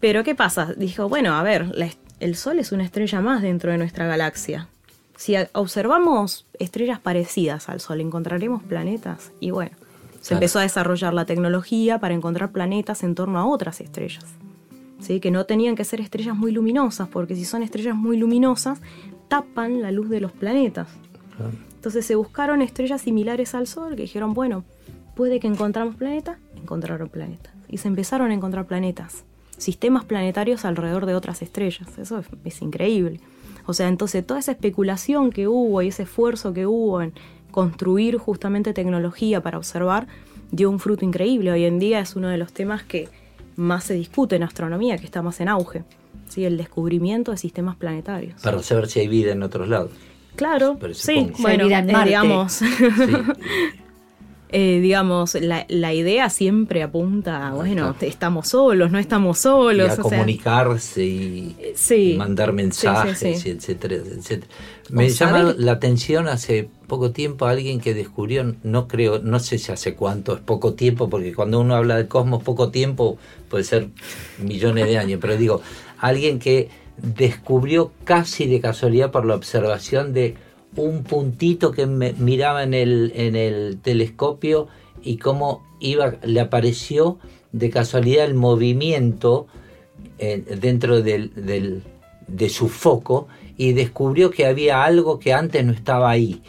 Pero 0.00 0.24
¿qué 0.24 0.34
pasa? 0.34 0.72
Dijo, 0.76 1.08
bueno, 1.08 1.34
a 1.34 1.42
ver, 1.42 1.70
la 1.76 1.88
el 2.20 2.36
Sol 2.36 2.58
es 2.58 2.70
una 2.72 2.84
estrella 2.84 3.20
más 3.22 3.40
dentro 3.42 3.70
de 3.72 3.78
nuestra 3.78 4.06
galaxia. 4.06 4.68
Si 5.16 5.34
observamos 5.52 6.46
estrellas 6.58 6.98
parecidas 7.00 7.68
al 7.68 7.80
Sol, 7.80 8.00
encontraremos 8.00 8.62
planetas. 8.62 9.32
Y 9.40 9.50
bueno, 9.52 9.72
se 10.20 10.28
Claro. 10.28 10.38
empezó 10.38 10.58
a 10.58 10.62
desarrollar 10.62 11.14
la 11.14 11.24
tecnología 11.24 11.98
para 11.98 12.14
encontrar 12.14 12.52
planetas 12.52 13.02
en 13.02 13.14
torno 13.14 13.38
a 13.38 13.46
otras 13.46 13.80
estrellas. 13.80 14.24
¿sí? 15.00 15.18
que 15.18 15.30
no 15.30 15.46
tenían 15.46 15.76
que 15.76 15.84
ser 15.84 16.00
estrellas 16.02 16.36
muy 16.36 16.52
luminosas, 16.52 17.08
porque 17.08 17.34
si 17.34 17.46
son 17.46 17.62
estrellas 17.62 17.96
muy 17.96 18.18
luminosas, 18.18 18.80
tapan 19.28 19.80
la 19.80 19.90
luz 19.92 20.10
de 20.10 20.20
los 20.20 20.30
planetas. 20.30 20.88
Entonces 21.74 22.04
se 22.04 22.14
buscaron 22.16 22.60
estrellas 22.60 23.00
similares 23.00 23.54
al 23.54 23.66
Sol 23.66 23.96
que 23.96 24.02
dijeron, 24.02 24.34
bueno, 24.34 24.62
puede 25.16 25.40
que 25.40 25.46
encontramos 25.46 25.94
planetas, 25.96 26.36
encontraron 26.54 27.08
planetas. 27.08 27.54
Y 27.68 27.78
se 27.78 27.88
empezaron 27.88 28.30
a 28.30 28.34
encontrar 28.34 28.66
planetas, 28.66 29.24
sistemas 29.56 30.04
planetarios 30.04 30.66
alrededor 30.66 31.06
de 31.06 31.14
otras 31.14 31.40
estrellas. 31.40 31.88
Eso 31.96 32.18
es, 32.18 32.26
es 32.44 32.60
increíble. 32.60 33.20
O 33.64 33.72
sea, 33.72 33.88
entonces 33.88 34.26
toda 34.26 34.40
esa 34.40 34.52
especulación 34.52 35.30
que 35.30 35.48
hubo 35.48 35.80
y 35.80 35.88
ese 35.88 36.02
esfuerzo 36.02 36.52
que 36.52 36.66
hubo 36.66 37.00
en 37.00 37.14
construir 37.50 38.16
justamente 38.18 38.72
tecnología 38.72 39.42
para 39.42 39.58
observar 39.58 40.06
dio 40.50 40.70
un 40.70 40.78
fruto 40.80 41.04
increíble. 41.04 41.52
Hoy 41.52 41.64
en 41.64 41.78
día 41.78 42.00
es 42.00 42.16
uno 42.16 42.28
de 42.28 42.38
los 42.38 42.52
temas 42.52 42.82
que 42.82 43.08
más 43.56 43.84
se 43.84 43.94
discute 43.94 44.36
en 44.36 44.42
astronomía, 44.42 44.96
que 44.98 45.04
está 45.04 45.22
más 45.22 45.40
en 45.40 45.48
auge. 45.48 45.84
¿sí? 46.28 46.44
El 46.44 46.56
descubrimiento 46.56 47.30
de 47.30 47.36
sistemas 47.36 47.76
planetarios. 47.76 48.40
Para 48.42 48.62
saber 48.62 48.88
si 48.88 49.00
hay 49.00 49.08
vida 49.08 49.32
en 49.32 49.42
otros 49.42 49.68
lados. 49.68 49.90
Claro, 50.36 50.76
Pero 50.80 50.94
sí, 50.94 51.00
supongo. 51.14 51.36
Si 51.36 51.42
hay 51.42 51.42
bueno, 51.42 51.66
vida 51.66 51.78
en 51.80 51.86
Marte. 51.86 52.08
digamos, 52.08 52.52
Sí. 52.52 52.66
eh, 54.52 54.80
digamos, 54.80 55.34
la, 55.34 55.64
la 55.68 55.94
idea 55.94 56.28
siempre 56.28 56.82
apunta, 56.82 57.48
a, 57.48 57.54
bueno, 57.54 57.94
estamos 58.00 58.48
solos, 58.48 58.90
no 58.90 58.98
estamos 58.98 59.38
solos. 59.38 59.86
y 59.86 59.90
a 59.90 59.92
o 59.92 59.94
sea, 59.94 60.02
comunicarse 60.02 61.04
y 61.04 61.56
sí. 61.74 62.14
mandar 62.18 62.52
mensajes, 62.52 63.18
Sí, 63.18 63.50
etcétera, 63.50 63.96
etcétera. 63.96 64.52
Me 64.90 65.08
llama 65.08 65.54
la 65.56 65.72
atención 65.72 66.26
hace 66.26 66.68
poco 66.88 67.12
tiempo 67.12 67.46
alguien 67.46 67.80
que 67.80 67.94
descubrió, 67.94 68.56
no 68.64 68.88
creo, 68.88 69.20
no 69.20 69.38
sé 69.38 69.58
si 69.58 69.70
hace 69.70 69.94
cuánto, 69.94 70.34
es 70.34 70.40
poco 70.40 70.74
tiempo, 70.74 71.08
porque 71.08 71.32
cuando 71.32 71.60
uno 71.60 71.76
habla 71.76 71.96
del 71.96 72.08
cosmos, 72.08 72.42
poco 72.42 72.70
tiempo 72.70 73.18
puede 73.48 73.62
ser 73.62 73.88
millones 74.38 74.86
de 74.86 74.98
años, 74.98 75.20
pero 75.20 75.36
digo, 75.36 75.62
alguien 75.98 76.40
que 76.40 76.68
descubrió 76.96 77.92
casi 78.04 78.46
de 78.46 78.60
casualidad 78.60 79.12
por 79.12 79.24
la 79.24 79.36
observación 79.36 80.12
de 80.12 80.34
un 80.76 81.02
puntito 81.02 81.72
que 81.72 81.86
me- 81.86 82.12
miraba 82.14 82.62
en 82.62 82.74
el, 82.74 83.12
en 83.14 83.36
el 83.36 83.78
telescopio 83.82 84.68
y 85.02 85.16
cómo 85.16 85.62
iba, 85.80 86.14
le 86.22 86.40
apareció 86.40 87.18
de 87.52 87.70
casualidad 87.70 88.24
el 88.26 88.34
movimiento 88.34 89.46
eh, 90.18 90.42
dentro 90.60 91.02
del, 91.02 91.32
del- 91.34 91.82
de 92.28 92.48
su 92.48 92.68
foco 92.68 93.26
y 93.56 93.72
descubrió 93.72 94.30
que 94.30 94.46
había 94.46 94.84
algo 94.84 95.18
que 95.18 95.32
antes 95.32 95.64
no 95.64 95.72
estaba 95.72 96.10
ahí. 96.10 96.42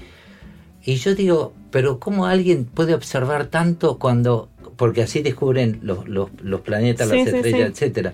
Y 0.84 0.96
yo 0.96 1.16
digo, 1.16 1.54
pero 1.72 2.00
¿cómo 2.00 2.26
alguien 2.26 2.66
puede 2.66 2.94
observar 2.94 3.48
tanto 3.48 3.98
cuando, 3.98 4.50
porque 4.78 5.02
así 5.04 5.22
descubren 5.22 5.80
los, 5.82 6.08
los, 6.08 6.30
los 6.44 6.62
planetas, 6.62 7.10
Sí, 7.10 7.16
las 7.18 7.30
sí, 7.30 7.36
estrellas, 7.36 7.68
sí. 7.68 7.72
etcétera? 7.74 8.14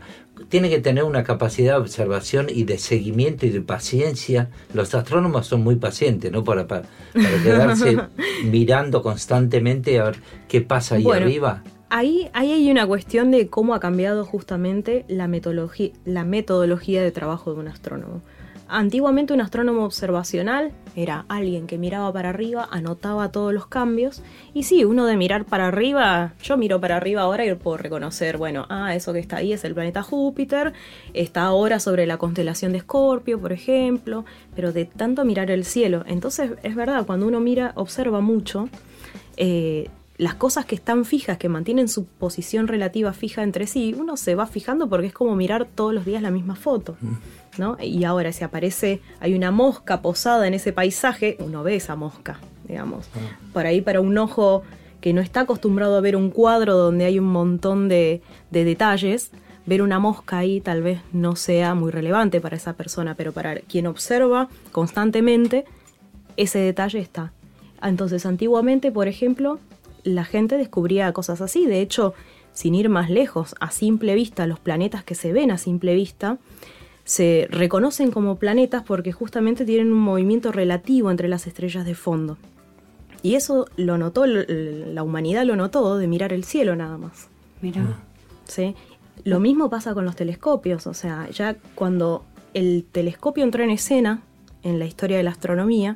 Tiene 0.49 0.69
que 0.69 0.79
tener 0.79 1.03
una 1.03 1.23
capacidad 1.23 1.73
de 1.73 1.81
observación 1.81 2.47
y 2.49 2.63
de 2.63 2.77
seguimiento 2.77 3.45
y 3.45 3.49
de 3.49 3.61
paciencia. 3.61 4.49
Los 4.73 4.93
astrónomos 4.95 5.47
son 5.47 5.63
muy 5.63 5.75
pacientes, 5.75 6.31
¿no? 6.31 6.43
Para, 6.43 6.67
para, 6.67 6.83
para 7.13 7.43
quedarse 7.43 7.97
mirando 8.43 9.01
constantemente 9.01 9.99
a 9.99 10.05
ver 10.05 10.19
qué 10.47 10.61
pasa 10.61 10.95
ahí 10.95 11.03
Bueno, 11.03 11.25
arriba. 11.25 11.63
Ahí, 11.89 12.29
ahí 12.33 12.51
hay 12.51 12.69
una 12.69 12.85
cuestión 12.85 13.31
de 13.31 13.47
cómo 13.47 13.73
ha 13.73 13.79
cambiado 13.79 14.25
justamente 14.25 15.05
la 15.07 15.27
metodología, 15.27 15.91
la 16.03 16.25
metodología 16.25 17.01
de 17.01 17.11
trabajo 17.11 17.53
de 17.53 17.59
un 17.59 17.67
astrónomo. 17.69 18.21
Antiguamente 18.69 19.33
un 19.33 19.41
astrónomo 19.41 19.85
observacional 19.85 20.71
era 20.95 21.25
alguien 21.29 21.67
que 21.67 21.77
miraba 21.77 22.11
para 22.11 22.29
arriba, 22.29 22.67
anotaba 22.69 23.31
todos 23.31 23.53
los 23.53 23.67
cambios. 23.67 24.21
Y 24.53 24.63
sí, 24.63 24.83
uno 24.83 25.05
de 25.05 25.15
mirar 25.15 25.45
para 25.45 25.67
arriba, 25.67 26.33
yo 26.43 26.57
miro 26.57 26.81
para 26.81 26.97
arriba 26.97 27.21
ahora 27.21 27.45
y 27.45 27.53
puedo 27.55 27.77
reconocer, 27.77 28.37
bueno, 28.37 28.65
ah, 28.69 28.95
eso 28.95 29.13
que 29.13 29.19
está 29.19 29.37
ahí 29.37 29.53
es 29.53 29.63
el 29.63 29.73
planeta 29.73 30.03
Júpiter, 30.03 30.73
está 31.13 31.43
ahora 31.43 31.79
sobre 31.79 32.05
la 32.05 32.17
constelación 32.17 32.73
de 32.73 32.79
Escorpio, 32.79 33.39
por 33.39 33.53
ejemplo, 33.53 34.25
pero 34.55 34.73
de 34.73 34.85
tanto 34.85 35.23
mirar 35.23 35.49
el 35.51 35.63
cielo, 35.63 36.03
entonces 36.07 36.51
es 36.63 36.75
verdad, 36.75 37.05
cuando 37.05 37.27
uno 37.27 37.39
mira, 37.39 37.71
observa 37.75 38.21
mucho, 38.21 38.69
eh, 39.37 39.89
las 40.17 40.33
cosas 40.33 40.65
que 40.65 40.75
están 40.75 41.05
fijas, 41.05 41.37
que 41.37 41.47
mantienen 41.47 41.87
su 41.87 42.05
posición 42.05 42.67
relativa 42.67 43.13
fija 43.13 43.43
entre 43.43 43.67
sí, 43.67 43.95
uno 43.97 44.17
se 44.17 44.33
va 44.33 44.47
fijando 44.47 44.89
porque 44.89 45.07
es 45.07 45.13
como 45.13 45.35
mirar 45.35 45.65
todos 45.65 45.93
los 45.93 46.05
días 46.05 46.21
la 46.21 46.31
misma 46.31 46.55
foto. 46.55 46.97
¿No? 47.59 47.77
Y 47.81 48.03
ahora 48.03 48.31
si 48.31 48.43
aparece, 48.43 49.01
hay 49.19 49.33
una 49.33 49.51
mosca 49.51 50.01
posada 50.01 50.47
en 50.47 50.53
ese 50.53 50.73
paisaje, 50.73 51.37
uno 51.39 51.63
ve 51.63 51.75
esa 51.75 51.95
mosca, 51.95 52.39
digamos. 52.67 53.09
Por 53.53 53.65
ahí 53.65 53.81
para 53.81 54.01
un 54.01 54.17
ojo 54.17 54.63
que 55.01 55.13
no 55.13 55.21
está 55.21 55.41
acostumbrado 55.41 55.97
a 55.97 56.01
ver 56.01 56.15
un 56.15 56.29
cuadro 56.29 56.75
donde 56.75 57.05
hay 57.05 57.19
un 57.19 57.27
montón 57.27 57.87
de, 57.87 58.21
de 58.51 58.63
detalles, 58.63 59.31
ver 59.65 59.81
una 59.81 59.99
mosca 59.99 60.39
ahí 60.39 60.61
tal 60.61 60.81
vez 60.81 61.01
no 61.11 61.35
sea 61.35 61.75
muy 61.75 61.91
relevante 61.91 62.41
para 62.41 62.55
esa 62.55 62.73
persona, 62.73 63.15
pero 63.15 63.33
para 63.33 63.55
quien 63.59 63.85
observa 63.87 64.47
constantemente, 64.71 65.65
ese 66.37 66.59
detalle 66.59 66.99
está. 66.99 67.33
Entonces, 67.81 68.25
antiguamente, 68.25 68.91
por 68.91 69.07
ejemplo, 69.07 69.59
la 70.03 70.23
gente 70.23 70.57
descubría 70.57 71.11
cosas 71.11 71.41
así. 71.41 71.65
De 71.65 71.81
hecho, 71.81 72.13
sin 72.53 72.75
ir 72.75 72.89
más 72.89 73.09
lejos, 73.09 73.55
a 73.59 73.71
simple 73.71 74.15
vista, 74.15 74.47
los 74.47 74.59
planetas 74.59 75.03
que 75.03 75.15
se 75.15 75.33
ven 75.33 75.51
a 75.51 75.57
simple 75.57 75.93
vista, 75.93 76.37
se 77.07 77.47
reconocen 77.49 78.11
como 78.11 78.35
planetas 78.35 78.83
porque 78.83 79.13
justamente 79.13 79.63
tienen 79.63 79.93
un 79.93 79.99
movimiento 79.99 80.51
relativo 80.51 81.09
entre 81.09 81.29
las 81.29 81.47
estrellas 81.47 81.85
de 81.85 81.95
fondo. 81.95 82.37
Y 83.23 83.35
eso 83.35 83.65
lo 83.77 83.97
notó, 83.97 84.25
la 84.27 85.03
humanidad 85.03 85.45
lo 85.45 85.55
notó 85.55 85.97
de 85.97 86.05
mirar 86.05 86.33
el 86.33 86.43
cielo 86.43 86.75
nada 86.75 86.97
más. 86.97 87.29
Mira. 87.61 87.97
¿sí? 88.43 88.75
Lo 89.23 89.39
mismo 89.39 89.69
pasa 89.69 89.93
con 89.93 90.03
los 90.03 90.17
telescopios, 90.17 90.85
o 90.85 90.93
sea, 90.93 91.29
ya 91.29 91.55
cuando 91.75 92.25
el 92.53 92.85
telescopio 92.91 93.45
entró 93.45 93.63
en 93.63 93.69
escena 93.69 94.21
en 94.63 94.77
la 94.77 94.85
historia 94.85 95.15
de 95.15 95.23
la 95.23 95.31
astronomía, 95.31 95.95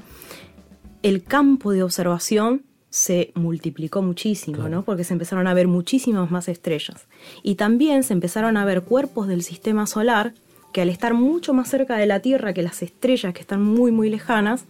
el 1.03 1.23
campo 1.23 1.73
de 1.73 1.83
observación 1.83 2.63
se 2.89 3.33
multiplicó 3.35 4.01
muchísimo, 4.01 4.69
¿no? 4.69 4.83
Porque 4.83 5.03
se 5.03 5.11
empezaron 5.11 5.47
a 5.47 5.53
ver 5.53 5.67
muchísimas 5.67 6.31
más 6.31 6.47
estrellas. 6.47 7.05
Y 7.43 7.55
también 7.55 8.03
se 8.03 8.13
empezaron 8.13 8.55
a 8.55 8.63
ver 8.63 8.83
cuerpos 8.83 9.27
del 9.27 9.43
sistema 9.43 9.87
solar 9.87 10.33
que 10.73 10.81
al 10.81 10.89
estar 10.89 11.13
mucho 11.13 11.53
más 11.53 11.69
cerca 11.69 11.97
de 11.97 12.05
la 12.05 12.19
Tierra 12.21 12.53
que 12.53 12.61
las 12.61 12.81
estrellas 12.81 13.33
que 13.33 13.41
están 13.41 13.61
muy 13.63 13.91
muy 13.91 14.09
lejanas, 14.09 14.65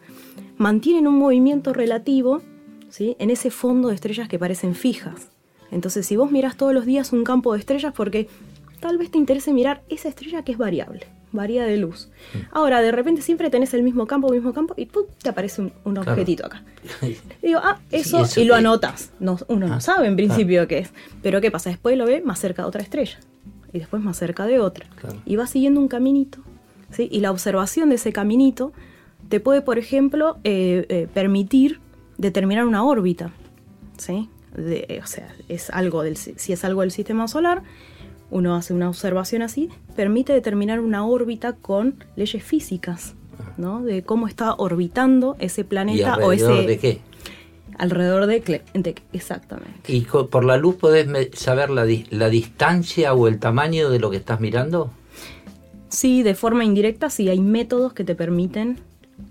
mantienen 0.57 1.07
un 1.07 1.17
movimiento 1.17 1.73
relativo 1.73 2.41
¿sí? 2.89 3.15
en 3.19 3.29
ese 3.29 3.51
fondo 3.51 3.89
de 3.89 3.95
estrellas 3.95 4.27
que 4.27 4.39
parecen 4.39 4.75
fijas. 4.75 5.29
Entonces, 5.71 6.05
si 6.05 6.15
vos 6.17 6.31
miras 6.31 6.57
todos 6.57 6.73
los 6.73 6.85
días 6.85 7.13
un 7.13 7.23
campo 7.23 7.53
de 7.53 7.59
estrellas, 7.59 7.93
porque 7.95 8.27
tal 8.79 8.97
vez 8.97 9.09
te 9.11 9.17
interese 9.17 9.53
mirar 9.53 9.81
esa 9.89 10.09
estrella 10.09 10.43
que 10.43 10.51
es 10.51 10.57
variable, 10.57 11.07
varía 11.31 11.63
de 11.63 11.77
luz. 11.77 12.09
Ahora, 12.51 12.81
de 12.81 12.91
repente 12.91 13.21
siempre 13.21 13.49
tenés 13.49 13.73
el 13.73 13.81
mismo 13.83 14.05
campo, 14.05 14.29
mismo 14.29 14.51
campo, 14.53 14.73
y 14.75 14.85
¡pum! 14.87 15.03
te 15.21 15.29
aparece 15.29 15.61
un, 15.61 15.71
un 15.85 15.93
Claro. 15.93 16.11
objetito 16.11 16.45
acá. 16.45 16.63
Y 17.01 17.15
digo, 17.47 17.59
ah, 17.63 17.79
Sí, 17.89 17.97
eso, 17.99 18.41
y 18.41 18.43
lo 18.43 18.55
anotas. 18.55 19.11
No, 19.21 19.37
uno 19.47 19.67
Ah, 19.67 19.69
no 19.69 19.81
sabe 19.81 20.07
en 20.07 20.15
principio 20.17 20.67
qué 20.67 20.79
es. 20.79 20.89
Pero 21.21 21.39
¿qué 21.39 21.51
pasa? 21.51 21.69
Después 21.69 21.97
lo 21.97 22.05
ve 22.05 22.21
más 22.21 22.39
cerca 22.39 22.63
de 22.63 22.67
otra 22.67 22.81
estrella. 22.81 23.17
Y 23.73 23.79
después 23.79 24.01
más 24.03 24.17
cerca 24.17 24.45
de 24.45 24.59
otra. 24.59 24.85
Claro. 24.99 25.17
Y 25.25 25.35
va 25.35 25.47
siguiendo 25.47 25.79
un 25.79 25.87
caminito. 25.87 26.39
¿sí? 26.91 27.07
Y 27.11 27.19
la 27.21 27.31
observación 27.31 27.89
de 27.89 27.95
ese 27.95 28.11
caminito 28.11 28.73
te 29.29 29.39
puede, 29.39 29.61
por 29.61 29.77
ejemplo, 29.77 30.37
eh, 30.43 30.85
eh, 30.89 31.07
permitir 31.13 31.79
determinar 32.17 32.65
una 32.65 32.83
órbita. 32.83 33.31
¿sí? 33.97 34.29
De- 34.55 34.99
o 35.03 35.07
sea, 35.07 35.33
es 35.47 35.69
algo 35.69 36.03
del, 36.03 36.17
si 36.17 36.51
es 36.53 36.65
algo 36.65 36.81
del 36.81 36.91
sistema 36.91 37.27
solar, 37.27 37.63
uno 38.29 38.55
hace 38.55 38.73
una 38.73 38.89
observación 38.89 39.41
así, 39.41 39.69
permite 39.95 40.33
determinar 40.33 40.79
una 40.79 41.05
órbita 41.05 41.53
con 41.53 41.95
leyes 42.15 42.43
físicas, 42.43 43.13
¿no? 43.57 43.81
De 43.81 44.03
cómo 44.03 44.27
está 44.27 44.53
orbitando 44.55 45.35
ese 45.39 45.61
¿Y 45.61 45.63
planeta 45.65 46.17
o 46.17 46.31
alrededor 46.31 46.59
ese 46.59 46.67
de 46.67 46.77
qué? 46.77 47.01
Alrededor 47.81 48.27
de, 48.27 48.43
Cle- 48.43 48.61
de- 48.73 48.95
exactamente. 49.11 49.91
¿Y 49.91 50.01
por 50.01 50.45
la 50.45 50.55
luz 50.57 50.75
podés 50.75 51.07
saber 51.33 51.69
la, 51.71 51.83
di- 51.83 52.05
la 52.11 52.29
distancia 52.29 53.13
o 53.13 53.27
el 53.27 53.39
tamaño 53.39 53.89
de 53.89 53.99
lo 53.99 54.11
que 54.11 54.17
estás 54.17 54.39
mirando? 54.39 54.91
Sí, 55.89 56.23
de 56.23 56.35
forma 56.35 56.63
indirecta, 56.63 57.09
sí 57.09 57.27
hay 57.27 57.39
métodos 57.39 57.93
que 57.93 58.03
te 58.03 58.15
permiten 58.15 58.79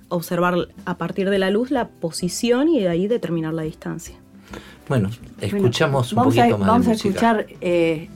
observar 0.09 0.69
a 0.85 0.99
partir 0.99 1.31
de 1.31 1.39
la 1.39 1.51
luz 1.51 1.71
la 1.71 1.89
posición 1.89 2.69
y 2.69 2.81
de 2.81 2.89
ahí 2.89 3.07
determinar 3.07 3.55
la 3.55 3.63
distancia. 3.63 4.17
Bueno, 4.89 5.11
escuchamos 5.41 6.13
Bueno, 6.13 6.29
un 6.31 6.35
vamos 6.35 6.39
a- 6.39 6.41
poquito 6.43 6.59
más 6.59 6.69
Vamos 6.69 6.87
de 6.87 6.91
a 6.91 6.95
música. 6.95 7.09
escuchar 7.09 7.47
eh, 7.61 8.09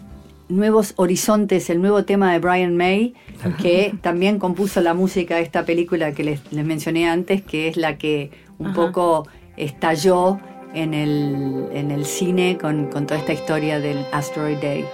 Nuevos 0.49 0.95
Horizontes, 0.97 1.70
el 1.70 1.80
nuevo 1.80 2.05
tema 2.05 2.32
de 2.32 2.41
Brian 2.41 2.76
May, 2.76 3.14
que 3.62 3.95
también 4.03 4.39
compuso 4.41 4.80
la 4.80 4.93
música 4.95 5.37
de 5.37 5.43
esta 5.43 5.64
película 5.64 6.12
que 6.12 6.24
les, 6.24 6.41
les 6.53 6.64
mencioné 6.66 7.09
antes, 7.09 7.43
que 7.43 7.68
es 7.68 7.76
la 7.76 7.97
que 7.99 8.30
un 8.59 8.66
Ajá. 8.68 8.74
poco 8.74 9.28
estalló 9.57 10.38
en 10.74 10.94
el, 10.94 11.68
en 11.72 11.90
el 11.90 12.05
cine 12.05 12.59
con, 12.61 12.86
con 12.90 13.07
toda 13.07 13.20
esta 13.20 13.32
historia 13.32 13.80
del 13.80 14.05
Asteroid 14.12 14.59
Day. 14.59 14.84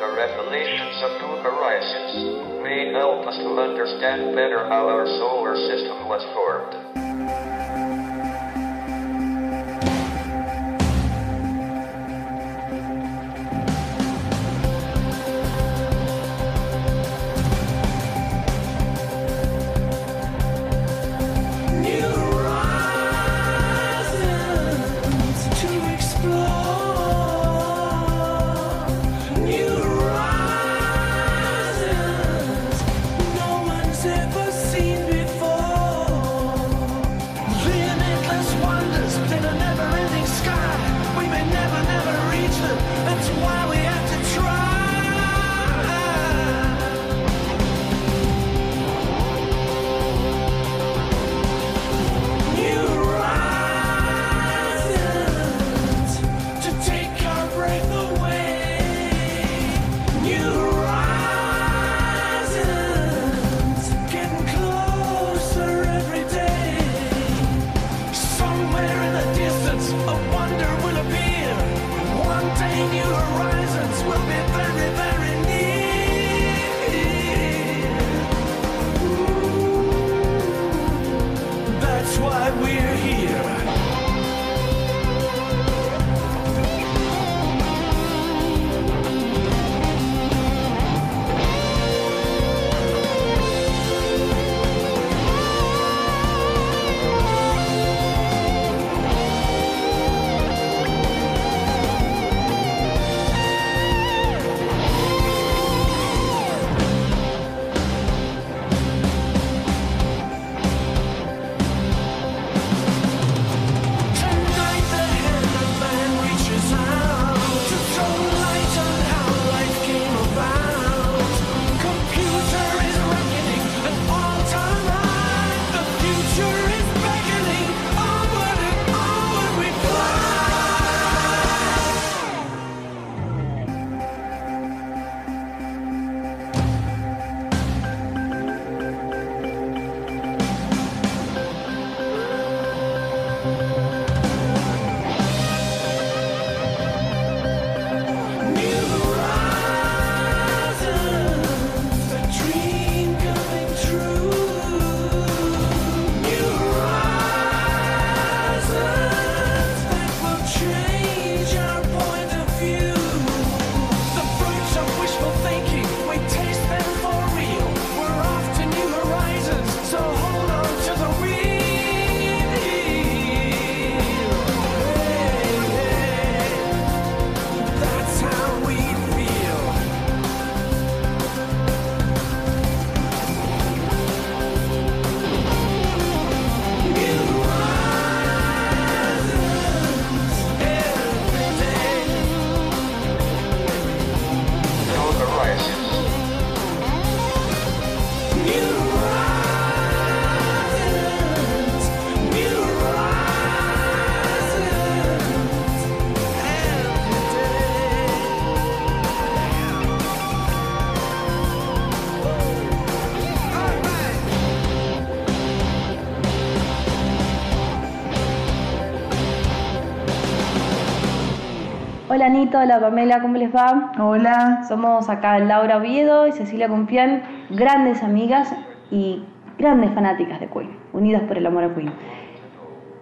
Hola 222.30 222.38
Anito, 222.38 222.58
hola 222.58 222.78
Pamela, 222.78 223.20
¿cómo 223.22 223.38
les 223.38 223.52
va? 223.52 223.90
Hola. 223.98 224.62
Somos 224.68 225.08
acá 225.08 225.36
Laura 225.40 225.78
Oviedo 225.78 226.28
y 226.28 226.32
Cecilia 226.32 226.68
Cumpián, 226.68 227.24
grandes 227.50 228.04
amigas 228.04 228.54
y 228.92 229.24
grandes 229.58 229.90
fanáticas 229.94 230.38
de 230.38 230.46
Queen, 230.46 230.70
unidas 230.92 231.22
por 231.22 231.38
el 231.38 231.46
amor 231.46 231.64
a 231.64 231.74
Queen. 231.74 231.92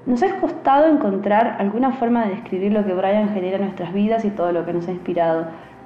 Nos 0.07 0.22
ha 0.22 0.41
costado 0.41 0.87
encontrar 0.89 1.57
alguna 1.59 1.93
forma 1.93 2.24
de 2.24 2.37
describir 2.37 2.72
lo 2.72 2.87
que 2.87 2.95
Brian 2.95 3.29
genera 3.35 3.57
en 3.57 3.64
nuestras 3.64 3.93
vidas 3.93 4.24
y 4.24 4.31
todo 4.31 4.51
lo 4.51 4.64
que 4.64 4.72
nos 4.72 4.89
ha 4.89 4.93
inspirado, 4.93 5.45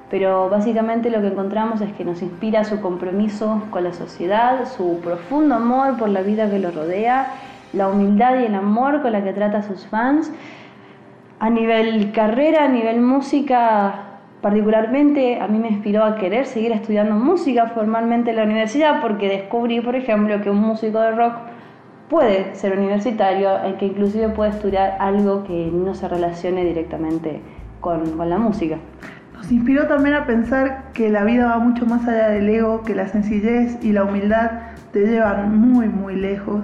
pero 0.09 0.49
básicamente 0.49 1.09
lo 1.09 1.19
que 1.19 1.27
encontramos 1.27 1.81
es 1.81 1.91
que 1.91 2.05
nos 2.05 2.21
inspira 2.21 2.63
su 2.63 2.79
compromiso 2.79 3.61
con 3.71 3.83
la 3.83 3.91
sociedad, 3.91 4.65
su 4.67 5.01
profundo 5.01 5.55
amor 5.55 5.97
por 5.97 6.07
la 6.07 6.21
vida 6.21 6.49
que 6.49 6.59
lo 6.59 6.71
rodea, 6.71 7.27
la 7.73 7.89
humildad 7.89 8.39
y 8.39 8.45
el 8.45 8.55
amor 8.55 9.01
con 9.01 9.11
la 9.11 9.21
que 9.21 9.33
trata 9.33 9.57
a 9.57 9.63
sus 9.63 9.85
fans 9.87 10.31
a 11.43 11.49
nivel 11.49 12.13
carrera, 12.13 12.63
a 12.63 12.67
nivel 12.69 13.01
música, 13.01 14.19
particularmente 14.41 15.41
a 15.41 15.47
mí 15.49 15.59
me 15.59 15.67
inspiró 15.67 16.05
a 16.05 16.15
querer 16.15 16.45
seguir 16.45 16.71
estudiando 16.71 17.15
música 17.15 17.67
formalmente 17.67 18.29
en 18.29 18.37
la 18.37 18.43
universidad 18.43 19.01
porque 19.01 19.27
descubrí, 19.27 19.81
por 19.81 19.97
ejemplo, 19.97 20.39
que 20.39 20.49
un 20.49 20.61
músico 20.61 21.01
de 21.01 21.11
rock 21.11 21.33
puede 22.09 22.55
ser 22.55 22.79
universitario, 22.79 23.61
en 23.61 23.75
que 23.75 23.87
inclusive 23.87 24.29
puede 24.29 24.51
estudiar 24.51 24.95
algo 25.01 25.43
que 25.43 25.69
no 25.69 25.93
se 25.95 26.07
relacione 26.07 26.63
directamente 26.63 27.41
con, 27.81 28.11
con 28.11 28.29
la 28.29 28.37
música. 28.37 28.77
Nos 29.33 29.51
inspiró 29.51 29.85
también 29.87 30.15
a 30.15 30.25
pensar 30.25 30.93
que 30.93 31.09
la 31.09 31.25
vida 31.25 31.47
va 31.47 31.59
mucho 31.59 31.85
más 31.85 32.07
allá 32.07 32.29
del 32.29 32.47
ego, 32.47 32.83
que 32.83 32.95
la 32.95 33.09
sencillez 33.09 33.83
y 33.83 33.91
la 33.91 34.05
humildad 34.05 34.49
te 34.93 35.07
llevan 35.07 35.57
muy, 35.59 35.89
muy 35.89 36.15
lejos. 36.15 36.61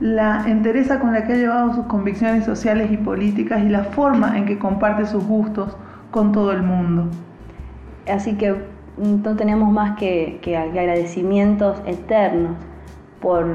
La 0.00 0.44
entereza 0.46 1.00
con 1.00 1.12
la 1.12 1.24
que 1.24 1.32
ha 1.32 1.36
llevado 1.36 1.74
sus 1.74 1.86
convicciones 1.86 2.44
sociales 2.44 2.90
y 2.92 2.98
políticas 2.98 3.62
y 3.62 3.68
la 3.68 3.84
forma 3.84 4.36
en 4.36 4.44
que 4.44 4.58
comparte 4.58 5.06
sus 5.06 5.24
gustos 5.24 5.76
con 6.10 6.32
todo 6.32 6.52
el 6.52 6.62
mundo. 6.62 7.08
Así 8.06 8.34
que 8.34 8.52
mm, 8.52 9.22
no 9.24 9.36
tenemos 9.36 9.72
más 9.72 9.96
que, 9.98 10.38
que 10.42 10.56
agradecimientos 10.56 11.82
eternos 11.86 12.56
por, 13.20 13.46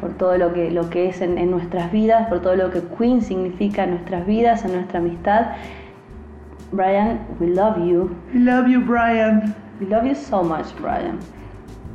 por 0.00 0.14
todo 0.14 0.38
lo 0.38 0.52
que, 0.52 0.70
lo 0.70 0.88
que 0.88 1.08
es 1.08 1.20
en, 1.20 1.38
en 1.38 1.50
nuestras 1.50 1.92
vidas, 1.92 2.28
por 2.28 2.40
todo 2.40 2.56
lo 2.56 2.70
que 2.70 2.82
Queen 2.98 3.22
significa 3.22 3.84
en 3.84 3.90
nuestras 3.90 4.26
vidas, 4.26 4.64
en 4.64 4.72
nuestra 4.72 5.00
amistad. 5.00 5.48
Brian, 6.72 7.20
we 7.38 7.48
love 7.48 7.76
you. 7.78 8.16
We 8.32 8.40
love 8.40 8.68
you, 8.68 8.80
Brian. 8.80 9.54
We 9.80 9.86
love 9.86 10.06
you 10.06 10.14
so 10.14 10.42
much, 10.42 10.66
Brian. 10.80 11.18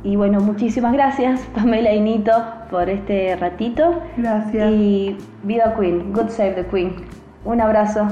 Y 0.06 0.14
bueno, 0.14 0.38
muchísimas 0.38 0.92
gracias, 0.92 1.40
Pamela 1.54 1.92
y 1.92 2.00
Nito, 2.00 2.30
por 2.70 2.88
este 2.88 3.34
ratito. 3.34 4.02
Gracias. 4.16 4.70
Y 4.70 5.16
viva 5.42 5.74
Queen, 5.76 6.12
God 6.12 6.28
save 6.28 6.52
the 6.52 6.66
Queen. 6.66 6.94
Un 7.44 7.60
abrazo. 7.60 8.06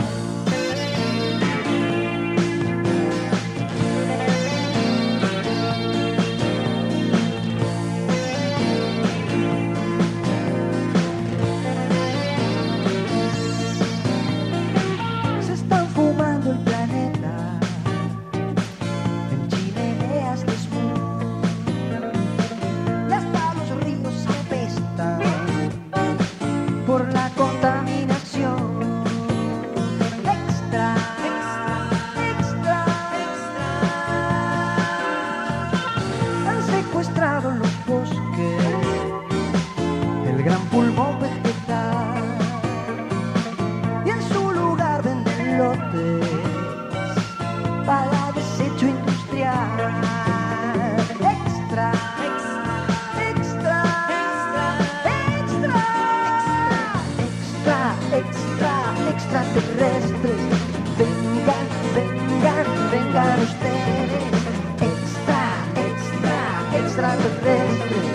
extraterrestres. 67.24 68.06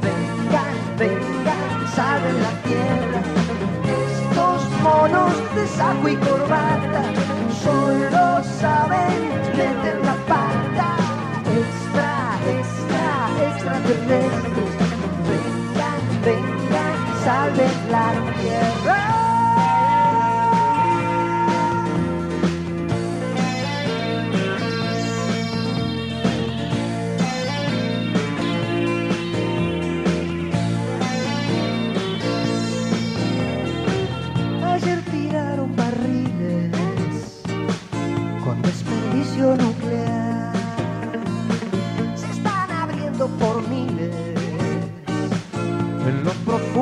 Vengan, 0.00 0.74
vengan, 0.98 1.88
saben 1.94 2.42
la 2.42 2.52
tierra. 2.62 3.20
Estos 3.84 4.62
monos 4.82 5.32
de 5.54 5.66
saco 5.66 6.08
y 6.08 6.16
corbata 6.16 7.02
solo 7.62 8.42
saben 8.60 9.28
meter 9.56 10.00
la 10.04 10.14
pata. 10.26 10.96
Extra, 11.60 12.38
extra, 12.58 13.06
extraterrestres. 13.48 14.72
Vengan, 15.28 16.02
vengan, 16.24 16.98
saben 17.24 17.74
la 17.90 18.12
tierra. 18.40 19.33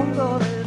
En 0.00 0.16
lo 0.16 0.61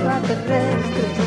extraterrestres. 0.00 1.18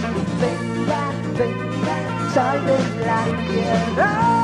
Vengan, 0.42 1.16
vengan, 1.38 2.34
salven 2.34 3.06
la 3.06 3.24
tierra. 3.48 4.43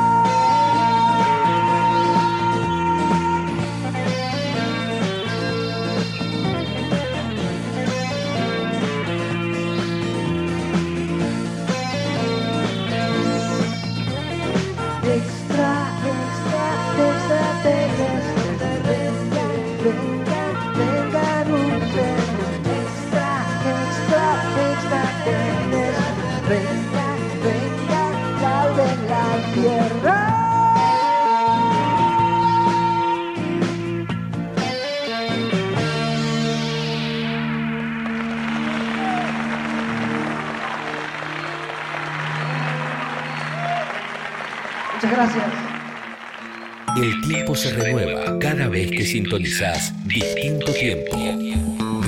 Renueva 47.80 48.38
cada 48.40 48.68
vez 48.68 48.92
que 48.92 49.04
sintonizás 49.06 49.94
Distinto 50.08 50.72
Tiempo. 50.74 51.18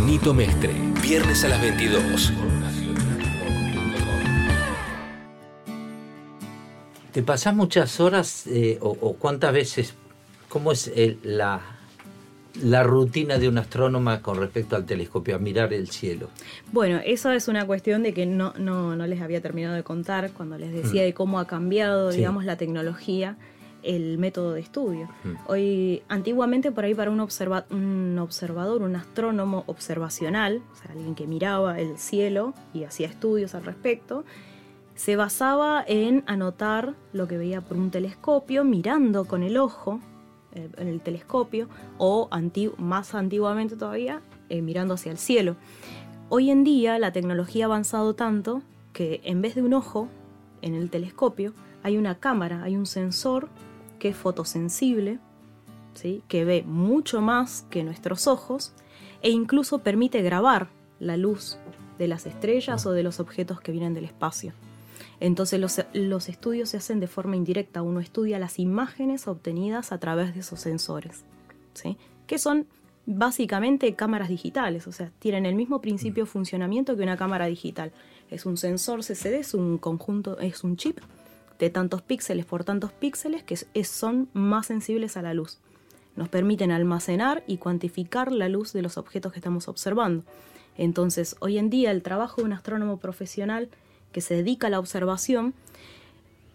Nito 0.05 0.33
Mestre, 0.33 0.71
viernes 1.01 1.43
a 1.45 1.49
las 1.49 1.61
22. 1.61 2.33
¿Te 7.11 7.21
pasás 7.23 7.53
muchas 7.55 7.99
horas 7.99 8.47
eh, 8.47 8.77
o, 8.81 8.89
o 9.01 9.13
cuántas 9.15 9.53
veces? 9.53 9.93
¿Cómo 10.47 10.71
es 10.71 10.89
el- 10.95 11.19
la, 11.23 11.59
la 12.63 12.83
rutina 12.83 13.37
de 13.37 13.49
un 13.49 13.57
astrónoma 13.57 14.21
con 14.21 14.37
respecto 14.37 14.75
al 14.77 14.85
telescopio, 14.85 15.35
a 15.35 15.39
mirar 15.39 15.73
el 15.73 15.89
cielo? 15.89 16.29
Bueno, 16.71 17.01
eso 17.05 17.31
es 17.31 17.47
una 17.49 17.65
cuestión 17.67 18.03
de 18.03 18.13
que 18.13 18.25
no, 18.25 18.53
no, 18.57 18.95
no 18.95 19.07
les 19.07 19.21
había 19.21 19.41
terminado 19.41 19.75
de 19.75 19.83
contar 19.83 20.31
cuando 20.31 20.57
les 20.57 20.71
decía 20.71 21.01
Mm. 21.01 21.05
de 21.05 21.13
cómo 21.13 21.39
ha 21.39 21.47
cambiado, 21.47 22.11
Sí. 22.11 22.17
digamos, 22.19 22.45
la 22.45 22.55
tecnología, 22.55 23.35
el 23.83 24.17
método 24.17 24.53
de 24.53 24.61
estudio. 24.61 25.09
Hoy, 25.47 26.03
antiguamente 26.07 26.71
por 26.71 26.83
ahí 26.83 26.93
para 26.93 27.11
un, 27.11 27.19
observa- 27.19 27.65
un 27.69 28.17
observador, 28.19 28.81
un 28.81 28.95
astrónomo 28.95 29.63
observacional, 29.67 30.61
o 30.71 30.75
sea, 30.75 30.91
alguien 30.91 31.15
que 31.15 31.27
miraba 31.27 31.79
el 31.79 31.97
cielo 31.97 32.53
y 32.73 32.83
hacía 32.83 33.07
estudios 33.07 33.55
al 33.55 33.63
respecto, 33.65 34.23
se 34.95 35.15
basaba 35.15 35.83
en 35.87 36.23
anotar 36.27 36.93
lo 37.13 37.27
que 37.27 37.37
veía 37.37 37.61
por 37.61 37.77
un 37.77 37.89
telescopio, 37.89 38.63
mirando 38.63 39.25
con 39.25 39.41
el 39.41 39.57
ojo 39.57 39.99
eh, 40.53 40.69
en 40.77 40.87
el 40.87 41.01
telescopio, 41.01 41.69
o 41.97 42.29
más 42.77 43.15
antiguamente 43.15 43.75
todavía, 43.75 44.21
eh, 44.49 44.61
mirando 44.61 44.93
hacia 44.93 45.11
el 45.11 45.17
cielo. 45.17 45.55
Hoy 46.29 46.51
en 46.51 46.63
día 46.63 46.99
la 46.99 47.11
tecnología 47.11 47.65
ha 47.65 47.67
avanzado 47.67 48.13
tanto 48.13 48.61
que 48.93 49.21
en 49.23 49.41
vez 49.41 49.55
de 49.55 49.63
un 49.63 49.73
ojo 49.73 50.07
en 50.61 50.75
el 50.75 50.89
telescopio, 50.89 51.53
hay 51.83 51.97
una 51.97 52.19
cámara, 52.19 52.61
hay 52.61 52.75
un 52.77 52.85
sensor 52.85 53.49
que 54.01 54.09
es 54.09 54.17
fotosensible, 54.17 55.19
¿sí? 55.93 56.23
que 56.27 56.43
ve 56.43 56.63
mucho 56.65 57.21
más 57.21 57.67
que 57.69 57.83
nuestros 57.83 58.25
ojos 58.25 58.73
e 59.21 59.29
incluso 59.29 59.79
permite 59.79 60.23
grabar 60.23 60.69
la 60.99 61.17
luz 61.17 61.59
de 61.99 62.07
las 62.07 62.25
estrellas 62.25 62.87
o 62.87 62.93
de 62.93 63.03
los 63.03 63.19
objetos 63.19 63.61
que 63.61 63.71
vienen 63.71 63.93
del 63.93 64.05
espacio. 64.05 64.53
Entonces 65.19 65.59
los, 65.59 65.85
los 65.93 66.29
estudios 66.29 66.69
se 66.69 66.77
hacen 66.77 66.99
de 66.99 67.05
forma 67.05 67.35
indirecta, 67.35 67.83
uno 67.83 67.99
estudia 67.99 68.39
las 68.39 68.57
imágenes 68.57 69.27
obtenidas 69.27 69.91
a 69.91 69.99
través 69.99 70.33
de 70.33 70.39
esos 70.39 70.59
sensores, 70.59 71.23
¿sí? 71.75 71.95
que 72.25 72.39
son 72.39 72.65
básicamente 73.05 73.93
cámaras 73.93 74.29
digitales, 74.29 74.87
o 74.87 74.91
sea, 74.91 75.11
tienen 75.19 75.45
el 75.45 75.53
mismo 75.53 75.79
principio 75.79 76.23
de 76.23 76.29
funcionamiento 76.31 76.97
que 76.97 77.03
una 77.03 77.17
cámara 77.17 77.45
digital. 77.45 77.91
Es 78.31 78.47
un 78.47 78.57
sensor 78.57 79.01
CCD, 79.01 79.35
es 79.35 79.53
un 79.53 79.77
conjunto, 79.77 80.39
es 80.39 80.63
un 80.63 80.75
chip 80.75 81.01
de 81.61 81.69
tantos 81.69 82.01
píxeles 82.01 82.45
por 82.45 82.63
tantos 82.63 82.91
píxeles 82.91 83.43
que 83.43 83.55
son 83.85 84.27
más 84.33 84.65
sensibles 84.65 85.15
a 85.15 85.21
la 85.21 85.35
luz. 85.35 85.59
Nos 86.15 86.27
permiten 86.27 86.71
almacenar 86.71 87.43
y 87.45 87.57
cuantificar 87.57 88.31
la 88.31 88.49
luz 88.49 88.73
de 88.73 88.81
los 88.81 88.97
objetos 88.97 89.31
que 89.31 89.39
estamos 89.39 89.67
observando. 89.67 90.23
Entonces, 90.75 91.35
hoy 91.39 91.59
en 91.59 91.69
día 91.69 91.91
el 91.91 92.01
trabajo 92.01 92.41
de 92.41 92.45
un 92.45 92.53
astrónomo 92.53 92.97
profesional 92.97 93.69
que 94.11 94.21
se 94.21 94.33
dedica 94.33 94.67
a 94.67 94.69
la 94.71 94.79
observación 94.79 95.53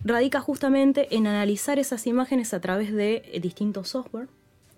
radica 0.05 0.41
justamente 0.41 1.15
en 1.15 1.29
analizar 1.29 1.79
esas 1.79 2.07
imágenes 2.09 2.53
a 2.53 2.61
través 2.61 2.93
de 2.93 3.23
eh, 3.27 3.41
distintos 3.41 3.89
software 3.89 4.29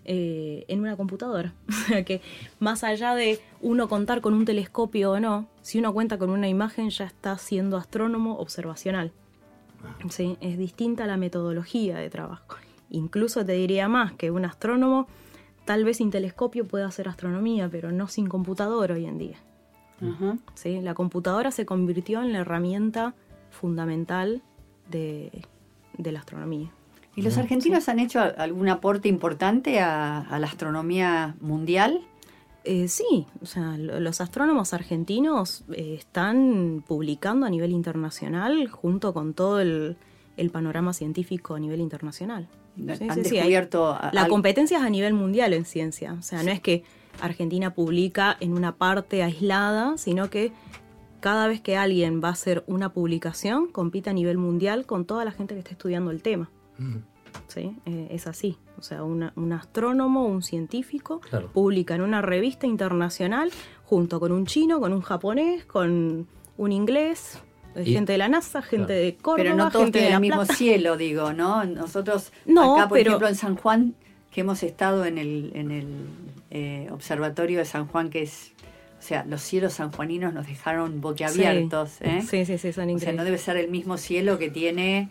eh, 0.05 0.67
en 0.69 0.81
una 0.81 0.97
computadora. 0.97 1.55
O 1.69 1.73
sea 1.73 2.05
que 2.05 2.21
más 2.61 2.85
allá 2.85 3.15
de 3.15 3.41
uno 3.63 3.89
contar 3.89 4.21
con 4.21 4.35
un 4.35 4.45
telescopio 4.45 5.13
o 5.13 5.21
no, 5.21 5.49
si 5.63 5.79
uno 5.79 5.95
cuenta 5.95 6.19
con 6.19 6.29
una 6.29 6.49
imagen 6.49 6.91
ya 6.91 7.07
está 7.07 7.39
siendo 7.39 7.79
astrónomo 7.79 8.37
observacional. 8.39 9.11
Sí, 10.09 10.37
es 10.41 10.59
distinta 10.59 11.07
la 11.07 11.17
metodología 11.17 11.97
de 11.97 12.11
trabajo. 12.11 12.57
Incluso 12.91 13.45
te 13.45 13.53
diría 13.53 13.89
más 13.89 14.13
que 14.13 14.31
un 14.31 14.45
astrónomo 14.45 15.07
tal 15.65 15.85
vez 15.85 15.99
sin 15.99 16.11
telescopio 16.11 16.67
pueda 16.67 16.87
hacer 16.87 17.09
astronomía, 17.09 17.69
pero 17.69 17.93
no 17.93 18.09
sin 18.09 18.27
computadora 18.27 18.95
hoy 18.95 19.05
en 19.05 19.19
día. 19.19 19.37
¿sí? 20.55 20.81
La 20.81 20.95
computadora 20.95 21.51
se 21.51 21.67
convirtió 21.67 22.23
en 22.23 22.33
la 22.33 22.39
herramienta 22.39 23.15
fundamental 23.51 24.43
de, 24.91 25.45
de 25.99 26.13
la 26.13 26.21
astronomía. 26.21 26.71
¿Y 27.17 27.23
los 27.23 27.37
argentinos 27.37 27.89
han 27.89 27.99
hecho 27.99 28.21
algún 28.21 28.69
aporte 28.69 29.09
importante 29.09 29.81
a, 29.81 30.21
a 30.21 30.39
la 30.39 30.47
astronomía 30.47 31.35
mundial? 31.41 32.01
Eh, 32.71 32.89
sí, 32.89 33.27
o 33.41 33.47
sea, 33.47 33.79
lo- 33.79 33.99
los 33.99 34.21
astrónomos 34.21 34.75
argentinos 34.75 35.65
eh, 35.73 35.95
están 35.99 36.85
publicando 36.87 37.47
a 37.47 37.51
nivel 37.51 37.71
internacional 37.73 38.69
junto 38.69 39.15
con 39.15 39.33
todo 39.33 39.61
el, 39.61 39.97
el 40.37 40.51
panorama 40.51 40.93
científico 40.93 41.55
a 41.55 41.61
nivel 41.61 41.81
internacional. 41.81 42.47
Sí, 42.77 42.83
han 42.91 42.97
sí, 42.99 43.05
sí, 43.07 43.09
hay- 43.09 43.23
descubierto 43.23 43.89
a- 43.89 44.11
La 44.13 44.29
competencia 44.29 44.77
es 44.79 44.85
a 44.85 44.91
nivel 44.91 45.15
mundial 45.15 45.53
en 45.55 45.65
ciencia. 45.65 46.13
O 46.19 46.23
sea, 46.23 46.43
no 46.43 46.51
es 46.51 46.61
que 46.61 46.85
Argentina 47.21 47.73
publica 47.75 48.37
en 48.39 48.53
una 48.53 48.77
parte 48.77 49.23
aislada, 49.23 49.97
sino 49.97 50.29
que 50.29 50.53
cada 51.21 51.49
vez 51.49 51.61
que 51.63 51.77
alguien 51.77 52.21
va 52.23 52.29
a 52.29 52.33
hacer 52.33 52.65
una 52.67 52.93
publicación, 52.93 53.69
compite 53.69 54.11
a 54.11 54.13
nivel 54.13 54.37
mundial 54.37 54.85
con 54.85 55.05
toda 55.07 55.25
la 55.25 55.33
gente 55.33 55.55
que 55.55 55.61
está 55.61 55.73
estudiando 55.73 56.11
el 56.11 56.21
tema. 56.23 56.51
¿Sí? 57.49 57.77
Eh, 57.87 58.09
es 58.11 58.27
así. 58.27 58.57
O 58.79 58.83
sea, 58.83 59.03
una- 59.05 59.33
un 59.37 59.53
astrónomo, 59.53 60.27
un 60.27 60.43
científico, 60.43 61.21
Claro. 61.21 61.49
publica 61.53 61.95
en 61.95 62.03
una 62.03 62.23
revista 62.23 62.67
internacional 62.67 63.51
junto 63.85 64.21
con 64.21 64.33
un 64.33 64.47
chino, 64.47 64.81
con 64.81 64.93
un 64.93 65.01
japonés, 65.01 65.65
con 65.65 66.27
un 66.57 66.73
inglés, 66.73 67.39
eh, 67.75 67.85
Y- 67.87 67.93
gente 67.95 68.13
de 68.13 68.19
la 68.19 68.29
NASA, 68.29 68.63
gente 68.63 68.93
de 68.93 69.17
Córdoba, 69.17 69.37
Pero 69.45 69.57
no 69.57 69.71
todos 69.71 69.85
gente 69.87 69.99
de 69.99 70.03
tienen 70.07 70.11
La 70.13 70.17
el 70.17 70.21
mismo 70.21 70.37
Plata. 70.45 70.55
cielo, 70.55 70.97
digo, 70.97 71.33
¿no? 71.33 71.65
Nosotros, 71.65 72.33
No, 72.47 72.77
acá, 72.77 72.89
por 72.89 72.99
pero- 72.99 73.11
ejemplo, 73.11 73.29
en 73.29 73.35
San 73.37 73.57
Juan, 73.57 73.95
que 74.31 74.43
hemos 74.43 74.63
estado 74.63 75.05
en 75.05 75.19
el, 75.19 75.53
en 75.55 75.71
el 75.71 75.87
eh, 76.51 76.89
observatorio 76.93 77.59
de 77.59 77.65
San 77.65 77.87
Juan, 77.87 78.09
que 78.11 78.23
es, 78.23 78.53
o 78.99 79.03
sea, 79.03 79.25
los 79.27 79.43
cielos 79.43 79.75
sanjuaninos 79.75 80.33
nos 80.33 80.47
dejaron 80.47 81.01
boquiabiertos, 81.01 81.91
Sí. 81.91 82.05
¿eh? 82.05 82.23
Sí, 82.23 82.45
sí, 82.47 82.59
sí, 82.59 82.73
son 82.73 82.85
O 82.85 82.87
sea, 82.87 82.93
increíbles. 82.93 83.17
no 83.17 83.25
debe 83.25 83.39
ser 83.39 83.57
el 83.59 83.71
mismo 83.71 83.97
cielo 83.99 84.39
que 84.39 84.51
tiene 84.51 85.11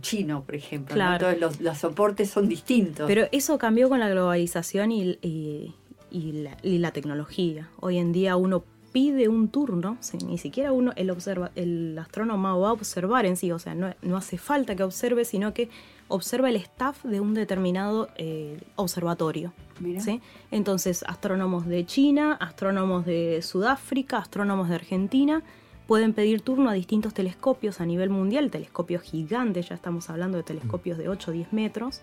chino, 0.00 0.42
por 0.44 0.54
ejemplo. 0.54 0.94
¿no? 0.94 0.96
Claro. 0.96 1.28
Entonces 1.30 1.40
los, 1.40 1.60
los 1.60 1.78
soportes 1.78 2.30
son 2.30 2.48
distintos. 2.48 3.06
Pero 3.06 3.26
eso 3.32 3.58
cambió 3.58 3.88
con 3.88 4.00
la 4.00 4.08
globalización 4.08 4.92
y, 4.92 5.18
y- 5.22 5.74
y 6.10 6.32
la, 6.32 6.56
y 6.62 6.78
la 6.78 6.92
tecnología. 6.92 7.68
Hoy 7.80 7.98
en 7.98 8.12
día 8.12 8.36
uno 8.36 8.62
pide 8.92 9.26
un 9.28 9.48
turno, 9.48 9.98
ni 10.24 10.38
siquiera 10.38 10.70
uno, 10.70 10.92
el, 10.94 11.10
observa, 11.10 11.50
el 11.56 11.98
astrónomo 11.98 12.60
va 12.60 12.68
a 12.68 12.72
observar 12.72 13.26
en 13.26 13.36
sí, 13.36 13.50
o 13.50 13.58
sea, 13.58 13.74
no, 13.74 13.92
no 14.02 14.16
hace 14.16 14.38
falta 14.38 14.76
que 14.76 14.84
observe, 14.84 15.24
sino 15.24 15.52
que 15.52 15.68
observa 16.06 16.48
el 16.50 16.54
staff 16.56 17.04
de 17.04 17.18
un 17.18 17.34
determinado 17.34 18.08
eh, 18.16 18.60
observatorio. 18.76 19.52
¿sí? 19.98 20.20
Entonces, 20.52 21.02
astrónomos 21.08 21.66
de 21.66 21.84
China, 21.84 22.34
astrónomos 22.40 23.04
de 23.04 23.40
Sudáfrica, 23.42 24.18
astrónomos 24.18 24.68
de 24.68 24.76
Argentina, 24.76 25.42
pueden 25.86 26.14
pedir 26.14 26.40
turno 26.40 26.70
a 26.70 26.72
distintos 26.72 27.14
telescopios 27.14 27.80
a 27.80 27.86
nivel 27.86 28.10
mundial, 28.10 28.50
telescopios 28.50 29.02
gigantes, 29.02 29.68
ya 29.68 29.74
estamos 29.74 30.08
hablando 30.10 30.38
de 30.38 30.44
telescopios 30.44 30.98
de 30.98 31.08
8 31.08 31.30
o 31.30 31.34
10 31.34 31.52
metros, 31.52 32.02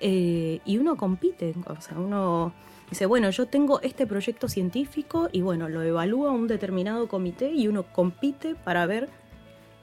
eh, 0.00 0.60
y 0.64 0.78
uno 0.78 0.96
compite, 0.96 1.54
o 1.66 1.80
sea, 1.80 1.98
uno 1.98 2.52
dice, 2.90 3.06
bueno, 3.06 3.30
yo 3.30 3.46
tengo 3.46 3.80
este 3.82 4.06
proyecto 4.06 4.48
científico 4.48 5.28
y 5.32 5.42
bueno, 5.42 5.68
lo 5.68 5.82
evalúa 5.82 6.32
un 6.32 6.48
determinado 6.48 7.08
comité 7.08 7.52
y 7.52 7.68
uno 7.68 7.84
compite 7.84 8.54
para 8.54 8.84
ver 8.86 9.08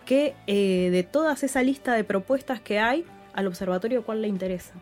que 0.05 0.36
eh, 0.47 0.89
de 0.91 1.03
todas 1.03 1.43
esa 1.43 1.63
lista 1.63 1.93
de 1.93 2.03
propuestas 2.03 2.59
que 2.59 2.80
hay, 2.80 3.05
al 3.34 3.47
observatorio 3.47 4.03
cuál 4.03 4.22
le 4.22 4.28
interesa. 4.28 4.74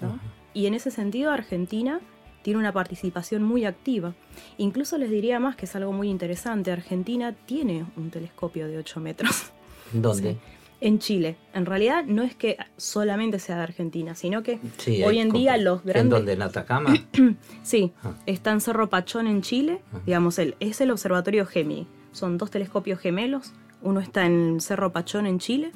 ¿no? 0.00 0.18
Y 0.52 0.66
en 0.66 0.74
ese 0.74 0.90
sentido 0.90 1.30
Argentina 1.30 2.00
tiene 2.46 2.60
una 2.60 2.70
participación 2.72 3.42
muy 3.42 3.64
activa. 3.64 4.14
Incluso 4.56 4.98
les 4.98 5.10
diría 5.10 5.40
más 5.40 5.56
que 5.56 5.64
es 5.64 5.74
algo 5.74 5.92
muy 5.92 6.08
interesante, 6.08 6.70
Argentina 6.70 7.34
tiene 7.44 7.84
un 7.96 8.10
telescopio 8.10 8.68
de 8.68 8.78
8 8.78 9.00
metros. 9.00 9.50
¿Dónde? 9.92 10.36
En 10.78 10.98
Chile. 11.00 11.36
En 11.54 11.64
realidad 11.66 12.04
no 12.06 12.22
es 12.22 12.36
que 12.36 12.58
solamente 12.76 13.38
sea 13.38 13.56
de 13.56 13.62
Argentina, 13.62 14.14
sino 14.14 14.42
que 14.44 14.60
Sí, 14.76 15.02
hoy 15.02 15.18
en 15.18 15.30
día 15.30 15.56
los 15.56 15.80
¿En 15.80 15.86
grandes... 15.86 16.10
dónde? 16.10 16.32
¿En 16.34 16.42
Atacama? 16.42 16.94
Sí, 17.64 17.92
Ah. 18.04 18.12
está 18.26 18.52
en 18.52 18.60
Cerro 18.60 18.88
Pachón 18.90 19.26
en 19.26 19.40
Chile, 19.42 19.80
digamos, 20.04 20.38
el, 20.38 20.54
es 20.60 20.80
el 20.82 20.90
observatorio 20.92 21.46
Gemini. 21.46 21.86
Son 22.12 22.36
dos 22.38 22.50
telescopios 22.52 23.00
gemelos, 23.00 23.54
uno 23.82 23.98
está 24.00 24.26
en 24.26 24.60
Cerro 24.60 24.92
Pachón 24.92 25.26
en 25.26 25.38
Chile 25.40 25.72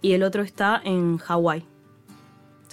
y 0.00 0.12
el 0.12 0.22
otro 0.22 0.42
está 0.42 0.80
en 0.84 1.18
Hawái, 1.18 1.64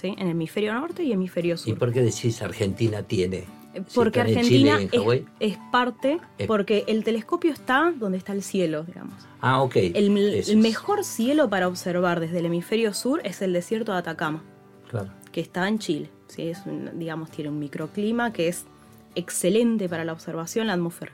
¿sí? 0.02 0.14
en 0.18 0.28
hemisferio 0.28 0.74
norte 0.74 1.02
y 1.04 1.12
hemisferio 1.12 1.54
¿Y 1.54 1.58
sur. 1.58 1.78
por 1.78 1.92
qué 1.92 2.02
decís 2.02 2.42
Argentina 2.42 3.02
tiene? 3.04 3.44
Si 3.72 3.80
Porque 3.94 4.20
en 4.20 4.26
Argentina 4.26 4.76
Chile 4.78 4.90
y 4.92 4.96
en 5.18 5.26
es, 5.40 5.58
parte, 5.70 6.18
Es- 6.36 6.46
porque 6.46 6.84
el 6.88 7.04
telescopio 7.04 7.52
está 7.52 7.90
donde 7.96 8.18
está 8.18 8.32
el 8.34 8.42
cielo, 8.42 8.82
digamos. 8.84 9.14
Ah, 9.40 9.62
ok. 9.62 9.76
El, 9.76 10.14
el 10.18 10.56
mejor 10.58 11.04
cielo 11.04 11.48
para 11.48 11.68
observar 11.68 12.20
desde 12.20 12.40
el 12.40 12.46
hemisferio 12.46 12.92
sur 12.92 13.22
es 13.24 13.40
el 13.40 13.54
desierto 13.54 13.92
de 13.92 13.98
Atacama. 13.98 14.42
Claro. 14.90 15.08
que 15.32 15.40
está 15.40 15.66
en 15.68 15.78
Chile. 15.78 16.10
¿sí? 16.26 16.48
Es 16.48 16.66
un- 16.66 16.98
digamos, 16.98 17.30
tiene 17.30 17.48
un 17.48 17.58
microclima 17.58 18.30
que 18.34 18.48
es 18.48 18.66
excelente 19.14 19.88
para 19.88 20.04
la 20.04 20.12
observación, 20.12 20.66
la 20.66 20.74
atmósfera. 20.74 21.12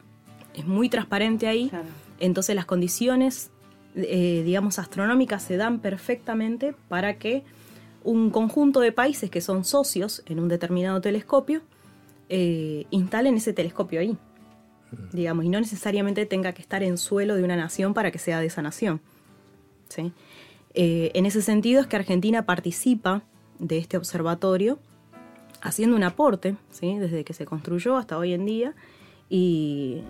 Es 0.55 0.66
muy 0.66 0.89
transparente 0.89 1.47
ahí, 1.47 1.70
entonces 2.18 2.57
las 2.57 2.64
condiciones, 2.66 3.51
eh, 3.95 4.43
digamos, 4.45 4.80
astronómicas 4.80 5.45
se 5.45 5.57
dan 5.57 5.78
perfectamente 5.78 6.74
para 6.89 7.18
que 7.18 7.45
un 8.09 8.31
conjunto 8.31 8.81
de 8.81 8.91
países 8.91 9.31
que 9.31 9.43
son 9.43 9.65
socios 9.65 10.23
en 10.27 10.41
un 10.41 10.49
determinado 10.49 10.99
telescopio 11.01 11.61
eh, 12.31 12.87
instalen 12.91 13.37
ese 13.37 13.53
telescopio 13.53 14.01
ahí, 14.01 14.17
digamos, 15.13 15.45
y 15.45 15.51
no 15.51 15.61
necesariamente 15.61 16.25
tenga 16.25 16.53
que 16.53 16.63
estar 16.63 16.83
en 16.83 16.97
suelo 16.97 17.37
de 17.37 17.45
una 17.45 17.57
nación 17.57 17.93
para 17.93 18.11
que 18.11 18.19
sea 18.19 18.41
de 18.41 18.47
esa 18.47 18.63
nación. 18.63 19.03
¿sí? 19.89 20.13
Eh, 20.73 21.11
en 21.15 21.27
ese 21.27 21.43
sentido 21.43 21.83
es 21.83 21.87
que 21.87 21.97
Argentina 21.97 22.47
participa 22.47 23.23
de 23.59 23.77
este 23.77 23.99
observatorio 23.99 24.79
haciendo 25.61 25.95
un 25.95 26.03
aporte, 26.03 26.57
¿sí? 26.71 26.97
desde 26.97 27.25
que 27.25 27.35
se 27.35 27.45
construyó 27.45 27.99
hasta 27.99 28.17
hoy 28.17 28.33
en 28.33 28.47
día, 28.47 28.75
y 29.29 30.03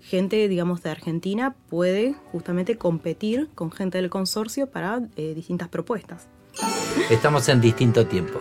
gente, 0.00 0.46
digamos, 0.48 0.82
de 0.82 0.90
Argentina 0.90 1.56
puede 1.70 2.14
justamente 2.32 2.76
competir 2.76 3.48
con 3.54 3.72
gente 3.72 3.96
del 3.96 4.10
consorcio 4.10 4.66
para 4.70 5.00
eh, 5.16 5.32
distintas 5.34 5.68
propuestas. 5.68 6.28
Estamos 7.10 7.48
en 7.48 7.60
distinto 7.60 8.06
tiempo. 8.06 8.40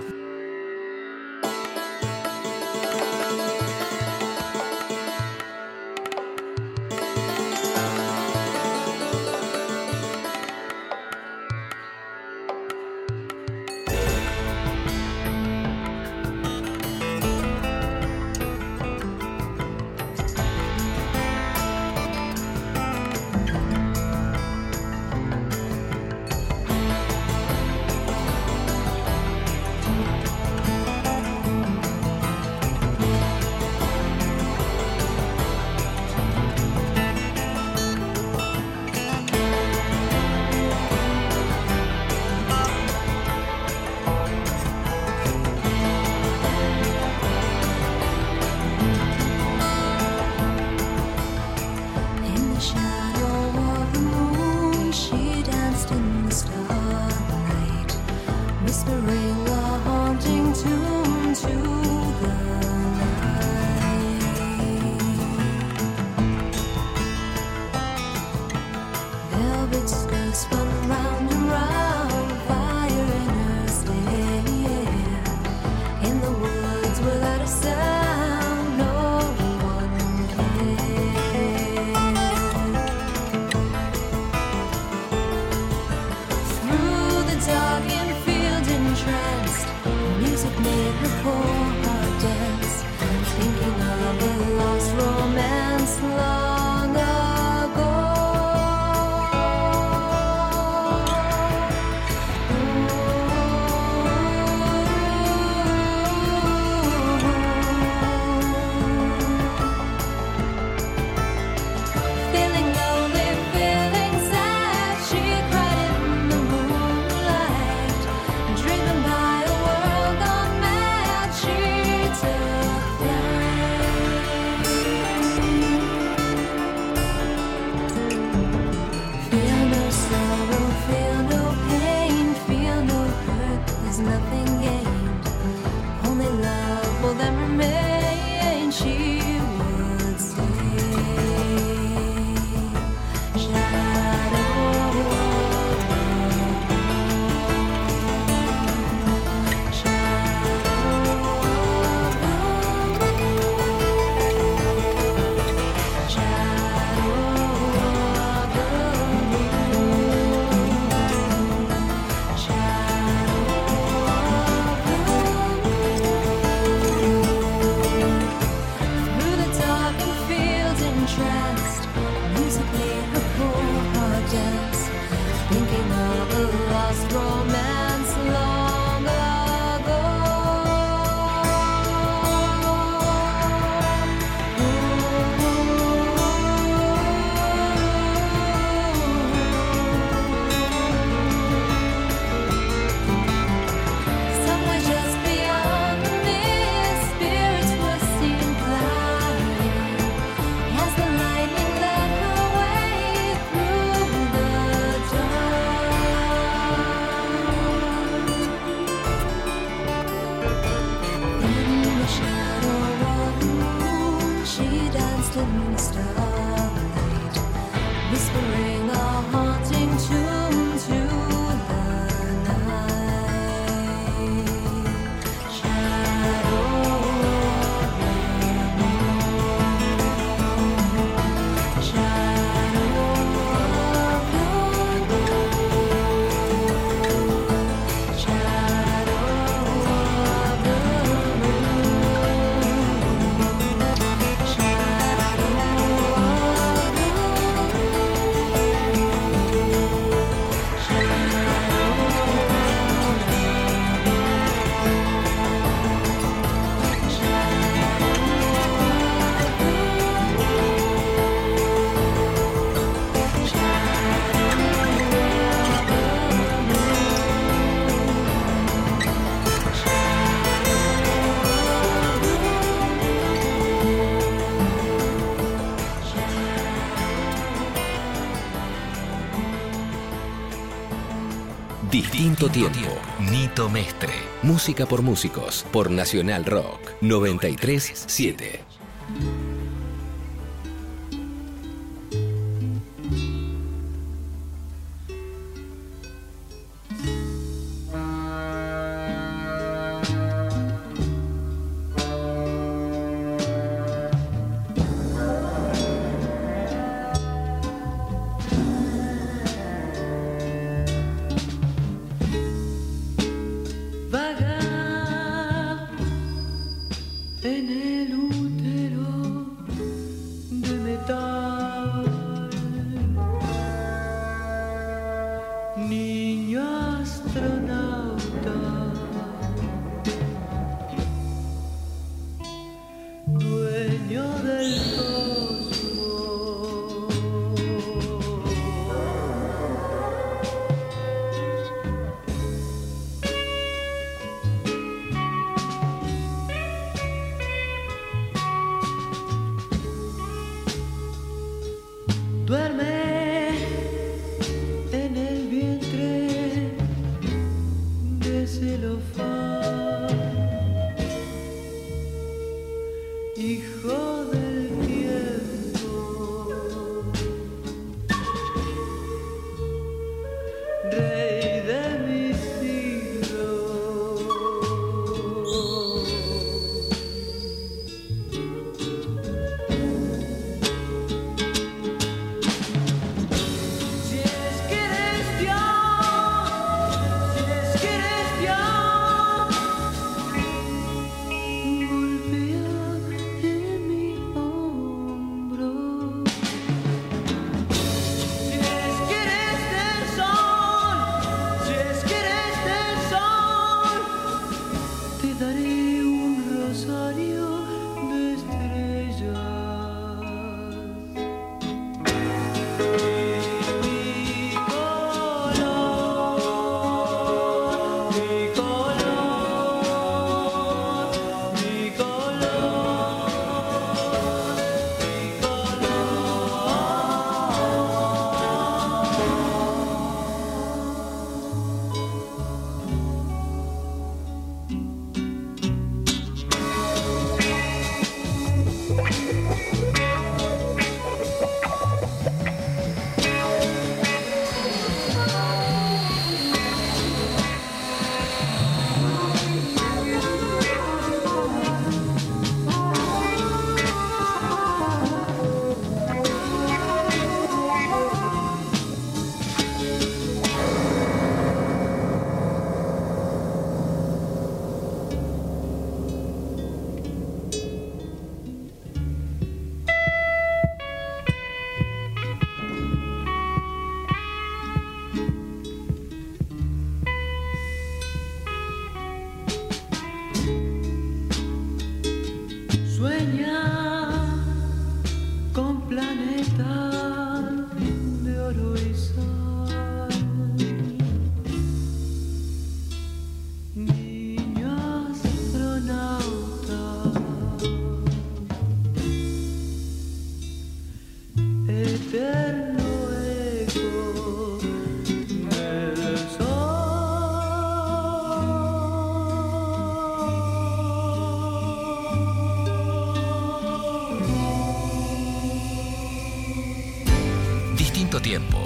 Quinto, 282.26 282.49
tiempo. 282.49 282.80
tiempo. 282.80 282.99
Nito 283.19 283.69
Mestre. 283.69 284.11
Música 284.41 284.88
por 284.88 285.03
músicos. 285.03 285.63
Por 285.71 285.91
Nacional 285.91 286.43
Rock. 286.43 286.93
93.7. 286.99 288.64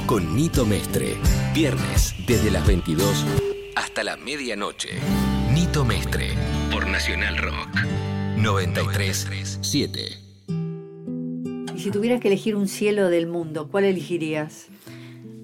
con 0.09 0.35
Nito 0.35 0.65
Mestre. 0.65 1.17
Viernes 1.53 2.15
desde 2.25 2.49
las 2.49 2.65
22 2.65 3.27
hasta 3.75 4.03
la 4.03 4.17
medianoche. 4.17 4.89
Nito 5.53 5.85
Mestre 5.85 6.29
por 6.71 6.87
Nacional 6.87 7.37
Rock 7.37 7.69
937. 8.35 10.01
Y 11.75 11.79
si 11.79 11.91
tuvieras 11.91 12.19
que 12.21 12.27
elegir 12.27 12.55
un 12.55 12.67
cielo 12.67 13.09
del 13.09 13.27
mundo, 13.27 13.67
¿cuál 13.69 13.83
elegirías? 13.83 14.69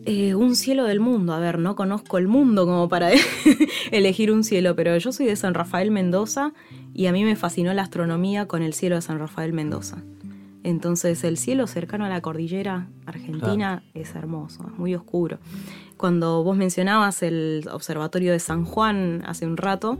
Eh, 0.05 0.33
un 0.33 0.55
cielo 0.55 0.85
del 0.85 0.99
mundo, 0.99 1.33
a 1.33 1.39
ver, 1.39 1.59
no 1.59 1.75
conozco 1.75 2.17
el 2.17 2.27
mundo 2.27 2.65
como 2.65 2.89
para 2.89 3.11
elegir 3.91 4.31
un 4.31 4.43
cielo, 4.43 4.75
pero 4.75 4.97
yo 4.97 5.11
soy 5.11 5.27
de 5.27 5.35
San 5.35 5.53
Rafael 5.53 5.91
Mendoza 5.91 6.53
y 6.91 7.05
a 7.05 7.11
mí 7.11 7.23
me 7.23 7.35
fascinó 7.35 7.71
la 7.75 7.83
astronomía 7.83 8.47
con 8.47 8.63
el 8.63 8.73
cielo 8.73 8.95
de 8.95 9.03
San 9.03 9.19
Rafael 9.19 9.53
Mendoza. 9.53 10.01
Entonces 10.65 11.23
el 11.23 11.37
cielo 11.37 11.67
cercano 11.67 12.05
a 12.05 12.09
la 12.09 12.21
cordillera 12.21 12.87
argentina 13.05 13.83
es 13.93 14.15
hermoso, 14.15 14.65
es 14.67 14.79
muy 14.79 14.95
oscuro. 14.95 15.37
Cuando 15.95 16.43
vos 16.43 16.57
mencionabas 16.57 17.21
el 17.21 17.67
observatorio 17.71 18.31
de 18.31 18.39
San 18.39 18.65
Juan 18.65 19.21
hace 19.27 19.45
un 19.45 19.57
rato, 19.57 19.99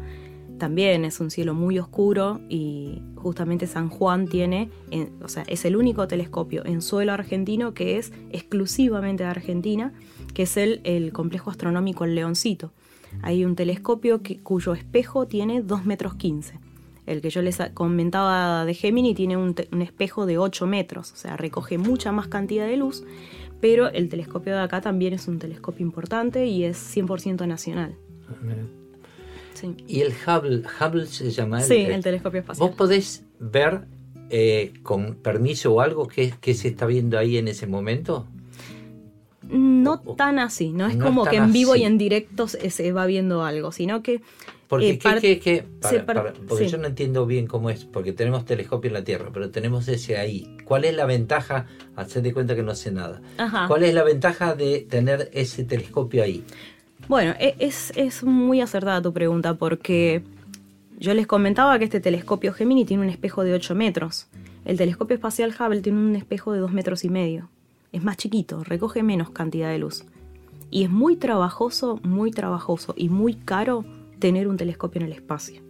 también 0.57 1.05
es 1.05 1.19
un 1.19 1.29
cielo 1.29 1.53
muy 1.53 1.77
oscuro 1.77 2.39
y 2.49 3.01
justamente 3.15 3.67
San 3.67 3.89
Juan 3.89 4.27
tiene, 4.27 4.71
en- 4.89 5.11
o 5.21 5.27
sea, 5.27 5.43
es 5.47 5.65
el 5.65 5.75
único 5.75 6.07
telescopio 6.07 6.65
en 6.65 6.81
suelo 6.81 7.11
argentino 7.13 7.73
que 7.75 7.97
es 7.99 8.11
exclusivamente 8.31 9.23
de 9.23 9.29
Argentina, 9.29 9.93
que 10.33 10.43
es 10.43 10.57
el, 10.57 10.81
el 10.83 11.11
complejo 11.13 11.51
astronómico 11.51 12.05
El 12.05 12.15
Leoncito. 12.15 12.71
Hay 13.21 13.45
un 13.45 13.55
telescopio 13.55 14.23
que- 14.23 14.39
cuyo 14.41 14.73
espejo 14.73 15.27
tiene 15.27 15.61
2 15.61 15.85
metros 15.85 16.15
15. 16.15 16.59
El 17.05 17.21
que 17.21 17.29
yo 17.29 17.41
les 17.41 17.57
comentaba 17.73 18.65
de 18.65 18.73
Gemini 18.73 19.13
tiene 19.13 19.37
un, 19.37 19.55
espejo 19.81 20.25
de 20.25 20.37
8 20.37 20.65
metros, 20.65 21.11
o 21.13 21.15
sea, 21.15 21.37
recoge 21.37 21.77
mucha 21.77 22.11
más 22.11 22.27
cantidad 22.27 22.65
de 22.65 22.77
luz, 22.77 23.03
pero 23.61 23.89
el 23.89 24.09
telescopio 24.09 24.53
de 24.53 24.61
acá 24.61 24.81
también 24.81 25.13
es 25.13 25.27
un 25.27 25.39
telescopio 25.39 25.85
importante 25.85 26.47
y 26.47 26.63
es 26.63 26.77
100% 26.95 27.47
nacional. 27.47 27.95
Sí. 29.53 29.75
Y 29.87 30.01
el 30.01 30.13
Hubble, 30.13 30.63
Hubble 30.79 31.05
se 31.05 31.31
llama. 31.31 31.61
Sí, 31.61 31.75
el 31.75 32.03
telescopio 32.03 32.41
espacial. 32.41 32.67
¿Vos 32.67 32.75
podés 32.75 33.23
ver 33.39 33.85
eh, 34.29 34.73
con 34.83 35.15
permiso 35.15 35.73
o 35.73 35.81
algo 35.81 36.07
qué, 36.07 36.33
qué 36.41 36.53
se 36.53 36.69
está 36.69 36.85
viendo 36.85 37.17
ahí 37.17 37.37
en 37.37 37.47
ese 37.47 37.67
momento? 37.67 38.27
No 39.49 39.99
tan 39.99 40.39
así, 40.39 40.71
no 40.71 40.87
es 40.87 40.97
no 40.97 41.05
como 41.05 41.25
que 41.25 41.37
en 41.37 41.53
vivo 41.53 41.73
así. 41.73 41.81
y 41.81 41.85
en 41.85 41.99
directo 41.99 42.47
se, 42.47 42.69
se 42.71 42.91
va 42.91 43.05
viendo 43.05 43.43
algo, 43.43 43.71
sino 43.71 44.01
que... 44.01 44.21
Porque, 44.67 44.89
eh, 44.91 44.97
Para- 45.81 46.05
par- 46.05 46.05
para- 46.05 46.33
porque 46.47 46.65
sí. 46.65 46.71
yo 46.71 46.77
no 46.79 46.87
entiendo 46.87 47.25
bien 47.27 47.45
cómo 47.45 47.69
es, 47.69 47.85
porque 47.85 48.13
tenemos 48.13 48.45
telescopio 48.45 48.87
en 48.87 48.93
la 48.95 49.03
Tierra, 49.03 49.29
pero 49.31 49.51
tenemos 49.51 49.87
ese 49.87 50.17
ahí. 50.17 50.57
¿Cuál 50.65 50.85
es 50.85 50.95
la 50.95 51.05
ventaja? 51.05 51.67
Haced 51.95 52.23
de 52.23 52.33
cuenta 52.33 52.55
que 52.55 52.63
no 52.63 52.73
sé 52.73 52.91
nada. 52.91 53.21
Ajá. 53.37 53.67
¿Cuál 53.67 53.83
es 53.83 53.93
la 53.93 54.03
ventaja 54.03 54.55
de 54.55 54.79
tener 54.89 55.29
ese 55.33 55.63
telescopio 55.65 56.23
ahí? 56.23 56.43
Bueno, 57.07 57.35
e- 57.39 57.55
es, 57.59 57.93
es 57.95 58.23
muy 58.23 58.59
acertada 58.61 59.01
tu 59.03 59.13
pregunta 59.13 59.53
porque 59.53 60.23
yo 60.99 61.13
les 61.13 61.27
comentaba 61.27 61.77
que 61.77 61.85
este 61.85 61.99
telescopio 61.99 62.51
Gemini 62.53 62.85
tiene 62.85 63.03
un 63.03 63.09
espejo 63.09 63.43
de 63.43 63.53
8 63.53 63.75
metros. 63.75 64.25
El 64.65 64.77
telescopio 64.77 65.13
espacial 65.13 65.53
Hubble 65.59 65.81
tiene 65.81 65.99
un 65.99 66.15
espejo 66.15 66.53
de 66.53 66.59
2 66.59 66.71
metros 66.73 67.03
y 67.03 67.09
medio. 67.09 67.49
Es 67.91 68.03
más 68.03 68.17
chiquito, 68.17 68.63
recoge 68.63 69.03
menos 69.03 69.29
cantidad 69.29 69.69
de 69.69 69.77
luz. 69.77 70.05
Y 70.71 70.83
es 70.83 70.89
muy 70.89 71.15
trabajoso, 71.17 71.99
muy 72.01 72.31
trabajoso 72.31 72.95
y 72.97 73.09
muy 73.09 73.35
caro 73.35 73.85
tener 74.25 74.47
un 74.47 74.57
telescopio 74.57 75.01
en 75.01 75.05
el 75.05 75.13
espacio. 75.13 75.61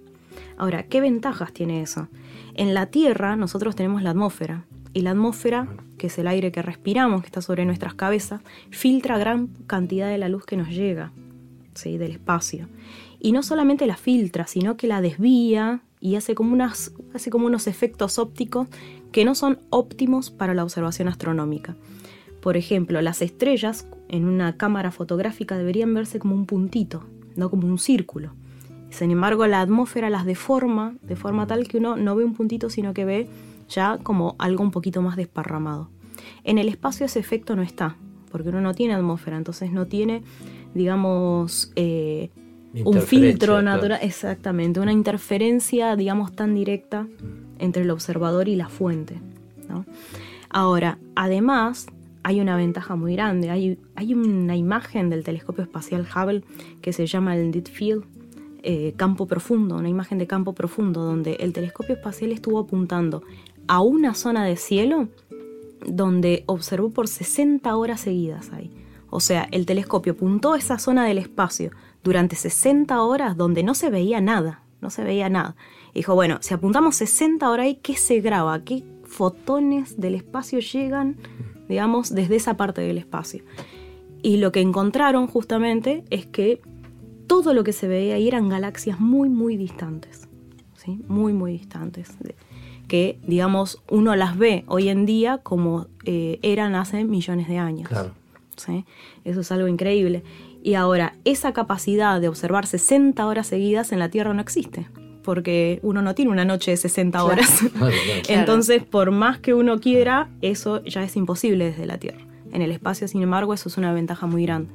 Ahora, 0.56 0.84
¿qué 0.84 1.02
ventajas 1.02 1.52
tiene 1.52 1.82
eso? 1.82 2.08
En 2.54 2.74
la 2.74 2.86
Tierra 2.86 3.36
nosotros 3.36 3.76
tenemos 3.76 4.02
la 4.02 4.12
atmósfera. 4.12 4.64
Y 4.94 5.02
la 5.02 5.12
atmósfera, 5.12 5.68
que 5.98 6.08
es 6.08 6.18
el 6.20 6.28
aire 6.30 6.54
que 6.54 6.62
respiramos, 6.62 7.20
que 7.20 7.26
está 7.26 7.42
sobre 7.42 7.66
nuestras 7.66 7.96
cabezas, 7.96 8.40
filtra 8.70 9.18
gran 9.18 9.48
cantidad 9.68 10.08
de 10.08 10.18
la 10.18 10.30
luz 10.30 10.46
que 10.46 10.56
nos 10.56 10.70
llega 10.70 11.12
¿sí? 11.74 11.98
del 11.98 12.12
espacio. 12.12 12.70
Y 13.20 13.34
no 13.34 13.44
solamente 13.44 13.88
la 13.88 13.98
filtra, 13.98 14.48
sino 14.48 14.78
que 14.78 14.88
la 14.88 15.02
desvía 15.02 15.82
y 16.00 16.16
hace 16.16 16.34
como, 16.34 16.54
unas, 16.54 16.94
hace 17.14 17.30
como 17.30 17.48
unos 17.48 17.68
efectos 17.68 18.18
ópticos 18.20 18.70
que 19.12 19.26
no 19.26 19.36
son 19.36 19.60
óptimos 19.70 20.32
para 20.32 20.54
la 20.54 20.64
observación 20.64 21.10
astronómica. 21.10 21.76
Por 22.40 22.56
ejemplo, 22.56 23.02
las 23.02 23.22
estrellas 23.22 23.86
en 24.08 24.24
una 24.24 24.56
cámara 24.56 24.92
fotográfica 24.92 25.58
deberían 25.58 25.94
verse 25.94 26.20
como 26.20 26.36
un 26.36 26.46
puntito, 26.46 27.04
no 27.36 27.50
como 27.50 27.68
un 27.68 27.80
círculo. 27.80 28.32
Sin 28.96 29.12
embargo, 29.12 29.46
la 29.46 29.60
atmósfera 29.60 30.10
las 30.10 30.26
deforma 30.26 30.96
de 31.02 31.18
forma 31.18 31.46
tal 31.48 31.68
que 31.68 31.80
uno 31.80 31.98
no 31.98 32.16
ve 32.16 32.24
un 32.24 32.34
puntito, 32.34 32.70
sino 32.70 32.94
que 32.94 33.04
ve 33.04 33.28
ya 33.68 33.98
como 34.02 34.36
algo 34.40 34.64
un 34.64 34.72
poquito 34.72 35.02
más 35.02 35.18
desparramado. 35.18 35.90
En 36.46 36.58
el 36.58 36.70
espacio 36.70 37.06
ese 37.06 37.20
efecto 37.20 37.58
no 37.58 37.62
está, 37.62 37.98
porque 38.32 38.50
uno 38.50 38.62
no 38.62 38.74
tiene 38.74 38.94
atmósfera, 38.94 39.36
entonces 39.36 39.74
no 39.74 39.86
tiene, 39.86 40.24
digamos, 40.74 41.74
eh, 41.76 42.30
un 42.86 43.02
filtro 43.02 43.62
natural, 43.62 44.00
exactamente, 44.02 44.80
una 44.80 44.94
interferencia, 44.94 45.98
digamos, 45.98 46.34
tan 46.34 46.56
directa 46.56 47.06
entre 47.60 47.84
el 47.84 47.92
observador 47.92 48.48
y 48.48 48.56
la 48.56 48.70
fuente. 48.70 49.16
¿no? 49.68 49.86
Ahora, 50.50 51.00
además, 51.16 51.88
hay 52.24 52.40
una 52.40 52.56
ventaja 52.56 52.96
muy 52.96 53.14
grande. 53.14 53.50
Hay, 53.50 53.78
hay 53.96 54.14
una 54.14 54.56
imagen 54.56 55.10
del 55.10 55.26
telescopio 55.26 55.64
espacial 55.66 56.08
Hubble 56.16 56.44
que 56.82 56.94
se 56.94 57.08
llama 57.08 57.36
el 57.36 57.52
Deep 57.52 57.68
Field, 57.68 58.06
eh, 58.68 58.94
campo 58.98 59.28
profundo, 59.28 59.76
una 59.76 59.90
imagen 59.90 60.18
de 60.18 60.26
campo 60.26 60.54
profundo, 60.54 61.04
donde 61.04 61.36
el 61.36 61.54
telescopio 61.54 61.96
espacial 61.96 62.32
estuvo 62.32 62.58
apuntando 62.58 63.22
a 63.68 63.82
una 63.82 64.16
zona 64.16 64.44
de 64.44 64.58
cielo 64.58 65.08
donde 65.86 66.44
observó 66.48 66.90
por 66.90 67.08
60 67.08 67.76
horas 67.76 68.02
seguidas 68.02 68.52
ahí. 68.52 68.72
O 69.12 69.20
sea, 69.20 69.48
el 69.52 69.66
telescopio 69.66 70.14
apuntó 70.14 70.54
a 70.54 70.58
esa 70.58 70.80
zona 70.80 71.06
del 71.06 71.20
espacio 71.20 71.72
durante 72.04 72.36
60 72.36 73.02
horas 73.04 73.38
donde 73.38 73.62
no 73.62 73.76
se 73.76 73.92
veía 73.92 74.20
nada, 74.20 74.64
no 74.82 74.90
se 74.90 75.04
veía 75.04 75.30
nada. 75.30 75.56
Y 75.94 76.00
dijo, 76.00 76.16
bueno, 76.16 76.40
si 76.42 76.54
apuntamos 76.54 76.96
60 76.96 77.50
horas 77.50 77.66
ahí, 77.66 77.76
¿qué 77.82 77.96
se 77.96 78.20
graba? 78.20 78.64
¿Qué 78.64 78.84
fotones 79.04 80.00
del 80.02 80.16
espacio 80.16 80.60
llegan, 80.60 81.18
digamos, 81.70 82.14
desde 82.14 82.36
esa 82.36 82.58
parte 82.58 82.82
del 82.82 82.98
espacio? 82.98 83.44
Y 84.22 84.38
lo 84.38 84.52
que 84.52 84.62
encontraron 84.62 85.28
justamente 85.28 86.04
es 86.10 86.26
que 86.26 86.62
todo 87.28 87.54
lo 87.54 87.64
que 87.64 87.74
se 87.74 87.88
veía 87.88 88.16
ahí 88.16 88.28
eran 88.28 88.50
galaxias 88.50 89.00
muy, 89.00 89.30
muy 89.30 89.58
distantes. 89.58 90.28
¿sí? 90.76 91.00
Muy, 91.08 91.34
muy 91.34 91.54
distantes. 91.54 92.12
Que, 92.88 93.18
digamos, 93.26 93.82
uno 93.90 94.16
las 94.16 94.38
ve 94.38 94.64
hoy 94.68 94.90
en 94.90 95.06
día 95.06 95.40
como 95.40 95.88
eh, 96.06 96.40
eran 96.44 96.76
hace 96.76 97.04
millones 97.04 97.48
de 97.48 97.58
años. 97.58 97.90
Claro. 97.90 98.12
¿sí? 98.56 98.86
Eso 99.24 99.42
es 99.42 99.52
algo 99.52 99.68
increíble. 99.68 100.24
Y 100.64 100.76
ahora, 100.76 101.14
esa 101.26 101.54
capacidad 101.54 102.20
de 102.22 102.28
observar 102.28 102.66
60 102.68 103.26
horas 103.26 103.48
seguidas 103.48 103.92
en 103.92 104.00
la 104.00 104.10
Tierra 104.10 104.34
no 104.34 104.42
existe, 104.42 104.88
porque 105.24 105.80
uno 105.84 106.02
no 106.02 106.16
tiene 106.16 106.32
una 106.32 106.46
noche 106.46 106.72
de 106.72 106.78
60 106.78 107.20
Claro. 107.20 107.34
horas. 107.34 107.60
Claro, 107.60 107.94
claro. 108.24 108.40
Entonces, 108.40 108.84
por 108.84 109.12
más 109.12 109.40
que 109.40 109.54
uno 109.54 109.80
quiera, 109.80 110.30
eso 110.42 110.84
ya 110.84 111.04
es 111.04 111.16
imposible 111.16 111.66
desde 111.66 111.86
la 111.86 111.98
Tierra. 112.00 112.22
En 112.52 112.62
el 112.62 112.72
espacio, 112.72 113.08
sin 113.08 113.22
embargo, 113.22 113.54
eso 113.54 113.70
es 113.70 113.78
una 113.78 113.94
ventaja 113.94 114.26
muy 114.28 114.44
grande. 114.46 114.70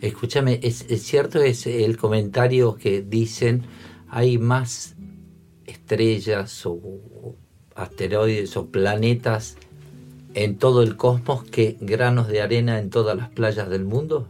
Escúchame, 0.00 0.60
¿es, 0.62 0.86
cierto 1.02 1.42
es 1.42 1.66
el 1.66 1.96
comentario 1.96 2.76
que 2.76 3.02
dicen 3.02 3.62
hay 4.08 4.38
más 4.38 4.96
estrellas 5.66 6.64
o 6.64 7.36
asteroides 7.74 8.56
o 8.56 8.66
planetas 8.66 9.56
en 10.34 10.56
todo 10.56 10.82
el 10.82 10.96
cosmos 10.96 11.44
que 11.44 11.76
granos 11.80 12.28
de 12.28 12.40
arena 12.40 12.78
en 12.78 12.90
todas 12.90 13.16
las 13.16 13.28
playas 13.28 13.68
del 13.68 13.84
mundo? 13.84 14.26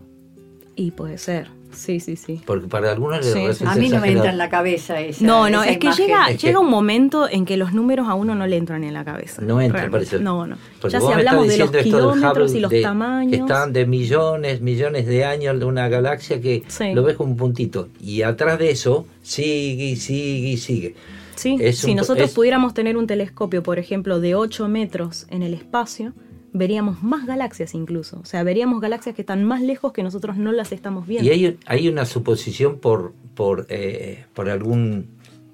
Y 0.75 0.91
puede 0.91 1.19
ser, 1.19 1.49
sí, 1.73 2.01
sí, 2.01 2.17
sí. 2.17 2.41
Porque 2.47 2.67
para 2.69 2.91
algunos 2.91 3.19
les 3.25 3.33
Sí, 3.33 3.47
resulta 3.47 3.73
A 3.73 3.77
mí 3.77 3.89
no 3.89 4.01
me 4.01 4.11
entra 4.13 4.31
en 4.31 4.39
la 4.39 4.49
cabeza 4.49 5.01
esa 5.01 5.25
No, 5.25 5.49
no, 5.51 5.63
esa 5.63 5.73
es 5.73 5.79
que 5.79 5.87
imagen. 5.87 6.07
llega, 6.07 6.29
Es 6.31 6.39
que- 6.41 6.47
llega 6.49 6.59
un 6.61 6.71
momento 6.71 7.29
en 7.29 7.45
que 7.45 7.57
los 7.57 7.73
números 7.73 8.09
a 8.09 8.15
uno 8.15 8.35
no 8.35 8.47
le 8.47 8.57
entran 8.57 8.85
en 8.85 8.95
la 8.95 9.05
cabeza. 9.05 9.43
No 9.43 9.61
entra, 9.61 9.81
Realmente. 9.81 10.07
parece. 10.11 10.25
No, 10.25 10.47
no. 10.47 10.57
Porque 10.81 10.93
ya 10.95 11.01
si 11.01 11.13
hablamos 11.13 11.49
de 11.49 11.59
los 11.59 11.71
kilómetros 11.71 12.55
y 12.55 12.61
los 12.61 12.71
de- 12.71 12.83
tamaños. 12.83 13.31
Que 13.33 13.37
están 13.39 13.73
de 13.73 13.87
millones, 13.87 14.61
millones 14.61 15.07
de 15.07 15.25
años 15.25 15.59
de 15.59 15.65
una 15.65 15.89
galaxia 15.89 16.41
que 16.41 16.63
Sí. 16.69 16.93
lo 16.95 17.03
ves 17.03 17.17
como 17.17 17.31
un 17.33 17.37
puntito. 17.37 17.89
Y 18.01 18.23
atrás 18.23 18.59
de 18.59 18.71
eso 18.71 19.07
sigue 19.23 19.85
y 19.85 19.97
sigue 19.97 20.49
y 20.49 20.57
sigue. 20.57 20.95
Sí, 21.37 21.57
Es 21.59 21.79
si 21.79 21.91
un- 21.93 21.97
nosotros 21.97 22.29
es- 22.29 22.35
pudiéramos 22.35 22.75
tener 22.75 22.97
un 22.99 23.07
telescopio, 23.07 23.63
por 23.63 23.79
ejemplo, 23.79 24.21
de 24.21 24.35
8 24.35 24.69
metros 24.69 25.27
en 25.31 25.43
el 25.43 25.55
espacio, 25.55 26.13
veríamos 26.53 27.03
más 27.03 27.27
galaxias 27.27 27.75
incluso. 27.75 28.21
O 28.21 28.25
sea, 28.25 28.43
veríamos 28.43 28.81
galaxias 28.81 29.15
que 29.15 29.23
están 29.23 29.45
más 29.45 29.63
lejos 29.63 29.93
que 29.93 30.03
nosotros 30.03 30.37
no 30.37 30.53
las 30.53 30.73
estamos 30.73 31.07
viendo. 31.07 31.29
Y 31.29 31.33
hay, 31.33 31.59
hay 31.67 31.89
una 31.89 32.05
suposición 32.05 32.79
por, 32.79 33.13
por, 33.35 33.67
eh, 33.69 34.25
por 34.35 34.49
algún 34.49 35.09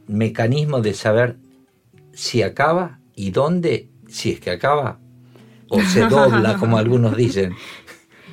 mecanismo 0.07 0.81
de 0.81 0.95
saber 0.95 1.37
si 2.13 2.43
acaba 2.43 2.99
y 3.15 3.31
dónde, 3.31 3.89
si 4.09 4.31
es 4.33 4.41
que 4.41 4.51
acaba, 4.51 4.99
o 5.69 5.81
se 5.83 6.07
dobla, 6.07 6.57
como 6.59 6.79
algunos 6.79 7.17
dicen. 7.17 7.55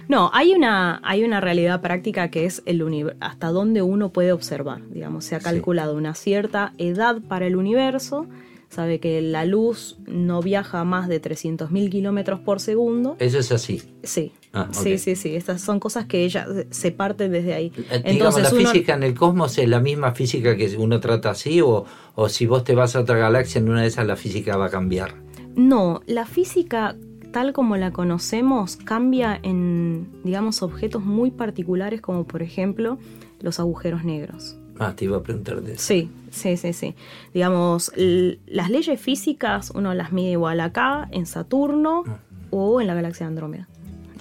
No, 0.07 0.29
hay 0.33 0.53
una, 0.53 0.99
hay 1.03 1.23
una 1.23 1.39
realidad 1.39 1.81
práctica 1.81 2.29
que 2.29 2.45
es 2.45 2.61
el 2.65 3.15
hasta 3.19 3.47
dónde 3.47 3.81
uno 3.81 4.09
puede 4.09 4.31
observar. 4.31 4.81
Digamos, 4.89 5.25
se 5.25 5.35
ha 5.35 5.39
Sí. 5.39 5.45
calculado 5.45 5.95
una 5.95 6.13
cierta 6.13 6.73
edad 6.77 7.21
para 7.27 7.47
el 7.47 7.55
universo, 7.55 8.27
sabe 8.73 8.99
que 8.99 9.21
la 9.21 9.45
luz 9.45 9.97
no 10.07 10.41
viaja 10.41 10.79
a 10.81 10.83
más 10.83 11.07
de 11.07 11.21
300.000 11.21 11.89
kilómetros 11.89 12.39
por 12.41 12.59
segundo. 12.59 13.15
Eso 13.19 13.39
es 13.39 13.51
así. 13.51 13.81
Sí, 14.03 14.31
Ah, 14.55 14.67
sí, 14.71 14.99
sí, 14.99 15.15
sí. 15.15 15.35
Estas 15.35 15.61
son 15.61 15.79
cosas 15.79 16.05
que 16.05 16.23
ella 16.25 16.45
se 16.69 16.91
parten 16.91 17.31
desde 17.31 17.53
ahí. 17.55 17.71
Eh, 17.89 18.03
Digamos, 18.13 18.39
la 18.39 18.49
uno- 18.49 18.57
física 18.59 18.93
en 18.93 19.01
el 19.03 19.15
cosmos 19.15 19.57
es 19.57 19.67
la 19.67 19.79
misma 19.79 20.11
física 20.13 20.55
que 20.55 20.75
uno 20.77 20.99
trata 20.99 21.31
así, 21.31 21.59
o, 21.61 21.85
o 22.13 22.29
si 22.29 22.45
vos 22.45 22.63
te 22.63 22.75
vas 22.75 22.95
a 22.95 22.99
otra 22.99 23.17
galaxia, 23.17 23.59
en 23.59 23.69
una 23.69 23.81
de 23.81 23.87
esas 23.87 24.05
la 24.05 24.15
física 24.15 24.55
va 24.57 24.65
a 24.65 24.69
cambiar. 24.69 25.15
No, 25.55 26.01
la 26.05 26.25
física 26.27 26.95
tal 27.31 27.51
como 27.51 27.77
la 27.77 27.91
conocemos 27.91 28.75
cambia 28.75 29.39
en, 29.41 30.07
digamos, 30.23 30.61
objetos 30.61 31.03
muy 31.03 31.31
particulares 31.31 31.99
como 31.99 32.27
por 32.27 32.43
ejemplo 32.43 32.99
los 33.41 33.59
agujeros 33.59 34.03
negros. 34.03 34.57
Ah, 34.79 34.93
te 34.95 35.05
iba 35.05 35.17
a 35.17 35.23
preguntar 35.23 35.61
de 35.61 35.73
eso. 35.73 35.83
Sí, 35.83 36.09
sí, 36.31 36.57
sí, 36.57 36.73
sí. 36.73 36.95
Digamos, 37.33 37.91
las 37.95 38.69
leyes 38.69 38.99
físicas 38.99 39.71
uno 39.73 39.93
las 39.93 40.11
mide 40.11 40.31
igual 40.31 40.59
acá, 40.59 41.07
en 41.11 41.25
Saturno 41.25 42.03
o 42.49 42.81
en 42.81 42.87
la 42.87 42.93
galaxia 42.93 43.25
de 43.25 43.27
Andrómeda. 43.29 43.67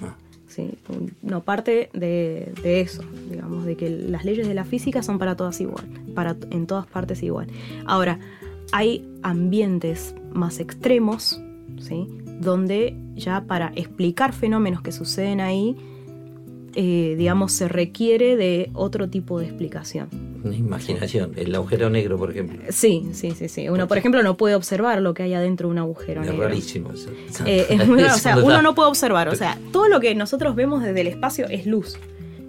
Ah. 0.01 0.15
Sí, 0.47 0.77
no 1.21 1.41
parte 1.41 1.89
de, 1.93 2.53
de 2.61 2.81
eso, 2.81 3.03
digamos, 3.29 3.65
de 3.65 3.75
que 3.75 3.89
las 3.89 4.25
leyes 4.25 4.47
de 4.47 4.53
la 4.53 4.65
física 4.65 5.01
son 5.01 5.17
para 5.17 5.35
todas 5.35 5.59
igual, 5.59 5.85
para 6.13 6.35
en 6.51 6.67
todas 6.67 6.85
partes 6.85 7.23
igual. 7.23 7.47
Ahora, 7.85 8.19
hay 8.71 9.07
ambientes 9.21 10.15
más 10.33 10.59
extremos, 10.59 11.41
¿sí? 11.79 12.07
Donde 12.41 12.95
ya 13.15 13.41
para 13.41 13.71
explicar 13.75 14.33
fenómenos 14.33 14.81
que 14.81 14.91
suceden 14.91 15.41
ahí, 15.41 15.75
eh, 16.75 17.15
digamos, 17.17 17.51
se 17.51 17.67
requiere 17.67 18.35
de 18.35 18.69
otro 18.73 19.09
tipo 19.09 19.39
de 19.39 19.45
explicación. 19.45 20.09
Una 20.43 20.55
imaginación. 20.55 21.31
El 21.35 21.53
agujero 21.55 21.89
negro, 21.89 22.17
por 22.17 22.31
ejemplo. 22.31 22.59
Sí, 22.69 23.03
sí, 23.13 23.31
sí, 23.31 23.47
sí. 23.47 23.69
Uno, 23.69 23.87
por 23.87 23.97
ejemplo, 23.97 24.23
no 24.23 24.35
puede 24.37 24.55
observar 24.55 25.01
lo 25.01 25.13
que 25.13 25.23
hay 25.23 25.33
adentro 25.33 25.67
de 25.69 25.71
un 25.73 25.77
agujero 25.79 26.21
Es 26.21 26.29
negro. 26.29 26.43
rarísimo 26.47 26.91
eso. 26.91 27.09
Eh, 27.45 27.65
es 27.69 27.79
raro, 27.87 28.13
o 28.15 28.17
sea, 28.17 28.37
uno 28.37 28.61
no 28.61 28.75
puede 28.75 28.89
observar, 28.89 29.29
o 29.29 29.35
sea, 29.35 29.57
todo 29.71 29.87
lo 29.87 29.99
que 29.99 30.13
nosotros 30.15 30.55
vemos 30.55 30.83
desde 30.83 31.01
el 31.01 31.07
espacio 31.07 31.47
es 31.47 31.65
luz. 31.65 31.97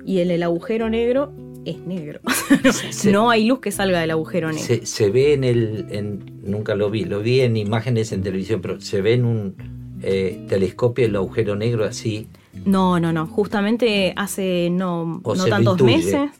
Y 0.04 0.18
en 0.20 0.30
el 0.30 0.42
agujero 0.42 0.90
negro 0.90 1.32
es 1.64 1.78
negro. 1.86 2.20
se- 2.90 3.10
no 3.12 3.30
hay 3.30 3.44
luz 3.46 3.60
que 3.60 3.70
salga 3.70 4.00
del 4.00 4.10
agujero 4.10 4.48
negro. 4.48 4.64
Se, 4.64 4.84
se 4.86 5.10
ve 5.10 5.32
en 5.34 5.44
el. 5.44 5.86
En, 5.90 6.40
nunca 6.42 6.74
lo 6.74 6.90
vi, 6.90 7.04
lo 7.04 7.20
vi 7.20 7.40
en 7.40 7.56
imágenes 7.56 8.10
en 8.12 8.22
televisión, 8.22 8.60
pero 8.60 8.80
se 8.80 9.00
ve 9.00 9.14
en 9.14 9.24
un 9.24 9.54
eh, 10.02 10.44
telescopio 10.48 11.06
el 11.06 11.14
agujero 11.16 11.56
negro 11.56 11.84
así. 11.84 12.26
No, 12.64 12.98
no, 13.00 13.12
no. 13.12 13.26
Justamente 13.26 14.12
hace 14.16 14.70
no, 14.70 15.20
O 15.22 15.34
no 15.34 15.44
tantos 15.46 15.80
intuye. 15.80 15.96
meses, 15.96 16.30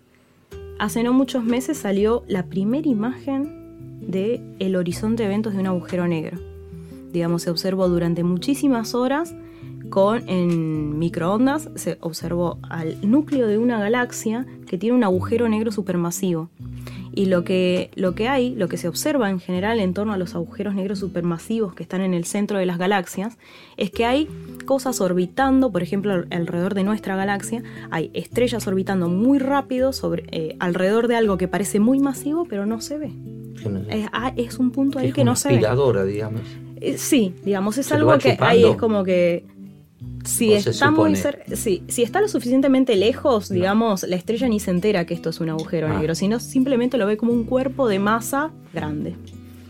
hace 0.79 1.03
no 1.03 1.13
muchos 1.13 1.45
meses 1.45 1.79
salió 1.79 2.25
la 2.29 2.47
primera 2.47 2.89
imagen 2.89 4.01
de 4.01 4.41
el 4.59 4.77
horizonte 4.77 5.23
de 5.23 5.29
eventos 5.29 5.53
de 5.55 5.61
un 5.61 5.67
agujero 5.67 6.07
negro. 6.07 6.39
Digamos, 7.13 7.43
se 7.43 7.51
observó 7.51 7.89
durante 7.89 8.25
muchísimas 8.25 8.95
horas 8.95 9.35
con 9.91 10.29
en 10.29 10.99
microondas, 10.99 11.69
se 11.77 11.99
observó 12.01 12.59
al 12.63 12.97
núcleo 13.09 13.47
de 13.47 13.59
una 13.59 13.79
galaxia 13.79 14.47
que 14.67 14.79
tiene 14.79 14.97
un 14.97 15.05
agujero 15.05 15.49
negro 15.49 15.71
supermasivo. 15.71 16.49
Y 17.15 17.27
lo 17.27 17.45
que, 17.45 17.91
lo 17.95 18.15
que 18.15 18.29
hay, 18.29 18.55
lo 18.55 18.69
que 18.69 18.77
se 18.77 18.89
observa 18.89 19.31
en 19.31 19.39
general 19.41 19.79
en 19.81 19.95
torno 19.95 20.13
a 20.13 20.17
los 20.17 20.35
agujeros 20.35 20.75
negros 20.75 20.99
supermasivos 20.99 21.75
que 21.75 21.83
están 21.83 22.01
en 22.01 22.13
el 22.15 22.25
centro 22.25 22.59
de 22.59 22.67
las 22.67 22.79
galaxias, 22.79 23.39
es 23.77 23.91
que 23.91 24.05
hay 24.05 24.29
cosas 24.67 25.01
orbitando, 25.01 25.71
por 25.71 25.83
ejemplo, 25.83 26.13
al- 26.13 26.27
alrededor 26.31 26.75
de 26.75 26.85
nuestra 26.85 27.17
galaxia, 27.17 27.63
hay 27.91 28.11
estrellas 28.15 28.67
orbitando 28.67 29.09
muy 29.09 29.39
rápido 29.39 29.93
sobre, 29.93 30.25
eh, 30.33 30.57
alrededor 30.59 31.09
de 31.09 31.17
algo 31.17 31.37
que 31.39 31.49
parece 31.49 31.81
muy 31.81 31.99
masivo, 32.01 32.47
pero 32.49 32.67
no 32.67 32.81
se 32.81 32.99
ve. 32.99 33.13
Es, 33.89 34.09
ah, 34.13 34.33
es 34.37 34.59
un 34.59 34.71
punto 34.73 34.99
ahí 34.99 35.09
es 35.09 35.15
que 35.15 35.25
no 35.25 35.37
se 35.37 35.49
ve. 35.49 35.55
aspiradora, 35.55 36.05
digamos. 36.05 36.43
Eh, 36.81 36.99
Sí, 36.99 37.35
digamos, 37.45 37.79
es 37.79 37.87
Se 37.87 37.95
algo 37.95 38.19
que 38.19 38.37
ahí 38.41 38.65
es 38.65 38.77
como 38.77 39.05
que 39.05 39.45
si 40.25 40.53
O 40.53 40.57
está 40.57 40.91
muy 40.91 41.15
sí, 41.55 41.83
si 41.89 42.03
está 42.03 42.21
lo 42.21 42.29
suficientemente 42.29 42.97
lejos, 42.97 43.49
digamos, 43.49 44.03
la 44.05 44.17
estrella 44.17 44.49
ni 44.49 44.61
se 44.61 44.71
entera 44.71 45.07
que 45.07 45.15
esto 45.15 45.31
es 45.31 45.41
un 45.41 45.51
agujero 45.51 45.87
Ah. 45.89 45.97
negro, 45.99 46.15
sino 46.15 46.41
simplemente 46.41 46.99
lo 46.99 47.07
ve 47.07 47.17
como 47.17 47.33
un 47.33 47.45
cuerpo 47.45 47.89
de 47.89 47.99
masa 47.99 48.51
grande. 48.73 49.15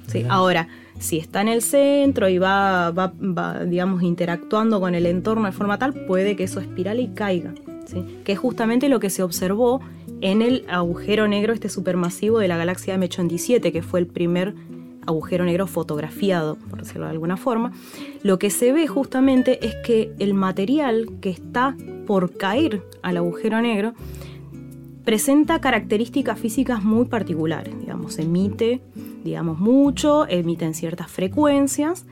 Sí, 0.06 0.24
ahora, 0.28 0.68
si 0.98 1.18
está 1.18 1.40
en 1.40 1.48
el 1.48 1.62
centro 1.62 2.28
y 2.28 2.38
va, 2.38 2.90
va, 2.90 3.12
va, 3.20 3.64
digamos, 3.64 4.02
interactuando 4.02 4.80
con 4.80 4.94
el 4.94 5.06
entorno 5.06 5.46
de 5.46 5.52
forma 5.52 5.78
tal, 5.78 5.92
puede 6.06 6.36
que 6.36 6.44
eso 6.44 6.60
espirale 6.60 7.02
y 7.02 7.08
caiga. 7.08 7.54
¿sí? 7.86 8.04
Que 8.24 8.32
es 8.32 8.38
justamente 8.38 8.88
lo 8.88 9.00
que 9.00 9.10
se 9.10 9.22
observó 9.22 9.80
en 10.20 10.40
el 10.42 10.64
agujero 10.68 11.26
negro 11.26 11.52
este 11.52 11.68
supermasivo 11.68 12.38
de 12.38 12.48
la 12.48 12.56
galaxia 12.56 12.96
M87, 12.96 13.72
que 13.72 13.82
fue 13.82 14.00
el 14.00 14.06
primer 14.06 14.54
agujero 15.06 15.44
negro 15.44 15.66
fotografiado, 15.66 16.56
por 16.70 16.80
decirlo 16.80 17.06
de 17.06 17.12
alguna 17.12 17.36
forma, 17.36 17.72
lo 18.22 18.38
que 18.38 18.50
se 18.50 18.72
ve 18.72 18.86
justamente 18.86 19.66
es 19.66 19.74
que 19.84 20.12
el 20.18 20.34
material 20.34 21.08
que 21.20 21.30
está 21.30 21.76
por 22.06 22.36
caer 22.36 22.82
al 23.02 23.16
agujero 23.16 23.60
negro 23.60 23.94
presenta 25.04 25.60
características 25.60 26.38
físicas 26.38 26.82
muy 26.82 27.06
particulares, 27.06 27.78
digamos, 27.78 28.18
emite, 28.18 28.80
digamos, 29.22 29.58
mucho, 29.58 30.26
emite 30.28 30.64
en 30.64 30.74
ciertas 30.74 31.10
frecuencias 31.10 32.06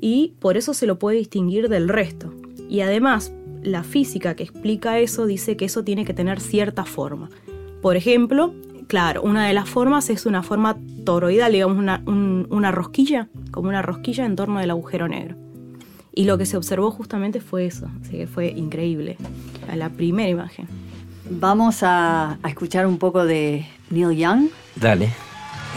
y 0.00 0.34
por 0.38 0.56
eso 0.56 0.72
se 0.74 0.86
lo 0.86 0.98
puede 0.98 1.18
distinguir 1.18 1.68
del 1.68 1.88
resto. 1.88 2.32
Y 2.68 2.80
además, 2.80 3.32
la 3.62 3.82
física 3.82 4.36
que 4.36 4.44
explica 4.44 4.98
eso 5.00 5.26
dice 5.26 5.56
que 5.56 5.64
eso 5.64 5.82
tiene 5.82 6.04
que 6.04 6.14
tener 6.14 6.40
cierta 6.40 6.84
forma. 6.84 7.30
Por 7.82 7.96
ejemplo, 7.96 8.54
claro, 8.86 9.22
una 9.22 9.46
de 9.46 9.54
las 9.54 9.68
formas 9.68 10.10
es 10.10 10.26
una 10.26 10.42
forma 10.42 10.76
toroidal, 11.04 11.52
digamos, 11.52 11.78
una, 11.78 12.02
un- 12.06 12.46
una 12.50 12.70
rosquilla, 12.72 13.28
como 13.50 13.68
una 13.68 13.82
rosquilla 13.82 14.24
en 14.26 14.36
torno 14.36 14.60
del 14.60 14.70
agujero 14.70 15.08
negro. 15.08 15.36
Y 16.14 16.24
lo 16.24 16.38
que 16.38 16.46
se 16.46 16.56
observó 16.56 16.90
justamente 16.90 17.40
fue 17.40 17.66
eso, 17.66 17.88
así 18.02 18.12
que 18.16 18.26
fue 18.26 18.48
increíble, 18.48 19.16
a 19.70 19.76
la 19.76 19.90
primera 19.90 20.28
imagen. 20.28 20.66
Vamos 21.28 21.82
a, 21.82 22.38
a 22.42 22.48
escuchar 22.48 22.86
un 22.86 22.98
poco 22.98 23.24
de 23.24 23.66
Neil 23.90 24.16
Young. 24.16 24.48
Dale, 24.76 25.10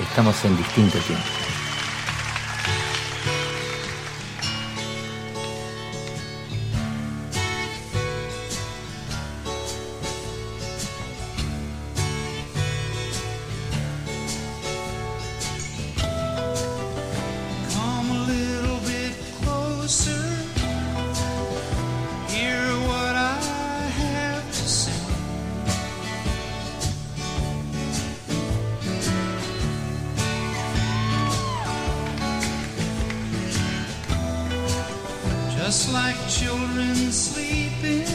estamos 0.02 0.44
en 0.46 0.56
distinto 0.56 0.98
tiempo. 1.00 1.26
just 35.70 35.94
like 35.94 36.18
children 36.28 36.96
sleeping. 37.12 38.08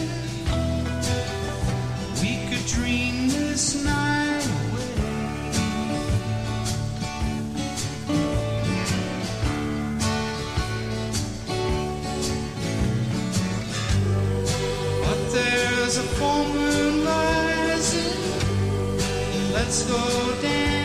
We 2.20 2.32
could 2.48 2.66
dream 2.66 3.28
this 3.28 3.76
night 3.84 4.44
away. 4.56 4.90
But 15.04 15.20
there's 15.30 15.96
a 15.98 16.06
full 16.18 16.44
moon 16.54 17.06
rising. 17.06 18.18
Let's 19.52 19.86
go 19.86 20.42
down. 20.42 20.83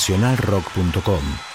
nacionalrock.com. 0.00 1.49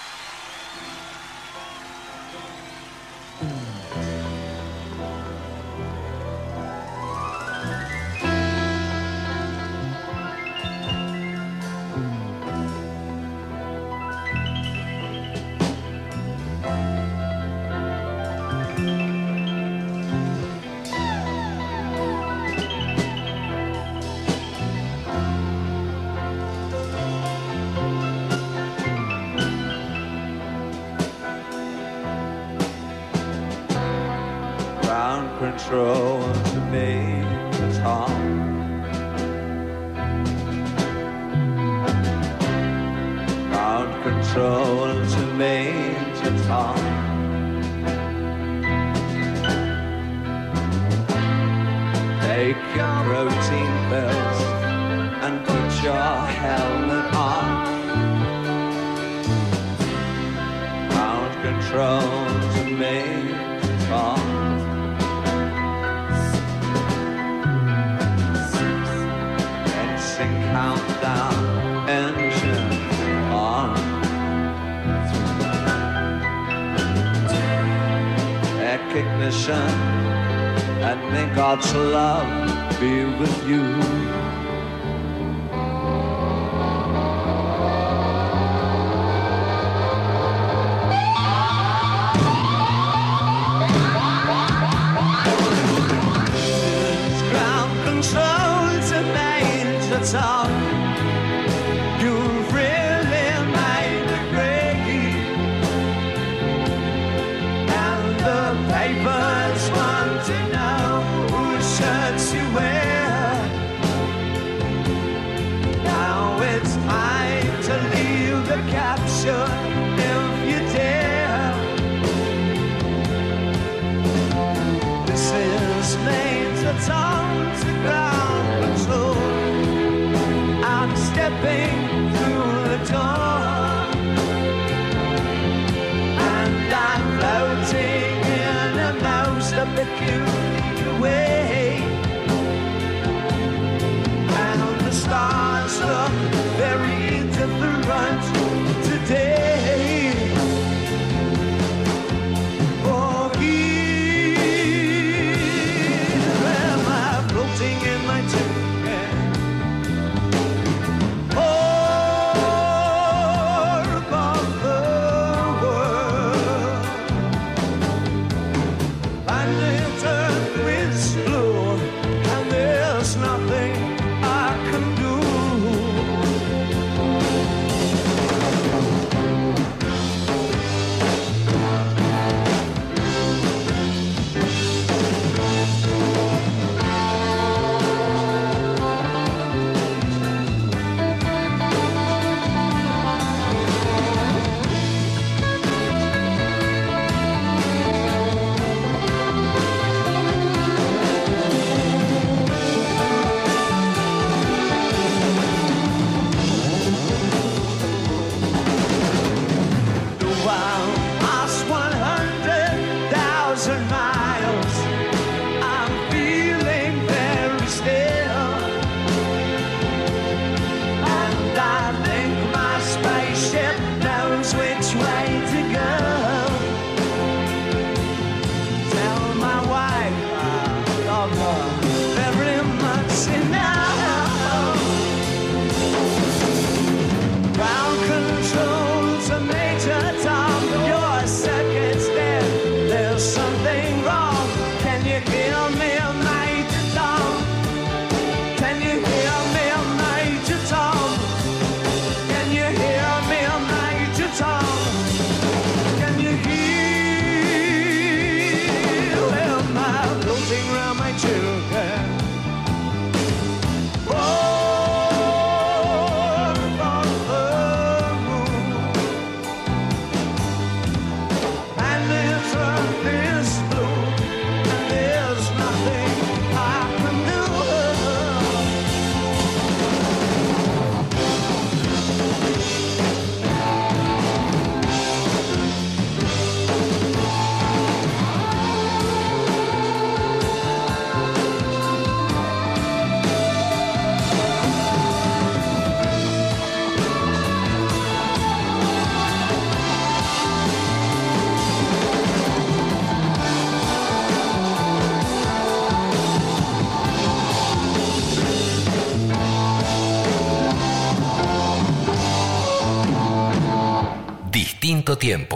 tiempo. 315.18 315.55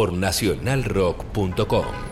Por 0.00 0.14
nacionalrock.com. 0.14 2.09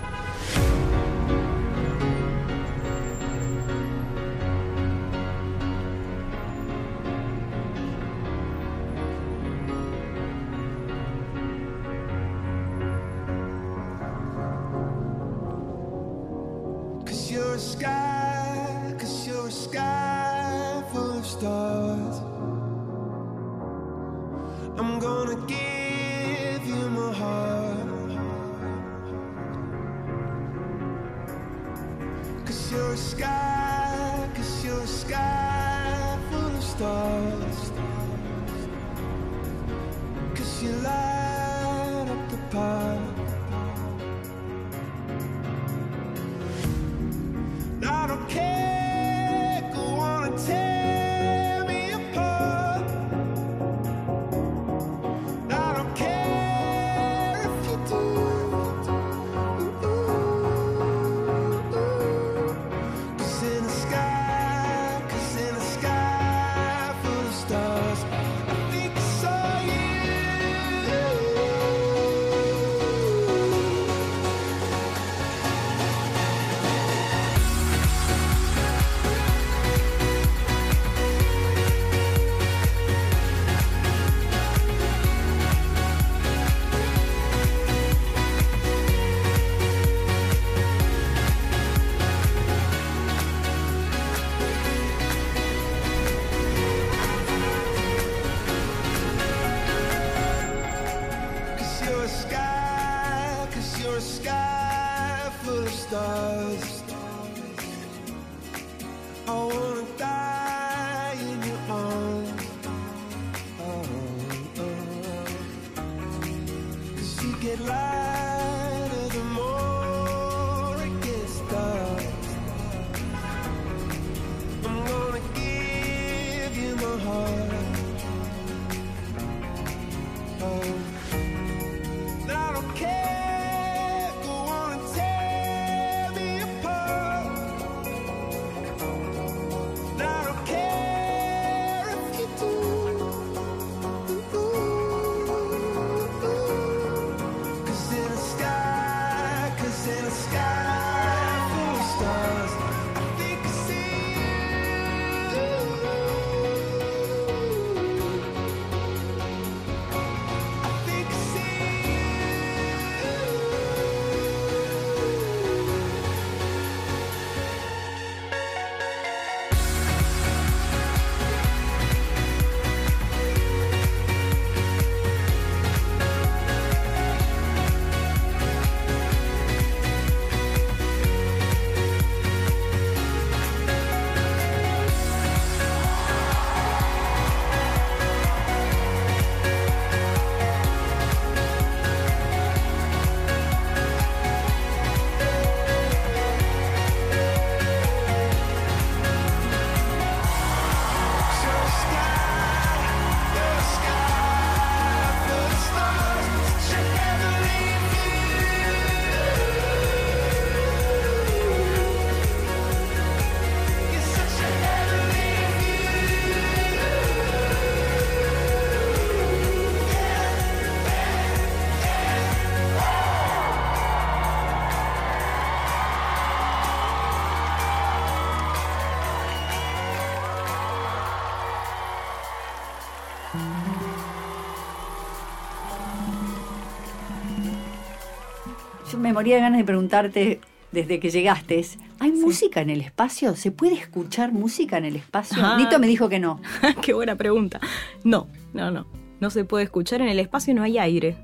me 238.99 239.13
moría 239.13 239.37
de 239.37 239.41
ganas 239.43 239.59
de 239.59 239.65
preguntarte 239.65 240.41
desde 240.73 241.01
que 241.01 241.11
llegaste. 241.11 241.65
¿Hay 241.99 242.13
música 242.13 242.61
en 242.61 242.71
el 242.71 242.81
espacio? 242.81 243.35
¿Se 243.37 243.51
puede 243.51 243.75
escuchar 243.75 244.33
música 244.33 244.77
en 244.79 244.85
el 244.85 244.97
espacio? 244.97 245.39
Ah. 245.45 245.57
Nito 245.59 245.79
me 245.79 245.87
dijo 245.87 246.09
que 246.09 246.19
no. 246.19 246.41
Qué 246.83 246.93
buena 246.93 247.17
pregunta. 247.17 247.61
No, 248.05 248.27
no, 248.53 248.71
no. 248.71 248.87
No 249.21 249.31
se 249.31 249.45
puede 249.45 249.65
escuchar 249.65 250.01
en 250.01 250.09
el 250.09 250.19
espacio, 250.21 250.55
no 250.55 250.63
hay 250.63 250.79
aire. 250.79 251.17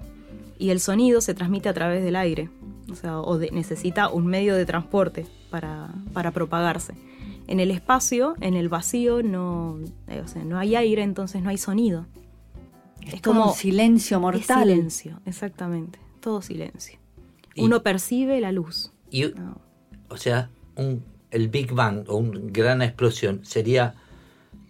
Y 0.59 0.71
el 0.71 0.81
sonido 0.81 1.21
se 1.21 1.35
transmite 1.35 1.69
a 1.69 1.75
través 1.75 2.03
del 2.03 2.17
aire. 2.17 2.49
O 2.91 2.95
sea, 2.97 3.21
o 3.21 3.39
de- 3.39 3.51
necesita 3.51 4.09
un 4.09 4.27
medio 4.27 4.55
de 4.57 4.67
transporte 4.67 5.27
para, 5.51 5.91
para 6.13 6.31
propagarse. 6.33 6.95
En 7.47 7.61
el 7.61 7.71
espacio, 7.71 8.35
en 8.41 8.55
el 8.55 8.69
vacío, 8.69 9.23
no, 9.23 9.79
eh, 10.09 10.23
o 10.25 10.29
sea, 10.29 10.43
no 10.45 10.59
hay 10.59 10.75
aire, 10.77 11.03
entonces 11.03 11.43
no 11.43 11.51
hay 11.51 11.59
sonido. 11.59 12.07
Es 13.07 13.21
como 13.21 13.49
un 13.49 13.55
silencio 13.55 14.19
mortal. 14.19 14.71
Es 14.71 14.75
silencio, 14.77 15.21
exactamente. 15.27 15.99
Todo 16.21 16.41
silencio. 16.41 16.99
Y- 17.55 17.63
Uno 17.63 17.83
percibe 17.83 18.41
la 18.41 18.53
luz. 18.53 18.91
Y, 19.11 19.25
O 20.09 20.17
sea, 20.17 20.51
un, 20.77 21.05
el 21.31 21.49
Big 21.49 21.73
Bang 21.73 22.05
o 22.09 22.17
una 22.17 22.41
gran 22.43 22.83
explosión 22.83 23.45
sería 23.45 23.95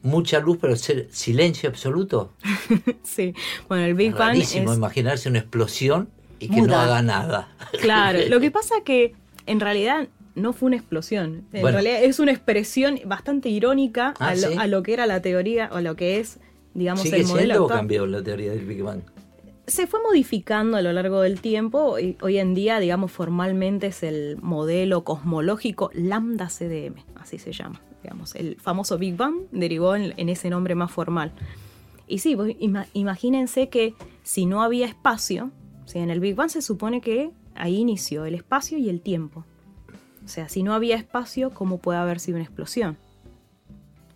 mucha 0.02 0.38
luz, 0.40 0.58
pero 0.60 0.76
ser 0.76 1.08
silencio 1.10 1.68
absoluto. 1.68 2.32
sí. 3.02 3.34
Bueno, 3.68 3.84
el 3.84 3.94
Big 3.94 4.12
Es 4.12 4.18
Bang 4.18 4.36
es... 4.36 4.54
imaginarse 4.54 5.28
una 5.28 5.38
explosión 5.38 6.08
y 6.40 6.48
que 6.48 6.56
no 6.56 6.64
Muda. 6.64 6.84
haga 6.84 7.02
nada. 7.02 7.48
Claro, 7.80 8.18
lo 8.28 8.38
que 8.40 8.50
pasa 8.58 8.74
que 8.84 9.14
en 9.46 9.60
realidad 9.60 10.08
no 10.34 10.52
fue 10.52 10.66
una 10.66 10.76
explosión. 10.76 11.44
En 11.52 11.60
Bueno. 11.62 11.78
realidad 11.80 12.02
es 12.04 12.18
una 12.18 12.32
expresión 12.32 12.98
bastante 13.06 13.48
irónica 13.48 14.14
Ah, 14.18 14.28
a, 14.30 14.34
lo, 14.34 14.48
¿sí? 14.48 14.56
a 14.58 14.66
lo 14.66 14.82
que 14.82 14.92
era 14.92 15.06
la 15.06 15.22
teoría 15.22 15.70
o 15.72 15.80
lo 15.80 15.96
que 15.96 16.18
es, 16.20 16.38
digamos, 16.74 17.02
¿Sigue 17.02 17.18
el 17.20 17.26
modelo 17.26 17.54
siendo 17.54 17.64
o 17.64 17.68
cambió 17.68 18.04
la 18.06 18.22
teoría 18.22 18.50
del 18.52 18.64
Big 18.66 18.82
Bang? 18.82 19.02
Se 19.66 19.86
fue 19.86 20.00
modificando 20.02 20.76
a 20.76 20.82
lo 20.82 20.92
largo 20.92 21.20
del 21.22 21.40
tiempo. 21.40 21.98
y 21.98 22.16
hoy 22.20 22.38
en 22.38 22.54
día, 22.54 22.78
digamos, 22.80 23.12
formalmente 23.12 23.88
es 23.88 24.02
el 24.02 24.36
modelo 24.42 25.04
cosmológico 25.04 25.90
Lambda 25.94 26.48
CDM, 26.48 26.96
así 27.16 27.38
se 27.38 27.52
llama. 27.52 27.80
Digamos, 28.02 28.34
el 28.34 28.56
famoso 28.60 28.98
Big 28.98 29.16
Bang 29.16 29.34
derivó 29.50 29.96
en, 29.96 30.28
ese 30.28 30.50
nombre 30.50 30.74
más 30.74 30.90
formal. 30.90 31.32
Y 32.06 32.18
sí, 32.18 32.36
imagínense 32.92 33.70
que 33.70 33.94
si 34.22 34.44
no 34.44 34.62
había 34.62 34.86
espacio, 34.86 35.50
¿sí? 35.86 35.98
en 35.98 36.10
el 36.10 36.20
Big 36.20 36.34
Bang 36.34 36.50
se 36.50 36.60
supone 36.60 37.00
que 37.00 37.30
ahí 37.54 37.76
inició 37.76 38.26
el 38.26 38.34
espacio 38.34 38.76
y 38.76 38.90
el 38.90 39.00
tiempo. 39.00 39.46
O 40.24 40.28
sea, 40.28 40.48
si 40.50 40.62
no 40.62 40.74
había 40.74 40.96
espacio, 40.96 41.50
¿cómo 41.50 41.78
puede 41.78 41.98
haber 41.98 42.20
sido 42.20 42.36
una 42.36 42.44
explosión? 42.44 42.98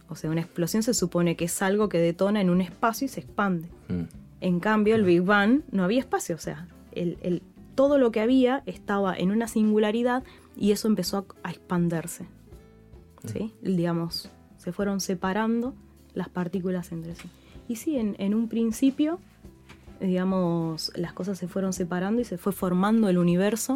O 0.08 0.16
sea, 0.16 0.30
una 0.30 0.40
explosión 0.40 0.82
se 0.82 0.94
supone 0.94 1.36
que 1.36 1.44
es 1.46 1.62
algo 1.62 1.88
que 1.88 1.98
detona 1.98 2.40
en 2.40 2.50
un 2.50 2.60
espacio 2.60 3.04
y 3.06 3.08
se 3.08 3.20
expande. 3.20 3.68
Mm. 3.88 4.17
En 4.40 4.60
cambio, 4.60 4.94
el 4.94 5.04
Big 5.04 5.22
Bang 5.22 5.62
no 5.72 5.84
había 5.84 6.00
espacio, 6.00 6.36
o 6.36 6.38
sea, 6.38 6.68
el- 6.92 7.18
el- 7.22 7.42
todo 7.74 7.98
lo 7.98 8.10
que 8.12 8.20
había 8.20 8.62
estaba 8.66 9.16
en 9.16 9.30
una 9.30 9.46
singularidad 9.48 10.22
y 10.56 10.72
eso 10.72 10.88
empezó 10.88 11.18
a, 11.18 11.24
a 11.48 11.50
expandirse. 11.50 12.26
¿Sí? 13.24 13.52
Digamos, 13.62 14.30
se 14.58 14.72
fueron 14.72 15.00
separando 15.00 15.74
las 16.14 16.28
partículas 16.28 16.92
entre 16.92 17.14
sí. 17.14 17.28
Y 17.68 17.76
sí, 17.76 17.96
en, 17.96 18.14
en 18.18 18.34
un 18.34 18.48
principio, 18.48 19.18
digamos, 20.00 20.92
las 20.94 21.12
cosas 21.12 21.38
se 21.38 21.48
fueron 21.48 21.72
separando 21.72 22.20
y 22.20 22.24
se 22.24 22.38
fue 22.38 22.52
formando 22.52 23.08
el 23.08 23.18
universo 23.18 23.74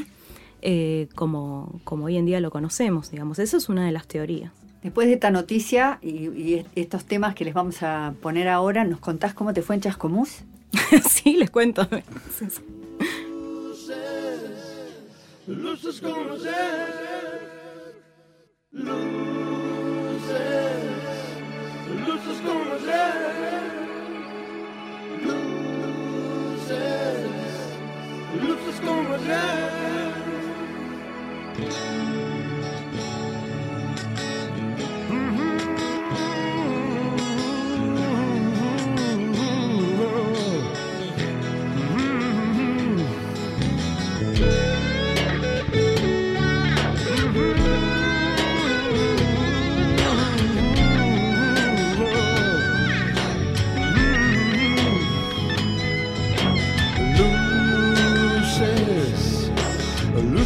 eh, 0.62 1.09
como, 1.16 1.80
como 1.84 2.05
hoy 2.06 2.16
en 2.16 2.24
día 2.26 2.40
lo 2.40 2.51
conocemos, 2.51 3.10
digamos. 3.10 3.39
Eso 3.40 3.56
es 3.56 3.68
una 3.68 3.84
de 3.84 3.93
las 3.93 4.06
teorías. 4.06 4.52
Después 4.83 5.07
de 5.07 5.15
esta 5.15 5.31
noticia 5.31 5.99
y, 6.03 6.29
y 6.31 6.55
est- 6.55 6.67
estos 6.75 7.05
temas 7.05 7.35
que 7.35 7.45
les 7.45 7.55
vamos 7.55 7.83
a 7.83 8.15
poner 8.21 8.49
ahora, 8.49 8.85
¿nos 8.85 8.99
contás 9.01 9.33
cómo 9.35 9.53
te 9.55 9.63
fue 9.63 9.77
en 9.77 9.81
Chascomús? 9.83 10.43
sí, 11.09 11.37
les 11.37 11.51
cuento. 11.51 11.87
Luces 15.47 16.01
como 16.01 16.33
ayer. 16.33 16.53
Luces, 18.71 18.93
luces 22.07 22.41
como 22.47 22.73
ayer. 22.75 23.13
Luces, 26.53 27.27
luces 28.43 28.81
como 28.87 29.15
ayer. 29.15 30.13
Luces, 31.59 32.32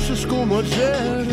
luces 0.08 0.26
como 0.26 0.58
ayer. 0.60 1.26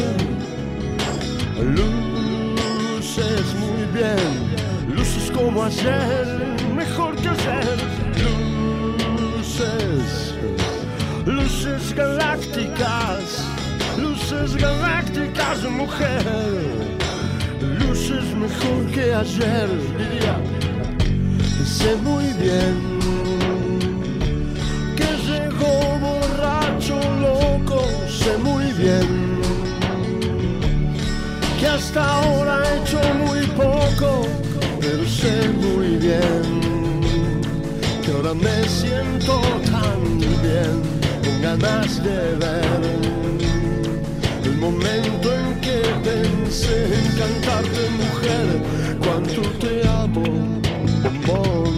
Luces 1.75 3.53
muy 3.59 3.85
bien, 3.93 4.95
luces 4.95 5.29
como 5.31 5.63
ayer, 5.63 6.25
mejor 6.75 7.15
que 7.17 7.29
ayer. 7.29 7.77
Luces, 9.35 10.33
luces 11.25 11.93
galácticas, 11.93 13.45
luces 13.99 14.55
galácticas 14.55 15.63
mujer. 15.69 16.23
Luces 17.79 18.25
mejor 18.35 18.91
que 18.91 19.13
ayer, 19.13 19.69
diría. 19.99 20.37
Sé 21.63 21.95
muy 21.97 22.25
bien 22.41 22.92
sé 28.23 28.37
muy 28.37 28.71
bien 28.73 29.41
que 31.59 31.67
hasta 31.67 32.01
ahora 32.19 32.63
he 32.63 32.79
hecho 32.79 33.01
muy 33.25 33.45
poco, 33.47 34.27
pero 34.79 35.03
sé 35.05 35.49
muy 35.49 35.97
bien 35.97 36.43
que 38.01 38.11
ahora 38.11 38.33
me 38.33 38.57
siento 38.67 39.41
tan 39.71 40.19
bien, 40.19 40.75
con 41.23 41.41
ganas 41.41 42.03
de 42.03 42.35
ver 42.43 42.81
el 44.45 44.57
momento 44.57 45.27
en 45.33 45.61
que 45.65 45.79
pensé 46.09 46.77
en 46.99 47.07
cantarte 47.21 47.81
mujer, 48.03 48.47
cuánto 49.03 49.41
te 49.63 49.73
amo, 50.03 50.23
bombón, 51.03 51.73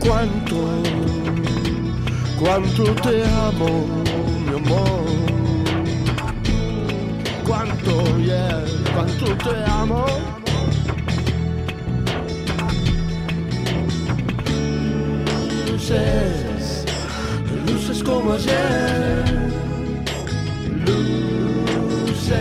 cuánto 0.00 0.54
cuánto 2.44 2.84
te 2.96 3.24
amo, 3.24 4.03
Cuánto, 7.84 8.18
yeah, 8.18 8.64
cuánto 8.94 9.26
te 9.36 9.64
amo. 9.70 10.06
Luces, 15.70 16.84
luces 17.66 18.02
como 18.02 18.32
ayer. 18.32 19.24
Luces, 22.06 22.38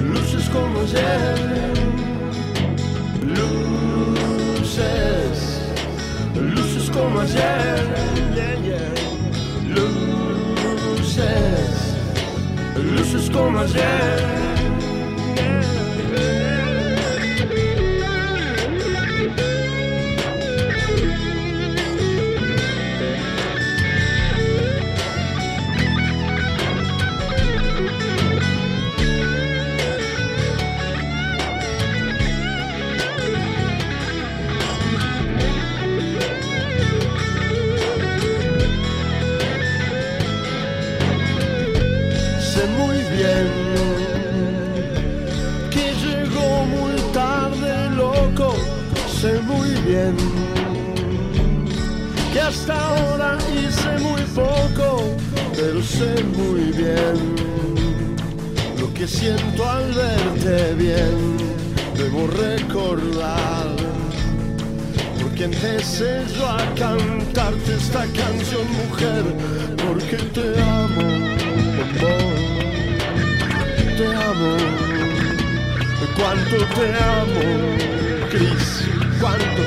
luces 0.00 0.48
como 0.48 0.80
ayer. 0.80 1.38
Luces, 4.56 4.88
luces 6.40 6.90
como 6.90 7.20
ayer. 7.20 8.12
Luces 12.92 13.30
como 13.30 13.58
ayer. 13.58 13.72
Sé 13.78 14.41
muy 56.36 56.72
bien 56.72 57.34
lo 58.78 58.92
que 58.94 59.06
siento 59.06 59.68
al 59.68 59.92
verte 59.92 60.74
bien. 60.74 61.36
Debo 61.96 62.26
recordar 62.26 63.68
porque 65.20 65.44
empecé 65.44 66.24
yo 66.36 66.48
a 66.48 66.64
cantarte 66.74 67.74
esta 67.76 68.04
canción, 68.06 68.66
mujer, 68.86 69.24
porque 69.86 70.16
te 70.16 70.60
amo, 70.60 71.08
te 73.96 74.06
amo, 74.06 74.56
cuánto 76.16 76.56
te 76.74 76.86
amo, 77.18 77.44
Cris, 78.30 78.84
cuánto, 79.20 79.64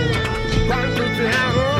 cuánto 0.67 1.01
te 1.17 1.27
amo, 1.29 1.74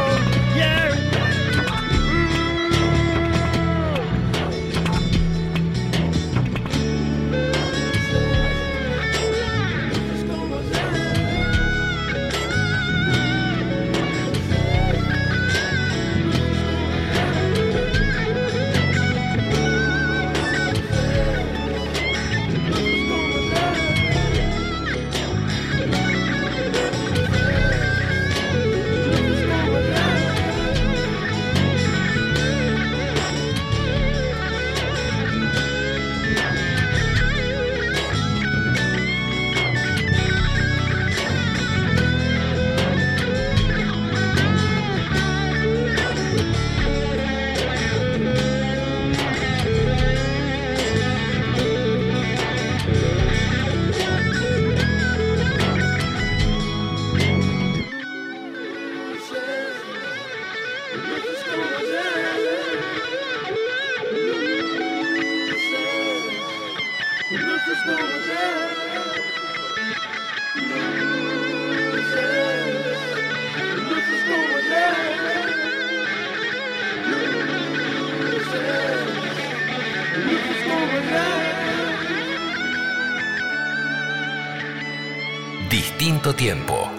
tiempo. 86.45 86.91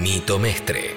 Nito 0.00 0.38
Mestre. 0.38 0.94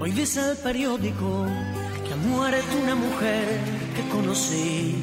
Hoy 0.00 0.10
dice 0.10 0.40
el 0.50 0.56
periódico 0.56 1.46
que 2.08 2.12
ha 2.12 2.16
muerto 2.16 2.76
una 2.82 2.96
mujer 2.96 3.46
que 3.94 4.08
conocí, 4.08 4.96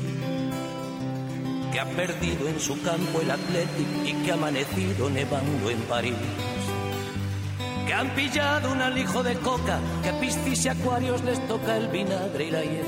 que 1.72 1.80
ha 1.80 1.86
perdido 1.86 2.50
en 2.50 2.60
su 2.60 2.82
campo 2.82 3.22
el 3.22 3.32
Athletic 3.32 3.88
y 4.04 4.14
que 4.26 4.32
ha 4.32 4.34
amanecido 4.34 5.10
nevando 5.10 5.70
en 5.70 5.80
París. 5.84 6.47
Han 7.98 8.10
pillado 8.12 8.72
un 8.72 8.80
alijo 8.80 9.24
de 9.24 9.36
coca, 9.38 9.80
que 10.04 10.10
a 10.10 10.20
piscis 10.20 10.66
y 10.66 10.70
acuarios 10.70 11.24
les 11.24 11.46
toca 11.48 11.78
el 11.78 11.88
vinagre 11.88 12.46
y 12.46 12.52
la 12.52 12.62
hiel. 12.62 12.86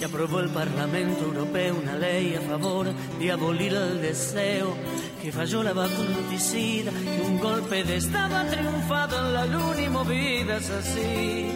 Y 0.00 0.04
aprobó 0.04 0.40
el 0.40 0.48
Parlamento 0.48 1.24
Europeo 1.24 1.76
una 1.80 1.96
ley 1.96 2.34
a 2.34 2.40
favor 2.40 2.92
de 2.92 3.32
abolir 3.32 3.72
el 3.72 4.02
deseo, 4.02 4.76
que 5.22 5.30
falló 5.30 5.62
la 5.62 5.72
vacuna 5.74 6.16
anticida, 6.18 6.90
que 6.90 7.22
un 7.24 7.38
golpe 7.38 7.84
de 7.84 7.96
Estado 7.96 8.36
ha 8.36 8.46
triunfado 8.46 9.16
en 9.26 9.32
la 9.34 9.46
luna 9.46 9.80
y 9.80 9.88
movidas 9.88 10.70
así. 10.70 11.50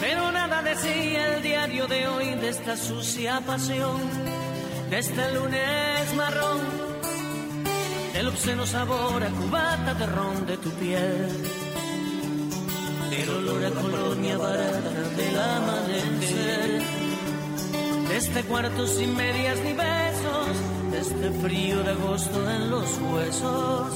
Pero 0.00 0.32
nada 0.32 0.62
decía 0.62 1.36
el 1.36 1.42
diario 1.42 1.86
de 1.86 2.08
hoy 2.08 2.34
de 2.36 2.48
esta 2.48 2.76
sucia 2.78 3.40
pasión, 3.46 4.00
de 4.88 4.98
este 4.98 5.34
lunes 5.34 6.14
marrón, 6.16 6.60
del 8.24 8.32
obsceno 8.32 8.66
sabor 8.66 9.22
a 9.22 9.28
cubata 9.28 9.92
de 9.92 10.06
ron 10.06 10.46
de 10.46 10.56
tu 10.56 10.70
piel, 10.80 11.28
del 13.10 13.28
olor 13.28 13.64
a 13.66 13.70
colonia 13.70 14.38
barata 14.38 14.90
del 15.18 15.38
amanecer, 15.38 16.82
de 18.08 18.16
este 18.16 18.42
cuarto 18.44 18.86
sin 18.86 19.14
medias 19.14 19.58
ni 19.62 19.74
besos, 19.74 20.54
de 20.90 21.00
este 21.00 21.30
frío 21.42 21.82
de 21.82 21.90
agosto 21.90 22.50
en 22.50 22.70
los 22.70 22.88
huesos, 22.98 23.92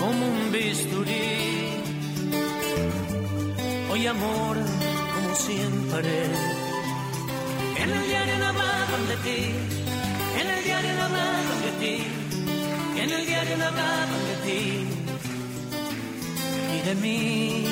como 0.00 0.26
un 0.26 0.52
bisturí. 0.52 1.82
Hoy 3.90 4.06
amor, 4.06 4.56
como 5.14 5.34
siempre, 5.34 6.24
en 7.82 7.90
el 7.90 8.06
diario 8.06 8.38
no 8.38 8.46
hablaban 8.48 9.08
de 9.08 9.16
ti, 9.24 9.77
el 9.77 9.77
diario 10.80 10.96
no 10.98 11.04
hablaban 11.04 11.60
de 11.62 11.72
ti, 11.80 11.96
en 13.02 13.10
el 13.10 13.26
diario 13.26 13.56
no 13.56 13.64
hablaban 13.64 14.22
de 14.30 14.36
ti 14.46 14.62
y 16.76 16.80
de 16.86 16.94
mí. 16.94 17.66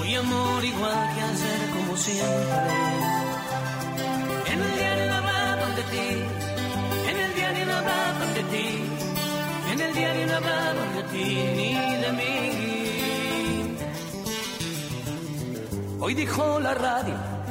Hoy 0.00 0.14
amor 0.14 0.64
igual 0.64 1.14
que 1.14 1.20
ayer, 1.30 1.60
como 1.76 1.96
siempre, 1.96 2.74
en 4.52 4.62
el 4.62 4.74
diario 4.76 5.06
no 5.06 5.14
hablaban 5.14 5.76
de 5.76 5.82
ti, 5.92 6.08
en 7.10 7.16
el 7.24 7.34
diario 7.34 7.66
no 7.66 7.74
hablaban 7.74 8.34
de 8.34 8.42
ti, 8.52 8.68
en 9.72 9.80
el 9.80 9.94
diario 9.94 10.26
no 10.26 10.36
hablaban 10.36 10.96
de 10.96 11.02
ti 11.12 11.26
ni 11.58 11.72
de 12.04 12.12
mí. 12.18 12.32
Hoy 16.00 16.14
dijo 16.14 16.60
la 16.60 16.74
radio 16.74 17.41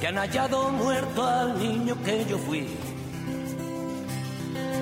que 0.00 0.06
han 0.06 0.16
hallado 0.16 0.70
muerto 0.70 1.26
al 1.26 1.58
niño 1.58 1.96
que 2.04 2.24
yo 2.26 2.38
fui, 2.38 2.66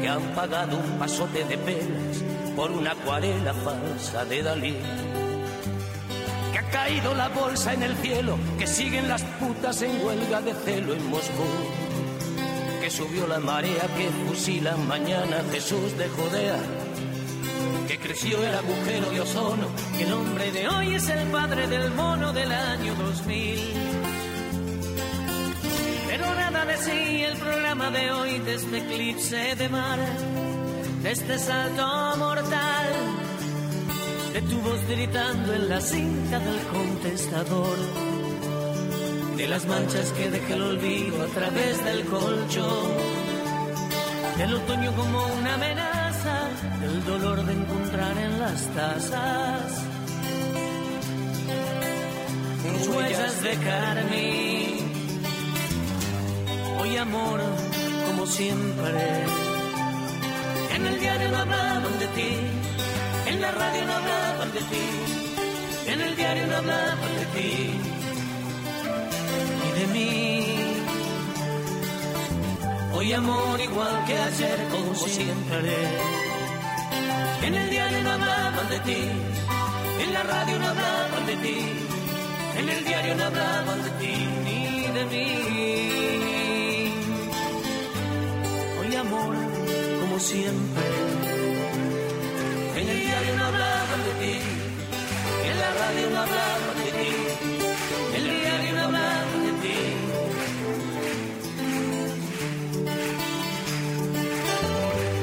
que 0.01 0.09
han 0.09 0.23
pagado 0.35 0.77
un 0.77 0.99
pasote 0.99 1.45
de 1.45 1.57
pelas 1.57 2.23
por 2.55 2.71
una 2.71 2.93
acuarela 2.93 3.55
falsa 3.55 4.25
de 4.27 4.43
Dalí, 4.43 4.77
que 6.53 6.59
ha 6.59 6.71
caído 6.71 7.15
la 7.15 7.29
bolsa 7.29 7.73
en 7.73 7.83
el 7.83 7.97
cielo, 7.97 8.37
que 8.59 8.67
siguen 8.67 9.09
las 9.09 9.23
putas 9.23 9.81
en 9.83 10.05
huelga 10.05 10.43
de 10.43 10.53
celo 10.53 10.95
en 10.95 11.11
Moscú, 11.11 11.49
que 12.83 12.91
subió 12.91 13.27
la 13.27 13.41
marea 13.41 13.89
que 13.97 14.11
fusila 14.29 14.77
mañana 14.77 15.43
Jesús 15.51 15.97
de 15.97 16.09
Judea, 16.09 16.59
que 17.89 17.99
creció 17.99 18.43
el 18.43 18.55
agujero 18.55 19.11
de 19.11 19.21
ozono, 19.21 19.69
que 19.97 20.05
el 20.05 20.13
hombre 20.13 20.53
de 20.53 20.69
hoy 20.69 20.95
es 20.95 21.09
el 21.09 21.27
padre 21.29 21.67
del 21.69 21.91
mono 21.93 22.33
del 22.35 22.53
año 22.53 22.95
2000. 22.95 24.06
Decía 26.67 27.29
el 27.29 27.39
programa 27.39 27.91
de 27.91 28.11
hoy 28.13 28.39
de 28.41 28.55
este 28.55 28.79
eclipse 28.79 29.55
de 29.57 29.69
mar, 29.69 29.99
de 31.03 31.11
este 31.11 31.39
salto 31.39 32.17
mortal, 32.19 32.87
de 34.33 34.43
tu 34.43 34.59
voz 34.61 34.87
gritando 34.89 35.55
en 35.55 35.69
la 35.69 35.81
cinta 35.81 36.39
del 36.39 36.61
contestador, 36.67 37.79
de 39.37 39.49
las 39.49 39.67
manchas 39.67 40.13
que 40.13 40.31
deja 40.31 40.55
el 40.55 40.63
olvido 40.63 41.23
a 41.23 41.27
través 41.29 41.85
del 41.85 42.05
colchón, 42.05 42.91
del 44.37 44.55
otoño 44.55 44.93
como 44.97 45.27
una 45.39 45.55
amenaza, 45.55 46.49
del 46.81 47.05
dolor 47.05 47.45
de 47.45 47.53
encontrar 47.53 48.19
en 48.19 48.41
las 48.41 48.67
tazas 48.75 49.87
huellas 52.89 53.43
de 53.43 53.57
carmín. 53.57 54.56
Hoy 56.89 56.97
amor, 56.99 57.41
como 58.07 58.27
siempre. 58.27 59.25
En 60.73 60.87
el 60.87 61.01
diario 61.01 61.29
no 61.31 61.39
hablaban 61.39 61.99
de 61.99 62.07
ti, 62.17 62.37
en 63.27 63.41
la 63.41 63.51
radio 63.51 63.85
no 63.87 63.93
hablaban 63.93 64.53
de 64.53 64.61
ti, 64.61 64.87
en 65.93 66.01
el 66.01 66.17
diario 66.17 66.47
no 66.47 66.57
hablaban 66.57 67.13
de 67.21 67.27
ti 67.35 67.71
y 69.67 69.81
de 69.81 69.87
mí. 69.95 70.47
Hoy 72.95 73.13
amor 73.15 73.61
igual 73.61 74.05
que 74.07 74.17
ayer, 74.17 74.59
como 74.71 74.95
siempre. 74.95 75.75
En 77.43 77.55
el 77.55 77.69
diario 77.69 78.03
no 78.05 78.11
hablaban 78.13 78.69
de 78.71 78.79
ti, 78.81 79.11
en 80.05 80.13
la 80.15 80.23
radio 80.23 80.59
no 80.61 80.69
hablaban 80.69 81.27
de 81.27 81.37
ti, 81.37 81.59
en 82.59 82.69
el 82.69 82.85
diario 82.85 83.15
no 83.17 83.25
hablaban 83.25 83.83
de 83.83 83.91
ti 83.91 84.15
ni 84.45 84.87
de 84.99 85.05
mí. 85.07 86.16
Como 89.11 90.19
siempre. 90.19 90.83
En 92.77 92.89
el 92.89 93.01
diario 93.01 93.37
no 93.37 93.45
hablaban 93.45 94.01
de 94.07 94.13
ti, 94.21 94.39
en 95.49 95.59
la 95.63 95.71
radio 95.81 96.11
no 96.11 96.19
hablaban 96.23 96.77
de 96.85 96.91
ti, 96.99 97.13
en 98.17 98.23
el 98.23 98.41
diario 98.41 98.73
no 98.75 98.81
hablaban 98.87 99.41
de 99.47 99.53
ti. 99.63 99.79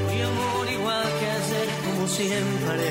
Hoy 0.07 0.19
amor 0.21 0.65
igual 0.71 1.07
que 1.19 1.27
ayer, 1.39 1.67
como 1.85 2.07
siempre. 2.07 2.85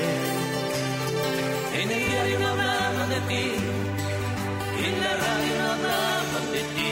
En 1.81 1.87
el 1.91 2.01
diario 2.09 2.39
no 2.39 2.47
hablaban 2.49 3.09
de 3.09 3.19
ti, 3.29 3.45
en 4.85 4.93
la 5.03 5.13
radio 5.25 5.51
no 5.59 5.65
hablaban 5.73 6.45
de 6.53 6.61
ti, 6.75 6.82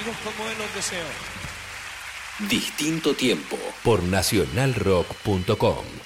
Amigos 0.00 0.16
como 0.24 0.48
él 0.48 0.56
los 0.56 0.74
deseo. 0.74 1.04
Distinto 2.48 3.14
tiempo 3.14 3.58
por 3.84 4.02
nacionalrock.com. 4.02 5.99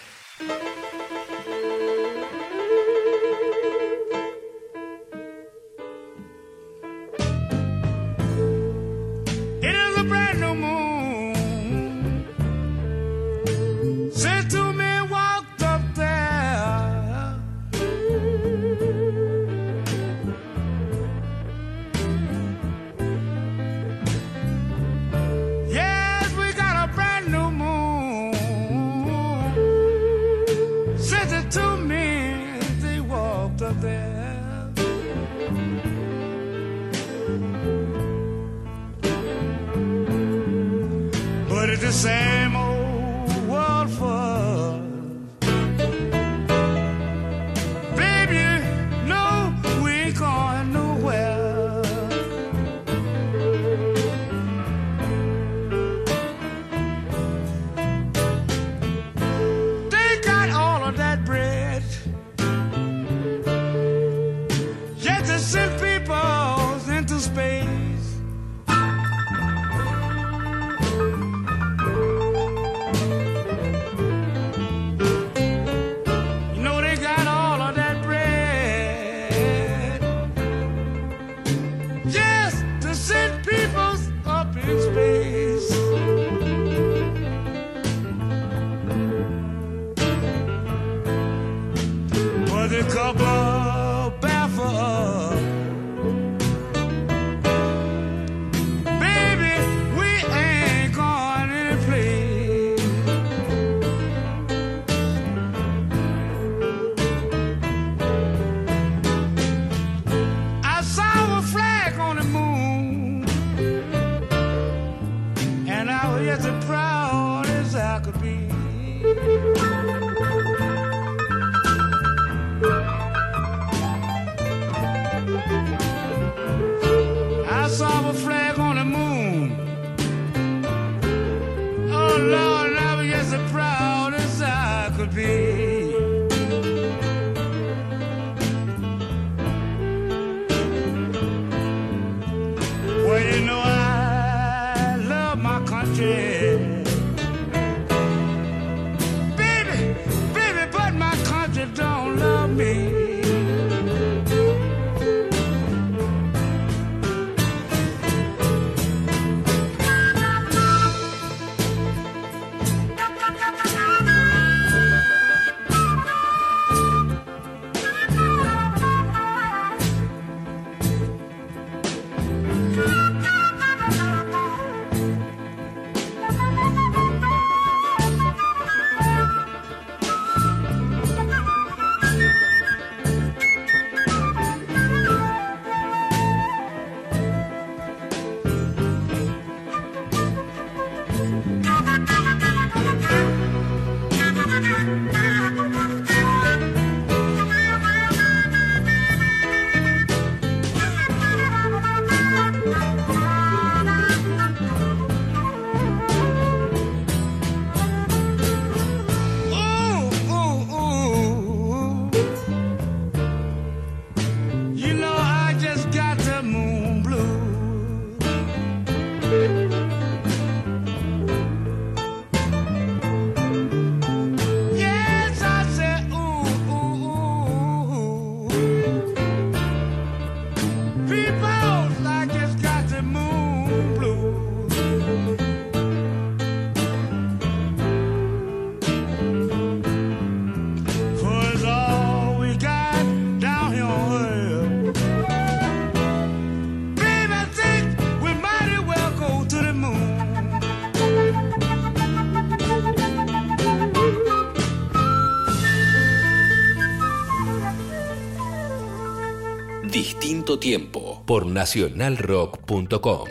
tiempo 260.65 261.23
por 261.27 261.45
nacionalrock.com. 261.45 263.29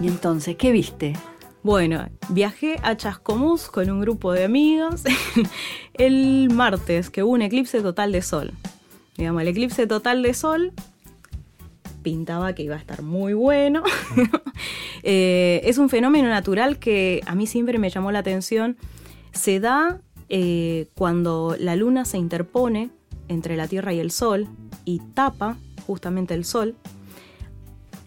Y 0.00 0.08
entonces, 0.08 0.56
¿qué 0.56 0.72
viste? 0.72 1.12
Bueno, 1.62 2.08
viajé 2.30 2.76
a 2.82 2.96
Chascomús 2.96 3.68
con 3.68 3.90
un 3.90 4.00
grupo 4.00 4.32
de 4.32 4.44
amigos 4.44 5.02
el 5.92 6.48
martes, 6.50 7.10
que 7.10 7.22
hubo 7.22 7.32
un 7.32 7.42
eclipse 7.42 7.82
total 7.82 8.12
de 8.12 8.22
sol. 8.22 8.52
Digamos, 9.18 9.42
el 9.42 9.48
eclipse 9.48 9.86
total 9.86 10.22
de 10.22 10.32
sol 10.32 10.72
pintaba 12.02 12.54
que 12.54 12.62
iba 12.62 12.76
a 12.76 12.78
estar 12.78 13.02
muy 13.02 13.34
bueno. 13.34 13.82
Eh, 15.06 15.60
es 15.64 15.76
un 15.76 15.90
fenómeno 15.90 16.30
natural 16.30 16.78
que 16.78 17.20
a 17.26 17.34
mí 17.34 17.46
siempre 17.46 17.78
me 17.78 17.90
llamó 17.90 18.10
la 18.10 18.20
atención. 18.20 18.78
Se 19.32 19.60
da 19.60 20.00
eh, 20.30 20.86
cuando 20.94 21.56
la 21.60 21.76
luna 21.76 22.06
se 22.06 22.16
interpone 22.16 22.88
entre 23.28 23.58
la 23.58 23.68
Tierra 23.68 23.92
y 23.92 23.98
el 24.00 24.10
Sol 24.10 24.48
y 24.86 25.00
tapa 25.12 25.58
justamente 25.86 26.34
el 26.34 26.44
Sol. 26.44 26.74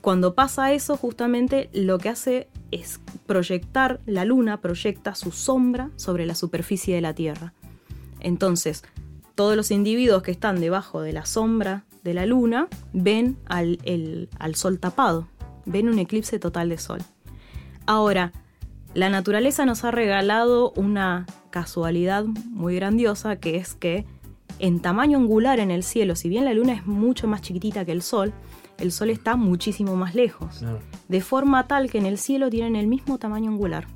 Cuando 0.02 0.36
pasa 0.36 0.72
eso, 0.74 0.95
justamente 0.95 1.70
lo 1.74 1.98
que 1.98 2.10
hace 2.10 2.48
es 2.72 2.99
proyectar, 3.26 3.99
la 4.06 4.26
luna 4.26 4.62
proyecta 4.62 5.16
su 5.16 5.32
sombra 5.32 5.90
sobre 5.95 6.26
la 6.26 6.36
superficie 6.36 6.95
de 6.95 7.02
la 7.02 7.14
Tierra. 7.14 7.54
Entonces, 8.20 8.84
todos 9.36 9.56
los 9.56 9.70
individuos 9.72 10.24
que 10.24 10.32
están 10.32 10.60
debajo 10.60 11.02
de 11.02 11.14
la 11.14 11.26
sombra 11.26 11.84
de 12.04 12.14
la 12.14 12.26
luna 12.26 12.68
ven 12.94 13.38
al, 13.45 13.80
el- 13.84 14.30
al 14.40 14.56
sol 14.56 14.80
tapado, 14.80 15.28
ven 15.66 15.90
un 15.90 15.99
eclipse 15.99 16.40
total 16.40 16.70
de 16.70 16.78
sol. 16.78 16.99
Ahora, 17.86 18.32
la 18.94 19.10
naturaleza 19.10 19.66
nos 19.66 19.84
ha 19.84 19.91
regalado 19.91 20.72
una 20.76 21.26
casualidad 21.49 22.24
muy 22.26 22.76
grandiosa 22.76 23.36
que 23.36 23.58
es 23.58 23.74
que 23.76 24.06
en 24.60 24.80
tamaño 24.80 25.18
angular 25.18 25.60
en 25.60 25.72
el 25.72 25.84
cielo, 25.84 26.16
si 26.16 26.30
bien 26.30 26.46
la 26.46 26.54
luna 26.54 26.74
es 26.74 26.86
mucho 26.86 27.28
más 27.28 27.42
chiquitita 27.42 27.86
que 27.86 27.92
el 27.92 28.02
sol, 28.02 28.34
el 28.78 28.92
sol 28.92 29.10
está 29.10 29.36
muchísimo 29.36 29.96
más 29.96 30.16
lejos, 30.16 30.64
de 31.08 31.22
forma 31.22 31.68
tal 31.68 31.90
que 31.90 31.98
en 31.98 32.06
el 32.06 32.18
cielo 32.18 32.50
tienen 32.50 32.76
el 32.76 32.88
mismo 32.88 33.18
tamaño 33.18 33.52
angular. 33.52 33.88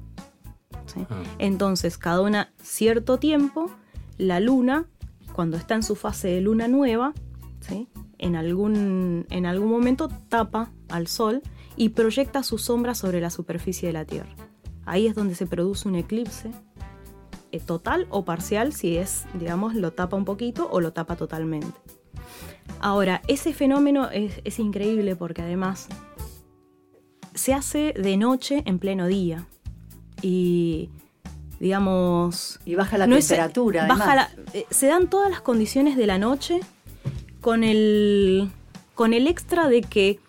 ¿sí? 0.86 1.06
Entonces, 1.38 1.98
cada 1.98 2.22
una 2.22 2.52
cierto 2.62 3.18
tiempo, 3.18 3.70
la 4.18 4.40
luna, 4.40 4.86
cuando 5.34 5.58
está 5.58 5.76
en 5.76 5.84
su 5.84 5.96
fase 5.96 6.30
de 6.30 6.42
luna 6.42 6.68
nueva, 6.68 7.14
¿sí? 7.60 7.88
en, 8.18 8.36
algún, 8.36 9.26
en 9.30 9.46
algún 9.46 9.70
momento 9.70 10.10
tapa 10.30 10.72
al 10.90 11.08
sol 11.08 11.42
y 11.76 11.90
proyecta 11.90 12.44
su 12.44 12.58
sombra 12.58 12.96
sobre 12.96 13.22
la 13.22 13.30
superficie 13.30 13.88
de 13.88 13.94
la 13.94 14.06
Tierra. 14.06 14.34
ahí 14.86 15.08
es 15.08 15.16
donde 15.16 15.36
se 15.36 15.48
produce 15.48 15.88
un 15.88 15.96
eclipse 15.96 16.52
total 17.60 18.08
o 18.10 18.24
parcial, 18.26 18.74
si 18.74 18.98
es, 18.98 19.26
digamos, 19.34 19.76
lo 19.76 19.92
tapa 19.92 20.16
un 20.18 20.26
poquito 20.26 20.70
o 20.72 20.80
lo 20.82 20.94
tapa 20.94 21.16
totalmente. 21.16 21.68
Ahora, 22.80 23.22
ese 23.28 23.54
fenómeno 23.54 24.10
es, 24.10 24.42
es 24.44 24.60
increíble 24.60 25.16
porque 25.16 25.42
además 25.42 25.88
se 27.36 27.54
hace 27.54 27.94
de 27.98 28.18
noche 28.18 28.64
en 28.66 28.80
pleno 28.80 29.08
día. 29.08 29.46
Y 30.22 30.90
digamos. 31.60 32.60
Y 32.66 32.76
baja 32.76 32.98
la 32.98 33.08
no 33.08 33.16
es- 33.16 33.28
temperatura, 33.28 33.88
baja 33.88 34.16
la- 34.16 34.30
eh, 34.54 34.66
se 34.70 34.88
dan 34.88 35.10
todas 35.10 35.30
las 35.30 35.42
condiciones 35.42 35.96
de 35.98 36.08
la 36.08 36.18
noche 36.18 36.60
con 37.42 37.64
el. 37.64 38.50
con 38.96 39.14
el 39.14 39.28
extra 39.28 39.68
de 39.68 39.82
que 39.82 40.20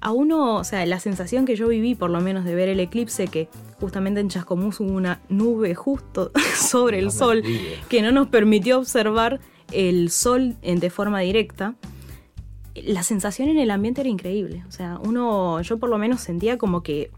a 0.00 0.12
uno, 0.12 0.56
o 0.56 0.64
sea, 0.64 0.84
la 0.86 1.00
sensación 1.00 1.44
que 1.46 1.56
yo 1.56 1.68
viví, 1.68 1.94
por 1.94 2.08
lo 2.10 2.20
menos 2.20 2.44
de 2.44 2.54
ver 2.54 2.68
el 2.68 2.80
eclipse, 2.80 3.26
que 3.28 3.48
justamente 3.80 4.20
en 4.20 4.28
Chascomús 4.28 4.80
hubo 4.80 4.92
una 4.92 5.20
nube 5.28 5.74
justo 5.74 6.30
sobre 6.56 6.98
el 6.98 7.10
sol 7.10 7.42
que 7.88 8.02
no 8.02 8.12
nos 8.12 8.28
permitió 8.28 8.78
observar 8.78 9.40
el 9.72 10.10
sol 10.10 10.56
en- 10.62 10.80
de 10.80 10.90
forma 10.90 11.20
directa. 11.20 11.74
La 12.74 13.02
sensación 13.02 13.48
en 13.48 13.58
el 13.58 13.70
ambiente 13.70 14.02
era 14.02 14.10
increíble. 14.10 14.62
O 14.68 14.70
sea, 14.72 14.98
uno, 15.02 15.60
yo 15.62 15.78
por 15.78 15.88
lo 15.88 15.96
menos 15.98 16.20
sentía 16.20 16.58
como 16.58 16.82
que 16.82 17.10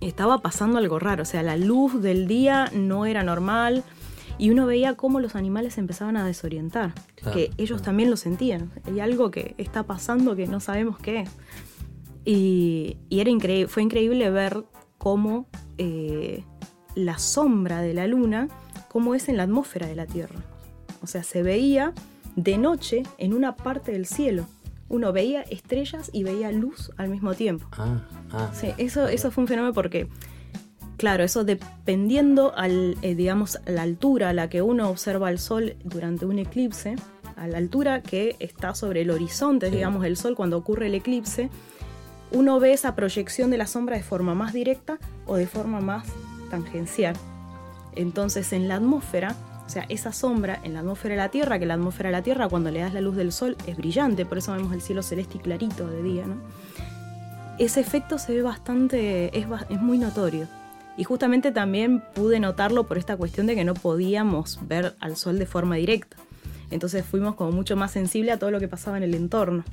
estaba 0.00 0.38
pasando 0.38 0.78
algo 0.78 0.98
raro. 0.98 1.22
O 1.22 1.26
sea, 1.26 1.42
la 1.42 1.56
luz 1.56 2.00
del 2.00 2.26
día 2.26 2.70
no 2.74 3.04
era 3.06 3.22
normal 3.22 3.84
y 4.38 4.50
uno 4.50 4.66
veía 4.66 4.94
cómo 4.94 5.20
los 5.20 5.36
animales 5.36 5.74
se 5.74 5.80
empezaban 5.80 6.16
a 6.16 6.24
desorientar. 6.26 6.94
Claro, 7.16 7.36
que 7.36 7.50
ellos 7.58 7.82
también 7.82 8.10
lo 8.10 8.16
sentían. 8.16 8.70
Hay 8.86 8.98
algo 9.00 9.30
que 9.30 9.54
está 9.58 9.82
pasando 9.84 10.34
que 10.36 10.46
no 10.46 10.58
sabemos 10.60 10.98
qué 10.98 11.20
es. 11.20 11.30
Y, 12.24 12.96
y 13.10 13.20
era 13.20 13.30
increíble, 13.30 13.68
fue 13.68 13.82
increíble 13.82 14.30
ver 14.30 14.64
cómo 15.04 15.46
eh, 15.76 16.44
la 16.94 17.18
sombra 17.18 17.82
de 17.82 17.92
la 17.92 18.06
luna, 18.06 18.48
cómo 18.88 19.14
es 19.14 19.28
en 19.28 19.36
la 19.36 19.42
atmósfera 19.42 19.86
de 19.86 19.94
la 19.94 20.06
Tierra. 20.06 20.40
O 21.02 21.06
sea, 21.06 21.22
se 21.22 21.42
veía 21.42 21.92
de 22.36 22.56
noche 22.56 23.02
en 23.18 23.34
una 23.34 23.54
parte 23.54 23.92
del 23.92 24.06
cielo. 24.06 24.46
Uno 24.88 25.12
veía 25.12 25.42
estrellas 25.42 26.08
y 26.14 26.24
veía 26.24 26.50
luz 26.52 26.90
al 26.96 27.10
mismo 27.10 27.34
tiempo. 27.34 27.66
Ah, 27.72 28.00
ah. 28.32 28.50
Sí, 28.54 28.68
eso, 28.78 29.06
eso 29.06 29.30
fue 29.30 29.42
un 29.44 29.48
fenómeno 29.48 29.74
porque, 29.74 30.08
claro, 30.96 31.22
eso 31.22 31.44
dependiendo 31.44 32.56
al, 32.56 32.96
eh, 33.02 33.14
digamos, 33.14 33.56
a 33.56 33.70
la 33.72 33.82
altura 33.82 34.30
a 34.30 34.32
la 34.32 34.48
que 34.48 34.62
uno 34.62 34.88
observa 34.88 35.28
el 35.28 35.38
sol 35.38 35.76
durante 35.84 36.24
un 36.24 36.38
eclipse, 36.38 36.96
a 37.36 37.46
la 37.46 37.58
altura 37.58 38.00
que 38.00 38.36
está 38.38 38.74
sobre 38.74 39.02
el 39.02 39.10
horizonte, 39.10 39.70
digamos, 39.70 40.00
del 40.00 40.16
sol 40.16 40.34
cuando 40.34 40.56
ocurre 40.56 40.86
el 40.86 40.94
eclipse, 40.94 41.50
uno 42.34 42.60
ve 42.60 42.72
esa 42.72 42.94
proyección 42.94 43.50
de 43.50 43.58
la 43.58 43.66
sombra 43.66 43.96
de 43.96 44.02
forma 44.02 44.34
más 44.34 44.52
directa 44.52 44.98
o 45.26 45.36
de 45.36 45.46
forma 45.46 45.80
más 45.80 46.04
tangencial. 46.50 47.16
Entonces, 47.96 48.52
en 48.52 48.68
la 48.68 48.76
atmósfera, 48.76 49.36
o 49.66 49.68
sea, 49.68 49.86
esa 49.88 50.12
sombra 50.12 50.60
en 50.62 50.74
la 50.74 50.80
atmósfera 50.80 51.14
de 51.14 51.20
la 51.20 51.30
Tierra, 51.30 51.58
que 51.58 51.66
la 51.66 51.74
atmósfera 51.74 52.10
de 52.10 52.16
la 52.16 52.22
Tierra 52.22 52.48
cuando 52.48 52.70
le 52.70 52.80
das 52.80 52.92
la 52.92 53.00
luz 53.00 53.16
del 53.16 53.32
sol 53.32 53.56
es 53.66 53.76
brillante, 53.76 54.26
por 54.26 54.38
eso 54.38 54.52
vemos 54.52 54.72
el 54.72 54.82
cielo 54.82 55.02
celeste 55.02 55.38
y 55.38 55.40
clarito 55.40 55.86
de 55.86 56.02
día, 56.02 56.26
¿no? 56.26 56.36
ese 57.58 57.80
efecto 57.80 58.18
se 58.18 58.34
ve 58.34 58.42
bastante, 58.42 59.36
es, 59.38 59.46
muy 59.80 59.98
notorio. 59.98 60.48
Y 60.96 61.04
justamente 61.04 61.52
también 61.52 62.02
pude 62.14 62.38
notarlo 62.38 62.84
por 62.84 62.98
esta 62.98 63.16
cuestión 63.16 63.46
de 63.46 63.54
que 63.54 63.64
no 63.64 63.74
podíamos 63.74 64.60
ver 64.66 64.94
al 65.00 65.16
sol 65.16 65.38
de 65.38 65.46
forma 65.46 65.76
directa. 65.76 66.16
Entonces 66.70 67.04
fuimos 67.04 67.34
como 67.34 67.52
mucho 67.52 67.76
más 67.76 67.92
sensibles 67.92 68.34
a 68.34 68.38
todo 68.38 68.50
lo 68.50 68.60
que 68.60 68.68
pasaba 68.68 68.96
en 68.96 69.02
el 69.02 69.14
entorno. 69.14 69.64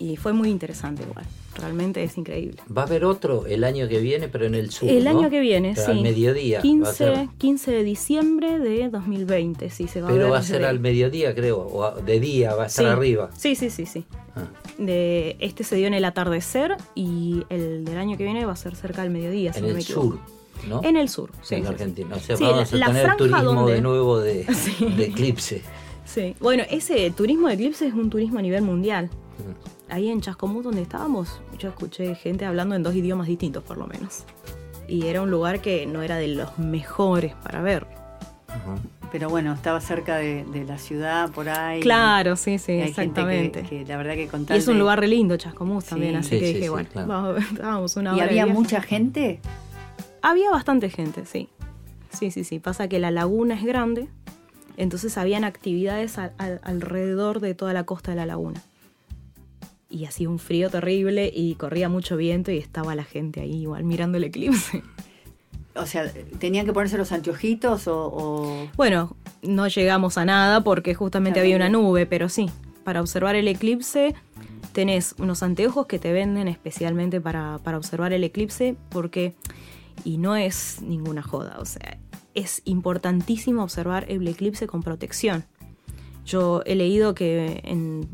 Y 0.00 0.16
fue 0.16 0.32
muy 0.32 0.48
interesante 0.48 1.02
igual. 1.08 1.24
Realmente 1.56 2.02
es 2.02 2.16
increíble. 2.16 2.56
Va 2.74 2.82
a 2.82 2.86
haber 2.86 3.04
otro 3.04 3.44
el 3.46 3.64
año 3.64 3.86
que 3.86 3.98
viene, 4.00 4.28
pero 4.28 4.46
en 4.46 4.54
el 4.54 4.70
sur. 4.70 4.88
el 4.88 5.04
¿no? 5.04 5.10
año 5.10 5.28
que 5.30 5.40
viene, 5.40 5.72
Pero 5.74 5.86
sí. 5.86 5.92
Al 5.92 6.00
mediodía. 6.02 6.56
va 6.56 6.60
a 6.60 6.62
15, 6.62 6.92
ser. 6.94 7.28
15 7.36 7.70
de 7.70 7.84
diciembre 7.84 8.58
de 8.58 8.88
2020, 8.88 9.68
sí, 9.68 9.86
se 9.86 10.00
va 10.00 10.08
a 10.08 10.12
pero 10.12 10.30
va 10.30 10.38
a 10.38 10.42
ser 10.42 10.64
al 10.64 10.80
mediodía, 10.80 11.34
creo. 11.34 11.58
O 11.60 12.00
de 12.00 12.18
día, 12.18 12.54
va 12.54 12.64
a 12.64 12.66
estar 12.66 12.86
Sí. 12.86 12.90
arriba. 12.90 13.30
Sí, 13.36 13.54
sí, 13.54 13.68
sí, 13.68 13.84
sí. 13.84 14.04
Ah. 14.34 14.44
De, 14.78 15.36
este 15.40 15.62
se 15.64 15.76
dio 15.76 15.86
en 15.86 15.92
el 15.94 16.04
atardecer 16.06 16.76
y 16.94 17.42
el 17.50 17.84
del 17.84 17.98
año 17.98 18.16
que 18.16 18.24
viene 18.24 18.46
va 18.46 18.52
a 18.52 18.56
ser 18.56 18.74
cerca 18.74 19.02
del 19.02 19.10
mediodía, 19.10 19.52
si 19.52 19.58
En 19.58 19.64
no 19.66 19.70
el 19.70 19.76
me 19.76 19.82
sur, 19.82 20.18
¿no? 20.66 20.80
En 20.82 20.96
el 20.96 21.10
sur, 21.10 21.30
sí. 21.42 21.56
en 21.56 21.62
sí. 21.64 21.68
Argentina. 21.68 22.16
O 22.16 22.20
sea, 22.20 22.36
Sí, 22.38 22.44
vamos 22.44 22.72
la- 22.72 22.86
a 22.86 22.88
tener 22.92 23.16
turismo 23.16 23.42
donde- 23.42 23.74
de 23.74 23.80
nuevo 23.82 24.18
de, 24.20 24.44
Sí. 24.54 24.86
de 24.96 25.04
eclipse. 25.04 25.60
Sí. 26.06 26.34
Bueno, 26.40 26.62
ese 26.70 27.10
turismo 27.10 27.48
de 27.48 27.54
eclipse 27.54 27.86
es 27.86 27.92
un 27.92 28.08
turismo 28.08 28.38
a 28.38 28.42
nivel 28.42 28.62
mundial. 28.62 29.10
Ahí 29.90 30.08
en 30.08 30.20
Chascomús 30.20 30.64
donde 30.64 30.82
estábamos, 30.82 31.40
yo 31.58 31.68
escuché 31.68 32.14
gente 32.14 32.44
hablando 32.44 32.74
en 32.74 32.82
dos 32.82 32.94
idiomas 32.94 33.26
distintos 33.26 33.62
por 33.64 33.76
lo 33.78 33.86
menos. 33.86 34.24
Y 34.88 35.06
era 35.06 35.22
un 35.22 35.30
lugar 35.30 35.60
que 35.60 35.86
no 35.86 36.02
era 36.02 36.16
de 36.16 36.28
los 36.28 36.58
mejores 36.58 37.34
para 37.42 37.60
ver. 37.62 37.86
Pero 39.12 39.28
bueno, 39.28 39.52
estaba 39.52 39.80
cerca 39.80 40.16
de, 40.16 40.44
de 40.44 40.64
la 40.64 40.78
ciudad, 40.78 41.30
por 41.30 41.48
ahí. 41.48 41.80
Claro, 41.80 42.36
sí, 42.36 42.58
sí, 42.58 42.72
Y 42.72 42.80
hay 42.80 42.88
exactamente. 42.90 43.60
Gente 43.60 43.68
que, 43.68 43.84
que 43.84 43.88
la 43.90 43.96
verdad 43.96 44.14
que 44.14 44.54
Y 44.54 44.56
es 44.58 44.68
un 44.68 44.74
de- 44.74 44.80
lugar 44.80 45.00
re 45.00 45.08
lindo, 45.08 45.36
Chascomús 45.36 45.84
también, 45.86 46.12
Sí. 46.12 46.18
así 46.18 46.28
Sí, 46.30 46.38
que 46.40 46.46
sí, 46.46 46.52
dije, 46.54 46.64
sí, 46.64 46.68
bueno, 46.68 46.88
claro. 46.92 47.08
vamos, 47.08 47.42
estábamos 47.52 47.96
una 47.96 48.10
¿Y 48.12 48.14
hora 48.16 48.24
de 48.32 48.40
había 48.40 48.52
mucha 48.54 48.80
gente? 48.80 49.40
Había 50.22 50.50
bastante 50.50 50.90
gente, 50.90 51.24
sí. 51.26 51.48
Sí, 52.12 52.30
sí, 52.30 52.44
sí. 52.44 52.58
Pasa 52.60 52.88
que 52.88 52.98
la 52.98 53.10
laguna 53.10 53.54
es 53.54 53.64
grande, 53.64 54.08
entonces 54.76 55.16
habían 55.18 55.42
actividades 55.44 56.18
al- 56.18 56.32
al- 56.38 56.60
alrededor 56.62 57.40
de 57.40 57.54
toda 57.54 57.72
la 57.72 57.84
costa 57.84 58.12
de 58.12 58.16
la 58.16 58.26
laguna. 58.26 58.60
Y 59.90 60.04
hacía 60.04 60.28
un 60.28 60.38
frío 60.38 60.70
terrible 60.70 61.30
y 61.34 61.56
corría 61.56 61.88
mucho 61.88 62.16
viento 62.16 62.52
y 62.52 62.58
estaba 62.58 62.94
la 62.94 63.04
gente 63.04 63.40
ahí 63.40 63.62
igual 63.62 63.82
mirando 63.84 64.18
el 64.18 64.24
eclipse. 64.24 64.82
O 65.74 65.86
sea, 65.86 66.10
¿tenían 66.38 66.64
que 66.66 66.72
ponerse 66.72 66.96
los 66.98 67.10
anteojitos 67.12 67.86
o...? 67.88 68.06
o- 68.12 68.68
Bueno, 68.76 69.16
no 69.42 69.66
llegamos 69.68 70.16
a 70.18 70.24
nada 70.24 70.62
porque 70.62 70.94
justamente 70.94 71.40
había 71.40 71.56
una 71.56 71.68
nube, 71.68 72.06
pero 72.06 72.28
sí, 72.28 72.48
para 72.84 73.00
observar 73.00 73.34
el 73.36 73.48
eclipse 73.48 74.14
tenés 74.72 75.14
unos 75.18 75.42
anteojos 75.42 75.86
que 75.86 75.98
te 75.98 76.12
venden 76.12 76.46
especialmente 76.48 77.20
para, 77.20 77.58
para 77.64 77.76
observar 77.76 78.12
el 78.12 78.22
eclipse 78.24 78.76
porque, 78.90 79.34
y 80.04 80.18
no 80.18 80.36
es 80.36 80.80
ninguna 80.82 81.22
joda, 81.22 81.56
o 81.60 81.64
sea, 81.64 81.98
es 82.34 82.62
importantísimo 82.64 83.62
observar 83.64 84.06
el 84.08 84.26
eclipse 84.28 84.66
con 84.68 84.82
protección. 84.82 85.44
Yo 86.24 86.62
he 86.66 86.76
leído 86.76 87.14
que 87.14 87.60
en 87.64 88.08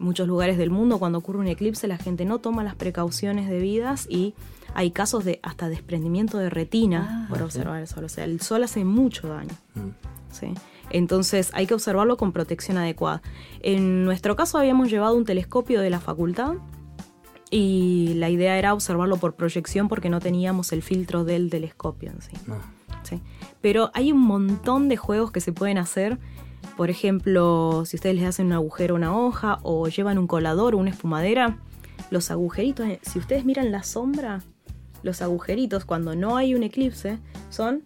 muchos 0.00 0.26
lugares 0.26 0.58
del 0.58 0.70
mundo 0.70 0.98
cuando 0.98 1.18
ocurre 1.18 1.38
un 1.38 1.46
eclipse 1.46 1.86
la 1.86 1.98
gente 1.98 2.24
no 2.24 2.38
toma 2.40 2.64
las 2.64 2.74
precauciones 2.74 3.48
debidas 3.48 4.06
y 4.10 4.34
hay 4.74 4.90
casos 4.90 5.24
de 5.24 5.38
hasta 5.42 5.68
desprendimiento 5.68 6.38
de 6.38 6.50
retina 6.50 7.24
Ah, 7.24 7.26
por 7.28 7.38
sí. 7.38 7.44
observar 7.44 7.80
el 7.80 7.86
sol. 7.86 8.04
O 8.04 8.08
sea, 8.08 8.24
el 8.24 8.40
sol 8.40 8.64
hace 8.64 8.84
mucho 8.84 9.28
daño. 9.28 9.54
Mm. 9.74 9.88
¿sí? 10.32 10.54
Entonces 10.90 11.50
hay 11.52 11.66
que 11.66 11.74
observarlo 11.74 12.16
con 12.16 12.32
protección 12.32 12.76
adecuada. 12.78 13.22
En 13.62 14.04
nuestro 14.04 14.34
caso 14.36 14.58
habíamos 14.58 14.90
llevado 14.90 15.14
un 15.14 15.24
telescopio 15.24 15.80
de 15.80 15.90
la 15.90 16.00
facultad 16.00 16.54
y 17.50 18.14
la 18.14 18.30
idea 18.30 18.58
era 18.58 18.72
observarlo 18.74 19.16
por 19.16 19.34
proyección 19.34 19.88
porque 19.88 20.08
no 20.08 20.20
teníamos 20.20 20.72
el 20.72 20.82
filtro 20.82 21.24
del 21.24 21.50
telescopio 21.50 22.10
en 22.12 22.22
sí. 22.22 22.32
¿sí? 23.02 23.20
Pero 23.60 23.90
hay 23.92 24.12
un 24.12 24.20
montón 24.20 24.88
de 24.88 24.96
juegos 24.96 25.32
que 25.32 25.40
se 25.40 25.52
pueden 25.52 25.78
hacer. 25.78 26.18
Por 26.80 26.88
ejemplo, 26.88 27.82
si 27.84 27.96
ustedes 27.96 28.16
les 28.16 28.24
hacen 28.24 28.46
un 28.46 28.54
agujero 28.54 28.94
a 28.94 28.96
una 28.96 29.14
hoja 29.14 29.58
o 29.64 29.86
llevan 29.88 30.16
un 30.16 30.26
colador 30.26 30.74
o 30.74 30.78
una 30.78 30.88
espumadera, 30.88 31.58
los 32.10 32.30
agujeritos, 32.30 32.86
eh, 32.86 33.00
si 33.02 33.18
ustedes 33.18 33.44
miran 33.44 33.70
la 33.70 33.82
sombra, 33.82 34.40
los 35.02 35.20
agujeritos 35.20 35.84
cuando 35.84 36.16
no 36.16 36.38
hay 36.38 36.54
un 36.54 36.62
eclipse 36.62 37.18
son 37.50 37.82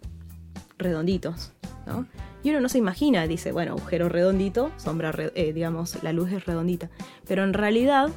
redonditos, 0.78 1.50
¿no? 1.88 2.06
Y 2.44 2.50
uno 2.50 2.60
no 2.60 2.68
se 2.68 2.78
imagina, 2.78 3.26
dice, 3.26 3.50
bueno, 3.50 3.72
agujero 3.72 4.08
redondito, 4.08 4.70
sombra, 4.76 5.12
eh, 5.34 5.52
digamos, 5.52 6.00
la 6.04 6.12
luz 6.12 6.30
es 6.30 6.46
redondita. 6.46 6.88
Pero 7.26 7.42
en 7.42 7.52
realidad, 7.52 8.10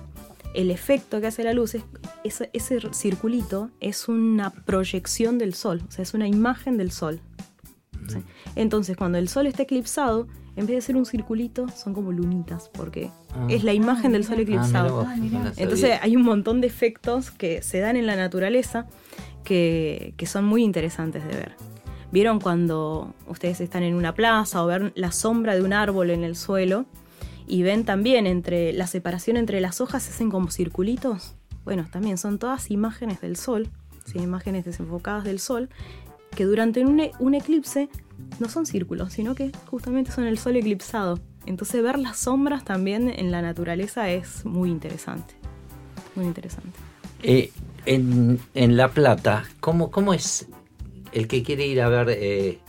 el 0.54 0.70
efecto 0.70 1.20
que 1.20 1.26
hace 1.26 1.44
la 1.44 1.54
luz 1.54 1.74
es, 1.74 1.86
ese, 2.24 2.52
ese 2.54 2.94
circulito 2.94 3.72
es 3.80 4.08
una 4.08 4.52
proyección 4.52 5.40
del 5.40 5.56
sol, 5.56 5.82
o 5.88 5.92
sea, 5.92 6.04
es 6.04 6.14
una 6.14 6.28
imagen 6.28 6.78
del 6.78 6.92
sol. 6.92 7.20
¿Sí? 8.08 8.18
Entonces, 8.56 8.96
cuando 8.98 9.18
el 9.18 9.28
sol 9.30 9.48
está 9.48 9.64
eclipsado, 9.64 10.28
en 10.56 10.66
vez 10.66 10.76
de 10.78 10.82
ser 10.82 10.96
un 10.98 11.06
circulito, 11.06 11.68
son 11.70 11.94
como 11.94 12.12
lunitas, 12.12 12.70
porque 12.74 13.12
Ah. 13.34 13.46
es 13.50 13.64
la 13.64 13.74
imagen 13.74 14.12
del 14.12 14.24
sol 14.24 14.36
Ah, 14.40 14.42
eclipsado. 14.42 14.96
vos, 14.96 15.06
sabía. 15.06 15.54
Entonces, 15.58 16.00
hay 16.02 16.16
un 16.16 16.24
montón 16.24 16.62
de 16.62 16.68
efectos 16.68 17.32
que 17.32 17.62
se 17.62 17.80
dan 17.80 17.96
en 17.96 18.06
la 18.08 18.16
naturaleza 18.16 18.88
que, 19.44 20.14
que 20.18 20.26
son 20.26 20.46
muy 20.46 20.64
interesantes 20.64 21.24
de 21.28 21.36
ver. 21.36 21.56
¿Vieron 22.12 22.40
cuando 22.40 23.14
ustedes 23.28 23.60
están 23.62 23.84
en 23.84 23.94
una 23.94 24.14
plaza 24.14 24.64
o 24.64 24.68
ven 24.68 24.92
la 24.96 25.12
sombra 25.12 25.56
de 25.56 25.62
un 25.62 25.74
árbol 25.74 26.10
en 26.10 26.24
el 26.24 26.36
suelo 26.36 26.86
y 27.48 27.64
ven 27.64 27.84
también 27.86 28.26
entre 28.28 28.74
la 28.74 28.88
separación 28.88 29.38
entre 29.38 29.60
las 29.62 29.82
hojas 29.82 30.04
se 30.04 30.12
hacen 30.12 30.30
como 30.32 30.50
circulitos? 30.50 31.36
Bueno, 31.66 31.86
también 31.92 32.18
son 32.18 32.40
todas 32.40 32.72
imágenes 32.72 33.20
del 33.22 33.36
sol, 33.36 33.68
¿sí? 34.06 34.20
imágenes 34.20 34.64
desenfocadas 34.64 35.26
del 35.26 35.40
sol, 35.40 35.70
que 36.38 36.46
durante 36.46 36.86
un, 36.86 37.00
e- 37.00 37.12
un 37.20 37.34
eclipse 37.34 37.90
no 38.40 38.48
son 38.48 38.66
círculos, 38.68 39.12
sino 39.12 39.34
que 39.36 39.52
justamente 39.66 40.12
son 40.12 40.26
el 40.26 40.38
sol 40.38 40.56
eclipsado. 40.56 41.20
Entonces 41.48 41.82
ver 41.82 41.98
las 41.98 42.18
sombras 42.20 42.64
también 42.64 43.10
en 43.10 43.32
la 43.32 43.42
naturaleza 43.42 44.10
es 44.12 44.46
muy 44.46 44.70
interesante. 44.70 45.34
Muy 46.16 46.26
interesante. 46.26 46.70
Eh, 47.24 47.52
en, 47.86 48.40
en 48.54 48.78
La 48.78 48.90
Plata, 48.90 49.46
¿cómo, 49.60 49.90
cómo 49.90 50.14
es 50.14 50.48
el 51.12 51.28
que 51.28 51.42
quiere 51.42 51.66
ir 51.66 51.82
a 51.82 51.90
ver 51.90 52.10
eh, 52.12 52.60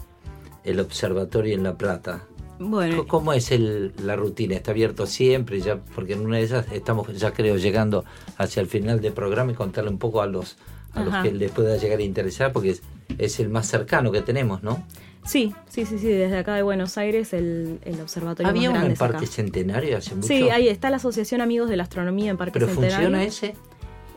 el 0.65 0.81
observatorio 0.81 1.55
en 1.55 1.63
La 1.63 1.75
Plata, 1.77 2.25
Bueno, 2.59 2.97
¿cómo- 2.99 3.09
¿cómo 3.09 3.33
es 3.35 3.51
el- 3.53 3.93
la 4.03 4.17
rutina? 4.17 4.55
¿Está 4.55 4.71
abierto 4.71 5.07
siempre? 5.07 5.61
ya 5.61 5.77
Porque 5.95 6.15
en 6.15 6.21
una 6.25 6.39
de 6.39 6.45
esas 6.45 6.73
estamos 6.73 7.09
ya 7.19 7.33
creo 7.33 7.57
llegando 7.57 8.05
hacia 8.39 8.61
el 8.63 8.67
final 8.69 9.01
del 9.03 9.13
programa 9.13 9.53
y 9.53 9.55
contarle 9.55 9.91
un 9.91 9.99
poco 9.99 10.23
a 10.23 10.27
los, 10.27 10.57
a 10.95 11.03
los 11.05 11.15
que 11.23 11.33
les 11.33 11.51
pueda 11.51 11.77
llegar 11.77 11.99
a 11.99 12.03
interesar 12.03 12.53
porque 12.53 12.77
es, 13.17 13.41
el 13.41 13.49
más 13.49 13.67
cercano 13.67 14.13
que 14.13 14.23
tenemos, 14.23 14.63
¿no? 14.63 14.83
sí, 15.25 15.55
sí, 15.69 15.85
sí, 15.85 15.99
sí, 15.99 16.07
desde 16.07 16.39
acá 16.39 16.55
de 16.55 16.63
Buenos 16.63 16.97
Aires 16.97 17.33
el, 17.35 17.81
el 17.85 18.01
observatorio 18.01 18.49
Había 18.49 18.71
más 18.71 18.79
uno 18.79 18.87
en 18.87 18.93
acá. 18.93 19.09
Parque 19.09 19.27
Centenario 19.27 19.99
hace 19.99 20.15
mucho. 20.15 20.27
Sí, 20.27 20.49
ahí 20.49 20.69
está 20.69 20.89
la 20.91 20.97
Asociación 20.97 21.41
Amigos 21.41 21.69
de 21.69 21.77
la 21.77 21.83
Astronomía 21.83 22.31
en 22.31 22.37
Parque 22.39 22.53
¿Pero 22.55 22.67
Centenario. 22.67 23.09
funciona 23.09 23.25
ese? 23.25 23.55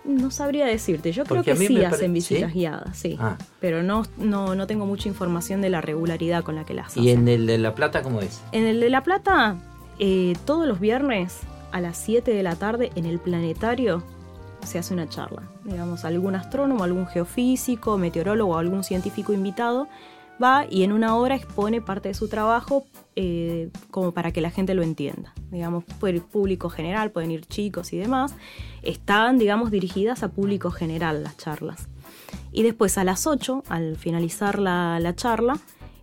No 0.04 0.32
sabría 0.32 0.66
decirte, 0.66 1.12
yo 1.12 1.26
Porque 1.26 1.54
creo 1.54 1.58
que 1.58 1.68
sí 1.68 1.84
hacen 1.84 2.14
visitas 2.14 2.52
¿sí? 2.52 2.60
guiadas, 2.60 2.98
sí. 2.98 3.18
Ah. 3.20 3.38
Pero 3.60 3.84
no, 3.84 4.04
no, 4.18 4.56
no 4.56 4.66
tengo 4.68 4.86
mucha 4.86 5.08
información 5.10 5.62
de 5.62 5.70
la 5.70 5.80
regularidad 5.82 6.44
con 6.44 6.56
la 6.56 6.64
que 6.66 6.74
las 6.74 6.88
hacen. 6.88 7.04
¿Y 7.04 7.12
en 7.12 7.28
el 7.28 7.46
de 7.46 7.58
La 7.58 7.76
Plata 7.76 8.02
cómo 8.02 8.22
es? 8.22 8.42
En 8.52 8.66
el 8.66 8.80
de 8.80 8.90
La 8.90 9.04
Plata, 9.04 9.58
eh, 10.00 10.34
todos 10.46 10.68
los 10.68 10.80
viernes 10.80 11.40
a 11.72 11.82
las 11.82 11.98
7 11.98 12.34
de 12.34 12.42
la 12.42 12.56
tarde 12.56 12.92
en 12.96 13.06
el 13.06 13.20
planetario 13.20 14.02
se 14.64 14.80
hace 14.80 14.94
una 14.94 15.08
charla. 15.10 15.44
Digamos, 15.64 16.06
algún 16.06 16.36
astrónomo, 16.36 16.84
algún 16.84 17.08
geofísico, 17.08 17.98
meteorólogo 17.98 18.58
algún 18.58 18.84
científico 18.84 19.34
invitado 19.34 19.88
va 20.42 20.66
y 20.70 20.84
en 20.84 20.92
una 20.92 21.16
hora 21.16 21.36
expone 21.36 21.82
parte 21.82 22.10
de 22.10 22.14
su 22.14 22.28
trabajo 22.28 22.86
eh, 23.16 23.70
como 23.92 24.12
para 24.12 24.32
que 24.32 24.42
la 24.42 24.50
gente 24.50 24.74
lo 24.74 24.84
entienda. 24.84 25.34
Digamos, 25.52 25.84
puede 26.00 26.16
ir 26.16 26.24
público 26.24 26.70
general, 26.70 27.12
pueden 27.12 27.32
ir 27.32 27.46
chicos 27.46 27.94
y 27.94 27.98
demás. 27.98 28.34
Están, 28.82 29.38
digamos, 29.38 29.72
dirigidas 29.72 30.24
a 30.24 30.30
público 30.30 30.72
general 30.72 31.24
las 31.24 31.38
charlas. 31.38 31.88
Y 32.52 32.64
después 32.64 32.98
a 32.98 33.04
las 33.04 33.28
8, 33.28 33.64
al 33.70 33.98
finalizar 33.98 34.60
la, 34.60 35.00
la 35.00 35.16
charla, 35.16 35.60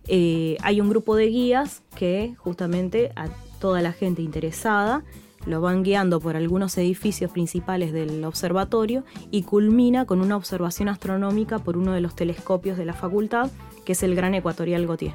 eh, 0.07 0.57
hay 0.61 0.81
un 0.81 0.89
grupo 0.89 1.15
de 1.15 1.27
guías 1.27 1.83
que 1.95 2.35
justamente 2.37 3.11
a 3.15 3.27
toda 3.59 3.81
la 3.81 3.91
gente 3.91 4.21
interesada 4.21 5.03
lo 5.45 5.61
van 5.61 5.83
guiando 5.83 6.19
por 6.19 6.35
algunos 6.35 6.77
edificios 6.77 7.31
principales 7.31 7.93
del 7.93 8.23
observatorio 8.25 9.03
y 9.31 9.43
culmina 9.43 10.05
con 10.05 10.21
una 10.21 10.35
observación 10.35 10.89
astronómica 10.89 11.59
por 11.59 11.77
uno 11.77 11.93
de 11.93 12.01
los 12.01 12.15
telescopios 12.15 12.77
de 12.77 12.85
la 12.85 12.93
facultad, 12.93 13.49
que 13.85 13.93
es 13.93 14.03
el 14.03 14.15
Gran 14.15 14.35
Ecuatorial 14.35 14.85
Gautier. 14.87 15.13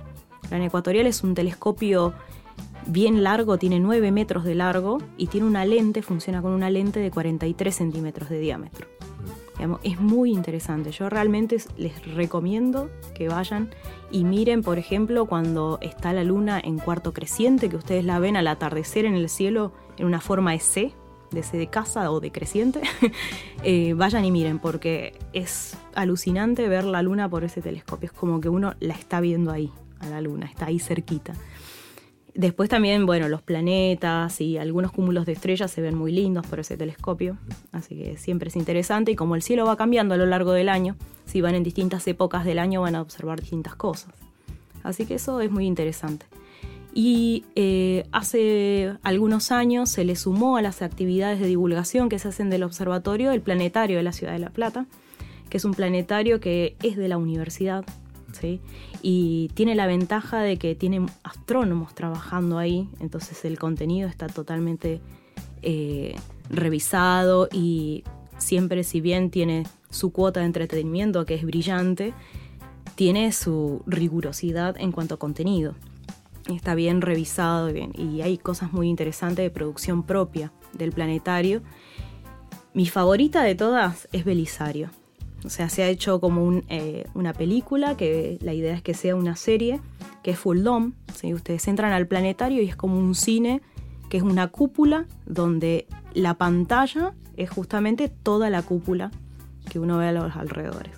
Gran 0.49 0.63
Ecuatorial 0.63 1.07
es 1.07 1.23
un 1.23 1.35
telescopio 1.35 2.15
bien 2.87 3.23
largo, 3.23 3.59
tiene 3.59 3.81
9 3.81 4.13
metros 4.13 4.45
de 4.45 4.55
largo 4.55 4.99
y 5.17 5.29
tiene 5.29 5.47
una 5.47 5.65
lente, 5.65 6.03
funciona 6.03 6.43
con 6.43 6.53
una 6.53 6.71
lente 6.71 7.01
de 7.01 7.11
43 7.11 7.75
centímetros 7.75 8.29
de 8.29 8.39
diámetro. 8.39 8.87
Es 9.82 10.01
muy 10.01 10.32
interesante. 10.32 10.90
Yo 10.90 11.09
realmente 11.09 11.56
les 11.76 12.14
recomiendo 12.14 12.90
que 13.14 13.28
vayan 13.28 13.70
y 14.10 14.24
miren, 14.24 14.62
por 14.62 14.78
ejemplo, 14.78 15.26
cuando 15.26 15.78
está 15.81 16.12
la 16.12 16.24
luna 16.24 16.60
en 16.62 16.78
cuarto 16.78 17.12
creciente, 17.12 17.68
que 17.68 17.76
ustedes 17.76 18.05
la 18.05 18.18
ven 18.18 18.36
al 18.36 18.48
atardecer 18.48 19.05
en 19.05 19.14
el 19.14 19.28
cielo 19.28 19.72
en 19.97 20.06
una 20.06 20.20
forma 20.20 20.52
de 20.52 20.59
C, 20.59 20.94
de 21.31 21.43
C 21.43 21.56
de 21.56 21.68
casa 21.68 22.10
o 22.10 22.20
de 22.20 22.32
creciente. 22.32 22.81
Eh, 23.66 23.94
vayan 23.94 24.26
y 24.26 24.31
miren, 24.31 24.59
porque 24.59 25.18
es 25.32 25.78
alucinante 25.94 26.68
ver 26.68 26.85
la 26.85 27.01
luna 27.01 27.31
por 27.31 27.44
ese 27.44 27.62
telescopio. 27.62 28.09
Es 28.09 28.12
como 28.12 28.39
que 28.39 28.51
uno 28.51 28.74
la 28.78 28.93
está 28.93 29.20
viendo 29.22 29.51
ahí, 29.51 29.72
a 30.01 30.10
la 30.10 30.20
luna, 30.20 30.44
está 30.44 30.66
ahí 30.66 30.78
cerquita. 30.78 31.32
Después 32.35 32.69
también, 32.69 33.06
bueno, 33.06 33.28
los 33.28 33.43
planetas 33.43 34.40
y 34.40 34.59
algunos 34.59 34.90
cúmulos 34.90 35.24
de 35.24 35.32
estrellas 35.32 35.70
se 35.70 35.81
ven 35.81 35.94
muy 35.94 36.11
lindos 36.11 36.44
por 36.44 36.59
ese 36.59 36.77
telescopio, 36.77 37.39
así 37.70 37.97
que 37.97 38.16
siempre 38.16 38.48
es 38.48 38.56
interesante 38.56 39.12
y 39.12 39.16
como 39.16 39.36
el 39.36 39.43
cielo 39.43 39.65
va 39.66 39.77
cambiando 39.77 40.15
a 40.15 40.16
lo 40.16 40.27
largo 40.27 40.51
del 40.51 40.69
año, 40.69 40.97
si 41.27 41.40
van 41.40 41.55
en 41.55 41.62
distintas 41.62 42.06
épocas 42.09 42.44
del 42.44 42.59
año 42.59 42.81
van 42.81 42.97
a 42.97 43.02
observar 43.02 43.40
distintas 43.40 43.77
cosas. 43.77 44.12
Así 44.82 45.06
que 45.06 45.15
eso 45.15 45.40
es 45.40 45.51
muy 45.51 45.65
interesante. 45.65 46.27
Y 46.93 47.44
eh, 47.55 48.05
hace 48.11 48.94
algunos 49.02 49.52
años 49.52 49.90
se 49.90 50.05
le 50.05 50.16
sumó 50.16 50.56
a 50.56 50.62
las 50.62 50.82
actividades 50.82 51.39
de 51.39 51.47
divulgación 51.47 52.09
que 52.09 52.19
se 52.19 52.28
hacen 52.28 52.51
del 52.51 52.65
observatorio 52.65 53.31
el 53.31 53.43
planetario 53.43 53.97
de 53.97 54.02
la 54.02 54.12
Ciudad 54.12 54.32
de 54.32 54.40
La 54.40 54.51
Plata, 54.51 54.86
que 55.51 55.59
es 55.59 55.65
un 55.65 55.74
planetario 55.74 56.40
que 56.40 56.77
es 56.82 56.97
de 56.97 57.09
la 57.09 57.16
universidad, 57.16 57.85
y 59.02 59.51
tiene 59.55 59.74
la 59.74 59.86
ventaja 59.86 60.40
de 60.40 60.56
que 60.56 60.74
tiene 60.74 61.06
astrónomos 61.23 61.94
trabajando 61.94 62.59
ahí, 62.59 62.89
entonces 63.01 63.44
el 63.44 63.59
contenido 63.59 64.09
está 64.09 64.27
totalmente 64.27 65.01
eh, 65.62 66.16
revisado 66.51 67.48
y 67.52 68.05
siempre 68.39 68.85
si 68.85 69.01
bien 69.01 69.31
tiene 69.31 69.65
su 69.90 70.12
cuota 70.12 70.40
de 70.40 70.47
entretenimiento 70.47 71.24
que 71.24 71.35
es 71.35 71.44
brillante, 71.44 72.15
tiene 72.94 73.32
su 73.32 73.82
rigurosidad 73.86 74.77
en 74.78 74.93
cuanto 74.93 75.15
a 75.15 75.19
contenido. 75.19 75.74
Está 76.47 76.74
bien 76.74 77.01
revisado 77.01 77.73
bien, 77.73 77.93
y 77.97 78.20
hay 78.20 78.36
cosas 78.36 78.73
muy 78.73 78.89
interesantes 78.89 79.44
de 79.44 79.51
producción 79.51 80.02
propia 80.02 80.52
del 80.74 80.93
planetario. 80.93 81.62
Mi 82.74 82.86
favorita 82.86 83.43
de 83.43 83.55
todas 83.55 84.09
es 84.12 84.24
Belisario. 84.24 84.90
O 85.45 85.51
sea, 85.51 85.69
se 85.69 85.83
ha 85.83 85.89
hecho 85.89 86.21
como 86.21 86.62
eh, 86.69 87.05
una 87.15 87.35
película, 87.35 87.97
que 87.97 88.39
la 88.41 88.55
idea 88.55 88.75
es 88.75 88.83
que 88.83 88.95
sea 88.95 89.15
una 89.15 89.37
serie, 89.37 89.81
que 90.23 90.31
es 90.31 90.39
Full 90.39 90.62
Dome. 90.62 90.93
¿sí? 91.15 91.35
Ustedes 91.35 91.69
entran 91.69 91.93
al 91.93 92.07
planetario 92.07 92.62
y 92.62 92.69
es 92.69 92.77
como 92.77 92.99
un 92.99 93.15
cine, 93.15 93.61
que 94.09 94.16
es 94.16 94.23
una 94.23 94.49
cúpula, 94.49 95.07
donde 95.27 95.87
la 96.15 96.35
pantalla 96.35 97.15
es 97.37 97.51
justamente 97.51 98.09
toda 98.09 98.49
la 98.49 98.62
cúpula 98.62 99.11
que 99.69 99.79
uno 99.79 99.99
ve 99.99 100.09
a 100.09 100.12
los 100.12 100.35
alrededores. 100.37 100.93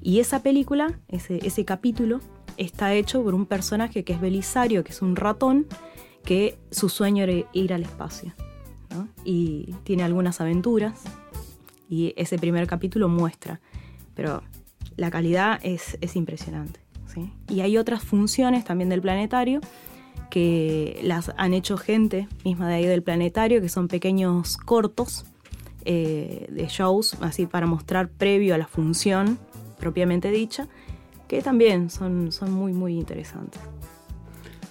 Y 0.00 0.20
esa 0.20 0.42
película, 0.42 0.98
ese, 1.08 1.64
capítulo, 1.64 2.20
está 2.56 2.94
hecho 2.94 3.22
por 3.22 3.34
un 3.34 3.46
personaje 3.46 4.04
que 4.04 4.12
es 4.12 4.20
Belisario, 4.20 4.84
que 4.84 4.92
es 4.92 5.02
un 5.02 5.16
ratón, 5.16 5.66
que 6.24 6.58
su 6.70 6.88
sueño 6.88 7.24
era 7.24 7.48
ir 7.52 7.72
al 7.72 7.82
espacio. 7.82 8.32
Y 9.24 9.74
tiene 9.84 10.04
algunas 10.04 10.40
aventuras, 10.40 11.02
y 11.88 12.14
ese 12.16 12.38
primer 12.38 12.66
capítulo 12.66 13.08
muestra, 13.08 13.60
pero 14.18 14.42
la 14.96 15.12
calidad 15.12 15.60
es, 15.62 15.96
es 16.00 16.16
impresionante. 16.16 16.80
¿sí? 17.06 17.30
Y 17.48 17.60
hay 17.60 17.78
otras 17.78 18.02
funciones 18.02 18.64
también 18.64 18.88
del 18.90 19.00
planetario 19.00 19.60
que 20.28 20.98
las 21.04 21.32
han 21.36 21.54
hecho 21.54 21.76
gente 21.76 22.26
misma 22.44 22.68
de 22.68 22.74
ahí 22.74 22.84
del 22.86 23.04
planetario, 23.04 23.60
que 23.60 23.68
son 23.68 23.86
pequeños 23.86 24.56
cortos 24.56 25.24
eh, 25.84 26.48
de 26.50 26.66
shows, 26.66 27.16
así 27.20 27.46
para 27.46 27.66
mostrar 27.66 28.08
previo 28.08 28.56
a 28.56 28.58
la 28.58 28.66
función 28.66 29.38
propiamente 29.78 30.32
dicha, 30.32 30.66
que 31.28 31.40
también 31.40 31.88
son, 31.88 32.32
son 32.32 32.50
muy, 32.52 32.72
muy 32.72 32.98
interesantes. 32.98 33.60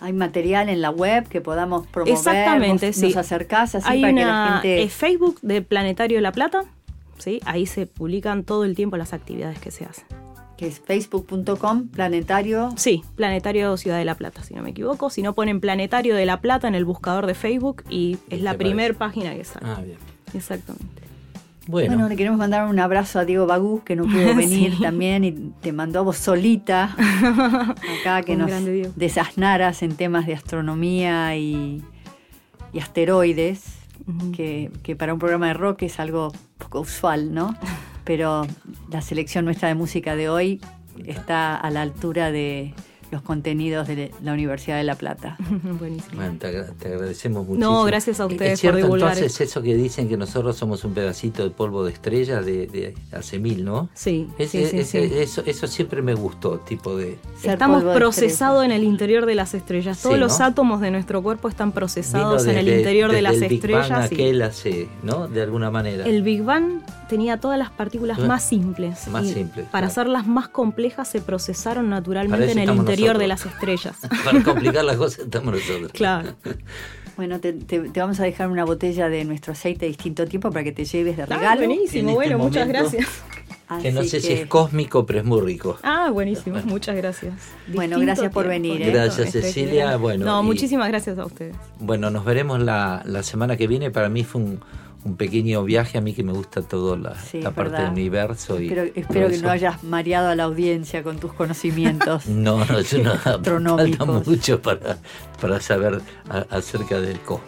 Hay 0.02 0.11
material 0.11 0.68
en 0.68 0.82
la 0.82 0.90
web 0.90 1.26
que 1.30 1.40
podamos 1.40 1.88
promover. 1.88 2.15
Exactamente, 2.15 2.88
vos 2.88 2.95
sí. 2.98 3.03
Nos 3.03 3.15
acercás 3.15 3.76
así 3.76 3.88
Hay 3.90 4.02
para 4.02 4.14
que 4.14 4.22
una 4.24 4.45
la 4.45 4.53
gente. 4.56 4.84
eh, 4.84 4.90
Facebook 4.90 5.40
de 5.41 5.61
Planetario 5.61 6.18
de 6.18 6.22
La 6.22 6.34
Plata, 6.34 6.65
¿sí? 7.18 7.39
ahí 7.45 7.65
se 7.65 7.85
publican 7.88 8.44
todo 8.44 8.64
el 8.64 8.76
tiempo 8.76 8.98
las 8.98 9.14
actividades 9.14 9.60
que 9.60 9.72
se 9.72 9.85
hacen. 9.85 10.06
que 10.57 10.65
es 10.68 10.80
facebook.com 10.80 11.88
planetario. 11.89 12.72
Sí, 12.77 13.03
Planetario 13.15 13.77
Ciudad 13.77 13.98
de 13.99 14.06
La 14.06 14.15
Plata, 14.15 14.41
si 14.44 14.56
no 14.56 14.64
me 14.64 14.72
equivoco. 14.72 15.10
Si 15.11 15.22
no 15.22 15.34
ponen 15.35 15.60
Planetario 15.61 16.15
de 16.15 16.26
La 16.26 16.41
Plata 16.41 16.68
en 16.68 16.73
el 16.76 16.84
buscador 16.85 17.27
de 17.27 17.35
Facebook 17.35 17.84
y 17.89 18.18
es 18.30 18.41
la 18.41 18.53
te 18.53 18.57
primer 18.57 18.95
página 18.95 19.35
que 19.35 19.44
sale. 19.44 19.68
Ah, 19.69 19.81
bien. 19.84 19.98
Exactamente. 20.34 21.03
Bueno, 21.68 22.07
le 22.07 22.15
queremos 22.15 22.39
mandar 22.39 22.65
un 22.69 22.80
abrazo 22.80 23.19
a 23.19 23.26
Diego 23.26 23.45
Bagú, 23.45 23.84
que 23.84 23.95
no 23.98 24.06
pudo 24.06 24.34
venir 24.35 24.73
Sí. 24.77 24.81
también 24.81 25.23
y 25.26 25.31
te 25.61 25.73
mandó 25.73 25.99
a 25.99 26.02
vos 26.03 26.15
solita 26.18 26.95
acá 28.02 28.23
que 28.23 28.34
Un 28.34 28.39
nos 28.39 28.95
desasnaras 28.95 29.84
en 29.84 29.95
temas 29.95 30.26
de 30.26 30.34
astronomía 30.34 31.35
y, 31.35 31.84
y 32.73 32.80
asteroides, 32.80 33.64
que, 34.36 34.72
que 34.84 34.96
para 34.96 35.14
un 35.14 35.20
programa 35.20 35.48
de 35.48 35.54
rock 35.54 35.84
es 35.84 36.00
algo 36.00 36.32
poco 36.58 36.82
usual, 36.82 37.34
¿no? 37.34 37.56
Pero 38.04 38.48
la 38.90 39.02
selección 39.02 39.46
nuestra 39.46 39.68
de 39.68 39.76
música 39.76 40.16
de 40.16 40.30
hoy 40.30 40.62
está 41.06 41.56
a 41.56 41.70
la 41.70 41.82
altura 41.82 42.32
de 42.32 42.74
los 43.12 43.22
contenidos 43.22 43.88
de 43.88 44.12
la 44.24 44.34
Universidad 44.34 44.78
de 44.78 44.84
La 44.84 44.96
Plata. 44.96 45.38
Buenísimo. 45.80 46.16
Bueno, 46.18 46.36
te, 46.40 46.48
agra- 46.48 46.74
te 46.78 46.88
agradecemos 46.90 47.46
muchísimo. 47.48 47.72
No, 47.74 47.84
gracias 47.86 48.20
a 48.20 48.26
ustedes 48.26 48.54
¿Es 48.54 48.60
cierto 48.60 48.80
por 48.80 48.86
divulgar 48.86 49.14
entonces 49.18 49.42
eso 49.50 49.62
que 49.62 49.76
dicen 49.76 50.10
que 50.10 50.18
nosotros 50.18 50.56
somos 50.58 50.84
un 50.84 50.94
pedacito 50.94 51.44
de 51.44 51.50
polvo 51.52 51.84
de 51.86 51.94
estrella 51.94 52.42
de, 52.42 52.68
de 52.68 52.94
hace 53.12 53.40
mil, 53.40 53.64
¿no? 53.64 53.90
Sí, 53.94 54.28
Ese- 54.38 54.66
sí, 54.66 54.70
sí, 54.72 54.78
ese- 54.80 55.08
sí. 55.10 55.16
Eso, 55.18 55.44
eso 55.46 55.68
siempre 55.68 56.02
me 56.02 56.14
gustó, 56.14 56.60
tipo 56.60 56.96
de... 56.98 57.18
Estamos 57.44 57.84
procesados 57.84 58.64
en 58.66 58.72
el 58.72 58.84
interior 58.84 59.26
de 59.26 59.36
las 59.36 59.54
estrellas. 59.54 60.02
Todos 60.02 60.16
Sí, 60.16 60.20
los 60.20 60.40
¿no? 60.40 60.46
átomos 60.46 60.82
de 60.82 60.92
nuestro 60.92 61.22
cuerpo 61.24 61.48
están 61.48 61.72
procesados 61.72 62.46
en 62.46 62.58
el 62.58 62.66
desde- 62.66 62.78
interior 62.80 63.12
de 63.12 63.22
las 63.22 63.36
el 63.42 63.48
Big 63.48 63.62
Bang 63.62 63.76
estrellas. 63.82 64.12
y- 64.12 64.16
aquel 64.16 64.42
hace, 64.42 64.88
¿no? 65.04 65.28
De 65.28 65.42
alguna 65.42 65.72
manera. 65.72 66.06
El 66.06 66.24
Big 66.24 66.44
Bang 66.44 66.82
tenía 67.10 67.40
todas 67.40 67.58
las 67.58 67.70
partículas 67.72 68.20
más 68.20 68.44
simples. 68.44 69.08
más 69.08 69.26
simples, 69.28 69.66
Para 69.66 69.70
claro. 69.72 69.86
hacerlas 69.88 70.28
más 70.28 70.50
complejas 70.50 71.08
se 71.08 71.22
procesaron 71.22 71.90
naturalmente 71.90 72.52
en 72.52 72.58
el 72.58 72.64
estamos 72.66 72.86
interior 72.99 73.18
de 73.18 73.28
las 73.28 73.45
estrellas. 73.45 73.95
Para 74.26 74.44
complicar 74.44 74.84
las 74.86 74.98
cosas 74.98 75.19
estamos 75.26 75.53
nosotros. 75.56 75.91
Claro. 75.94 76.34
Bueno, 77.15 77.40
te, 77.40 77.53
te- 77.53 77.80
te 77.90 77.99
vamos 77.99 78.19
a 78.19 78.24
dejar 78.24 78.49
una 78.49 78.64
botella 78.64 79.10
de 79.10 79.26
nuestro 79.26 79.53
aceite 79.53 79.82
de 79.86 79.88
distinto 79.90 80.26
tiempo 80.28 80.52
para 80.52 80.64
que 80.64 80.72
te 80.72 80.86
lleves 80.86 81.18
de 81.18 81.24
Ah, 81.24 81.26
regalo. 81.26 81.57
buenísimo, 81.65 81.99
En 82.02 82.10
este 82.10 82.14
bueno, 82.15 82.38
muchas 82.38 82.68
gracias. 82.68 83.07
que 83.82 83.91
no 83.91 84.03
sé 84.03 84.22
si 84.22 84.34
es 84.34 84.45
cósmico, 84.45 85.06
pero 85.07 85.19
es 85.19 85.26
muy 85.26 85.41
rico. 85.41 85.80
Ah, 85.82 86.11
buenísimo, 86.11 86.57
muchas 86.65 86.95
gracias. 86.95 87.34
Bueno, 87.68 87.95
Distinto 87.98 87.99
gracias 88.06 88.32
por 88.32 88.48
venir, 88.48 88.82
¿eh? 88.84 88.91
Gracias, 88.91 89.32
Cecilia. 89.32 89.98
Bueno, 89.98 90.26
no, 90.26 90.41
y- 90.41 90.45
muchísimas 90.45 90.88
gracias 90.90 91.18
a 91.18 91.26
ustedes. 91.26 91.56
Bueno, 91.80 92.11
nos 92.11 92.24
veremos 92.24 92.60
la, 92.61 93.02
la 93.06 93.24
semana 93.24 93.57
que 93.57 93.65
viene. 93.68 93.90
Para 93.90 94.10
mí 94.10 94.24
fue 94.24 94.41
un, 94.41 94.60
un 95.08 95.16
pequeño 95.18 95.64
viaje, 95.64 95.98
a 95.98 96.02
mí 96.02 96.14
que 96.14 96.24
me 96.24 96.34
gusta 96.34 96.62
toda 96.62 96.98
la, 96.98 97.16
Sí, 97.16 97.42
la 97.42 97.50
es 97.50 97.56
parte 97.56 97.82
del 97.82 97.92
universo. 97.92 98.60
Y 98.62 98.68
Espero, 98.68 99.28
que 99.30 99.36
eso. 99.36 99.44
no 99.46 99.50
hayas 99.52 99.84
mareado 99.84 100.30
a 100.30 100.36
la 100.36 100.44
audiencia 100.44 101.02
con 101.04 101.18
tus 101.20 101.34
conocimientos. 101.34 102.26
No, 102.28 102.64
no, 102.66 102.82
yo 102.82 103.04
no. 103.04 103.16
Falta 103.78 104.06
mucho 104.06 104.62
para, 104.62 104.98
para 105.42 105.60
saber 105.62 106.02
a- 106.30 106.46
acerca 106.56 107.00
del 107.00 107.20
cosmos. 107.22 107.48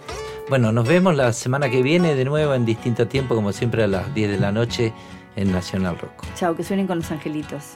Bueno, 0.50 0.72
nos 0.72 0.88
vemos 0.88 1.16
la 1.16 1.32
semana 1.34 1.70
que 1.70 1.84
viene 1.84 2.16
de 2.16 2.26
nuevo 2.26 2.54
en 2.56 2.66
distinto 2.66 3.08
tiempo, 3.08 3.36
como 3.36 3.52
siempre 3.54 3.84
a 3.84 3.88
las 3.88 4.14
10 4.16 4.32
de 4.32 4.38
la 4.40 4.52
noche 4.52 4.94
en 5.36 5.52
Nacional 5.52 5.98
Rock. 6.00 6.26
Chao, 6.36 6.56
que 6.56 6.64
suenen 6.64 6.88
con 6.88 6.98
los 7.00 7.12
angelitos. 7.12 7.76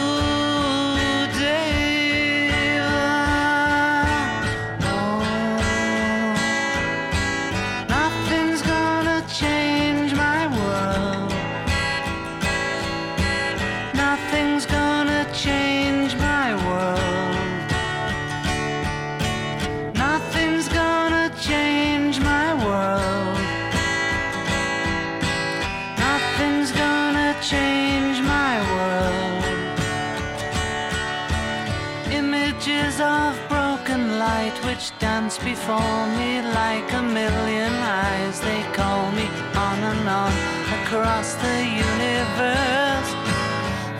light 34.51 34.65
which 34.65 34.97
dance 34.99 35.37
before 35.37 36.07
me 36.17 36.41
like 36.41 36.91
a 36.93 37.01
million 37.01 37.73
eyes. 37.73 38.39
They 38.41 38.63
call 38.73 39.11
me 39.11 39.27
on 39.55 39.79
and 39.91 40.09
on 40.09 40.33
across 40.81 41.35
the 41.35 41.57
universe. 41.65 43.11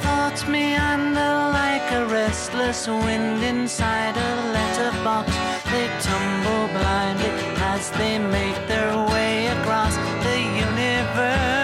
Thoughts 0.03 0.47
meander 0.47 1.51
like 1.53 1.91
a 1.91 2.05
restless 2.05 2.87
wind 2.87 3.43
inside 3.43 4.15
a 4.17 4.31
letterbox. 4.53 5.31
They 5.71 5.87
tumble 5.99 6.67
blindly 6.77 7.31
as 7.73 7.91
they 7.91 8.17
make 8.17 8.67
their 8.67 8.95
way 9.11 9.47
across 9.47 9.95
the 10.23 10.39
universe. 10.39 11.60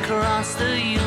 Across 0.00 0.54
the 0.54 0.78
universe. 0.78 1.01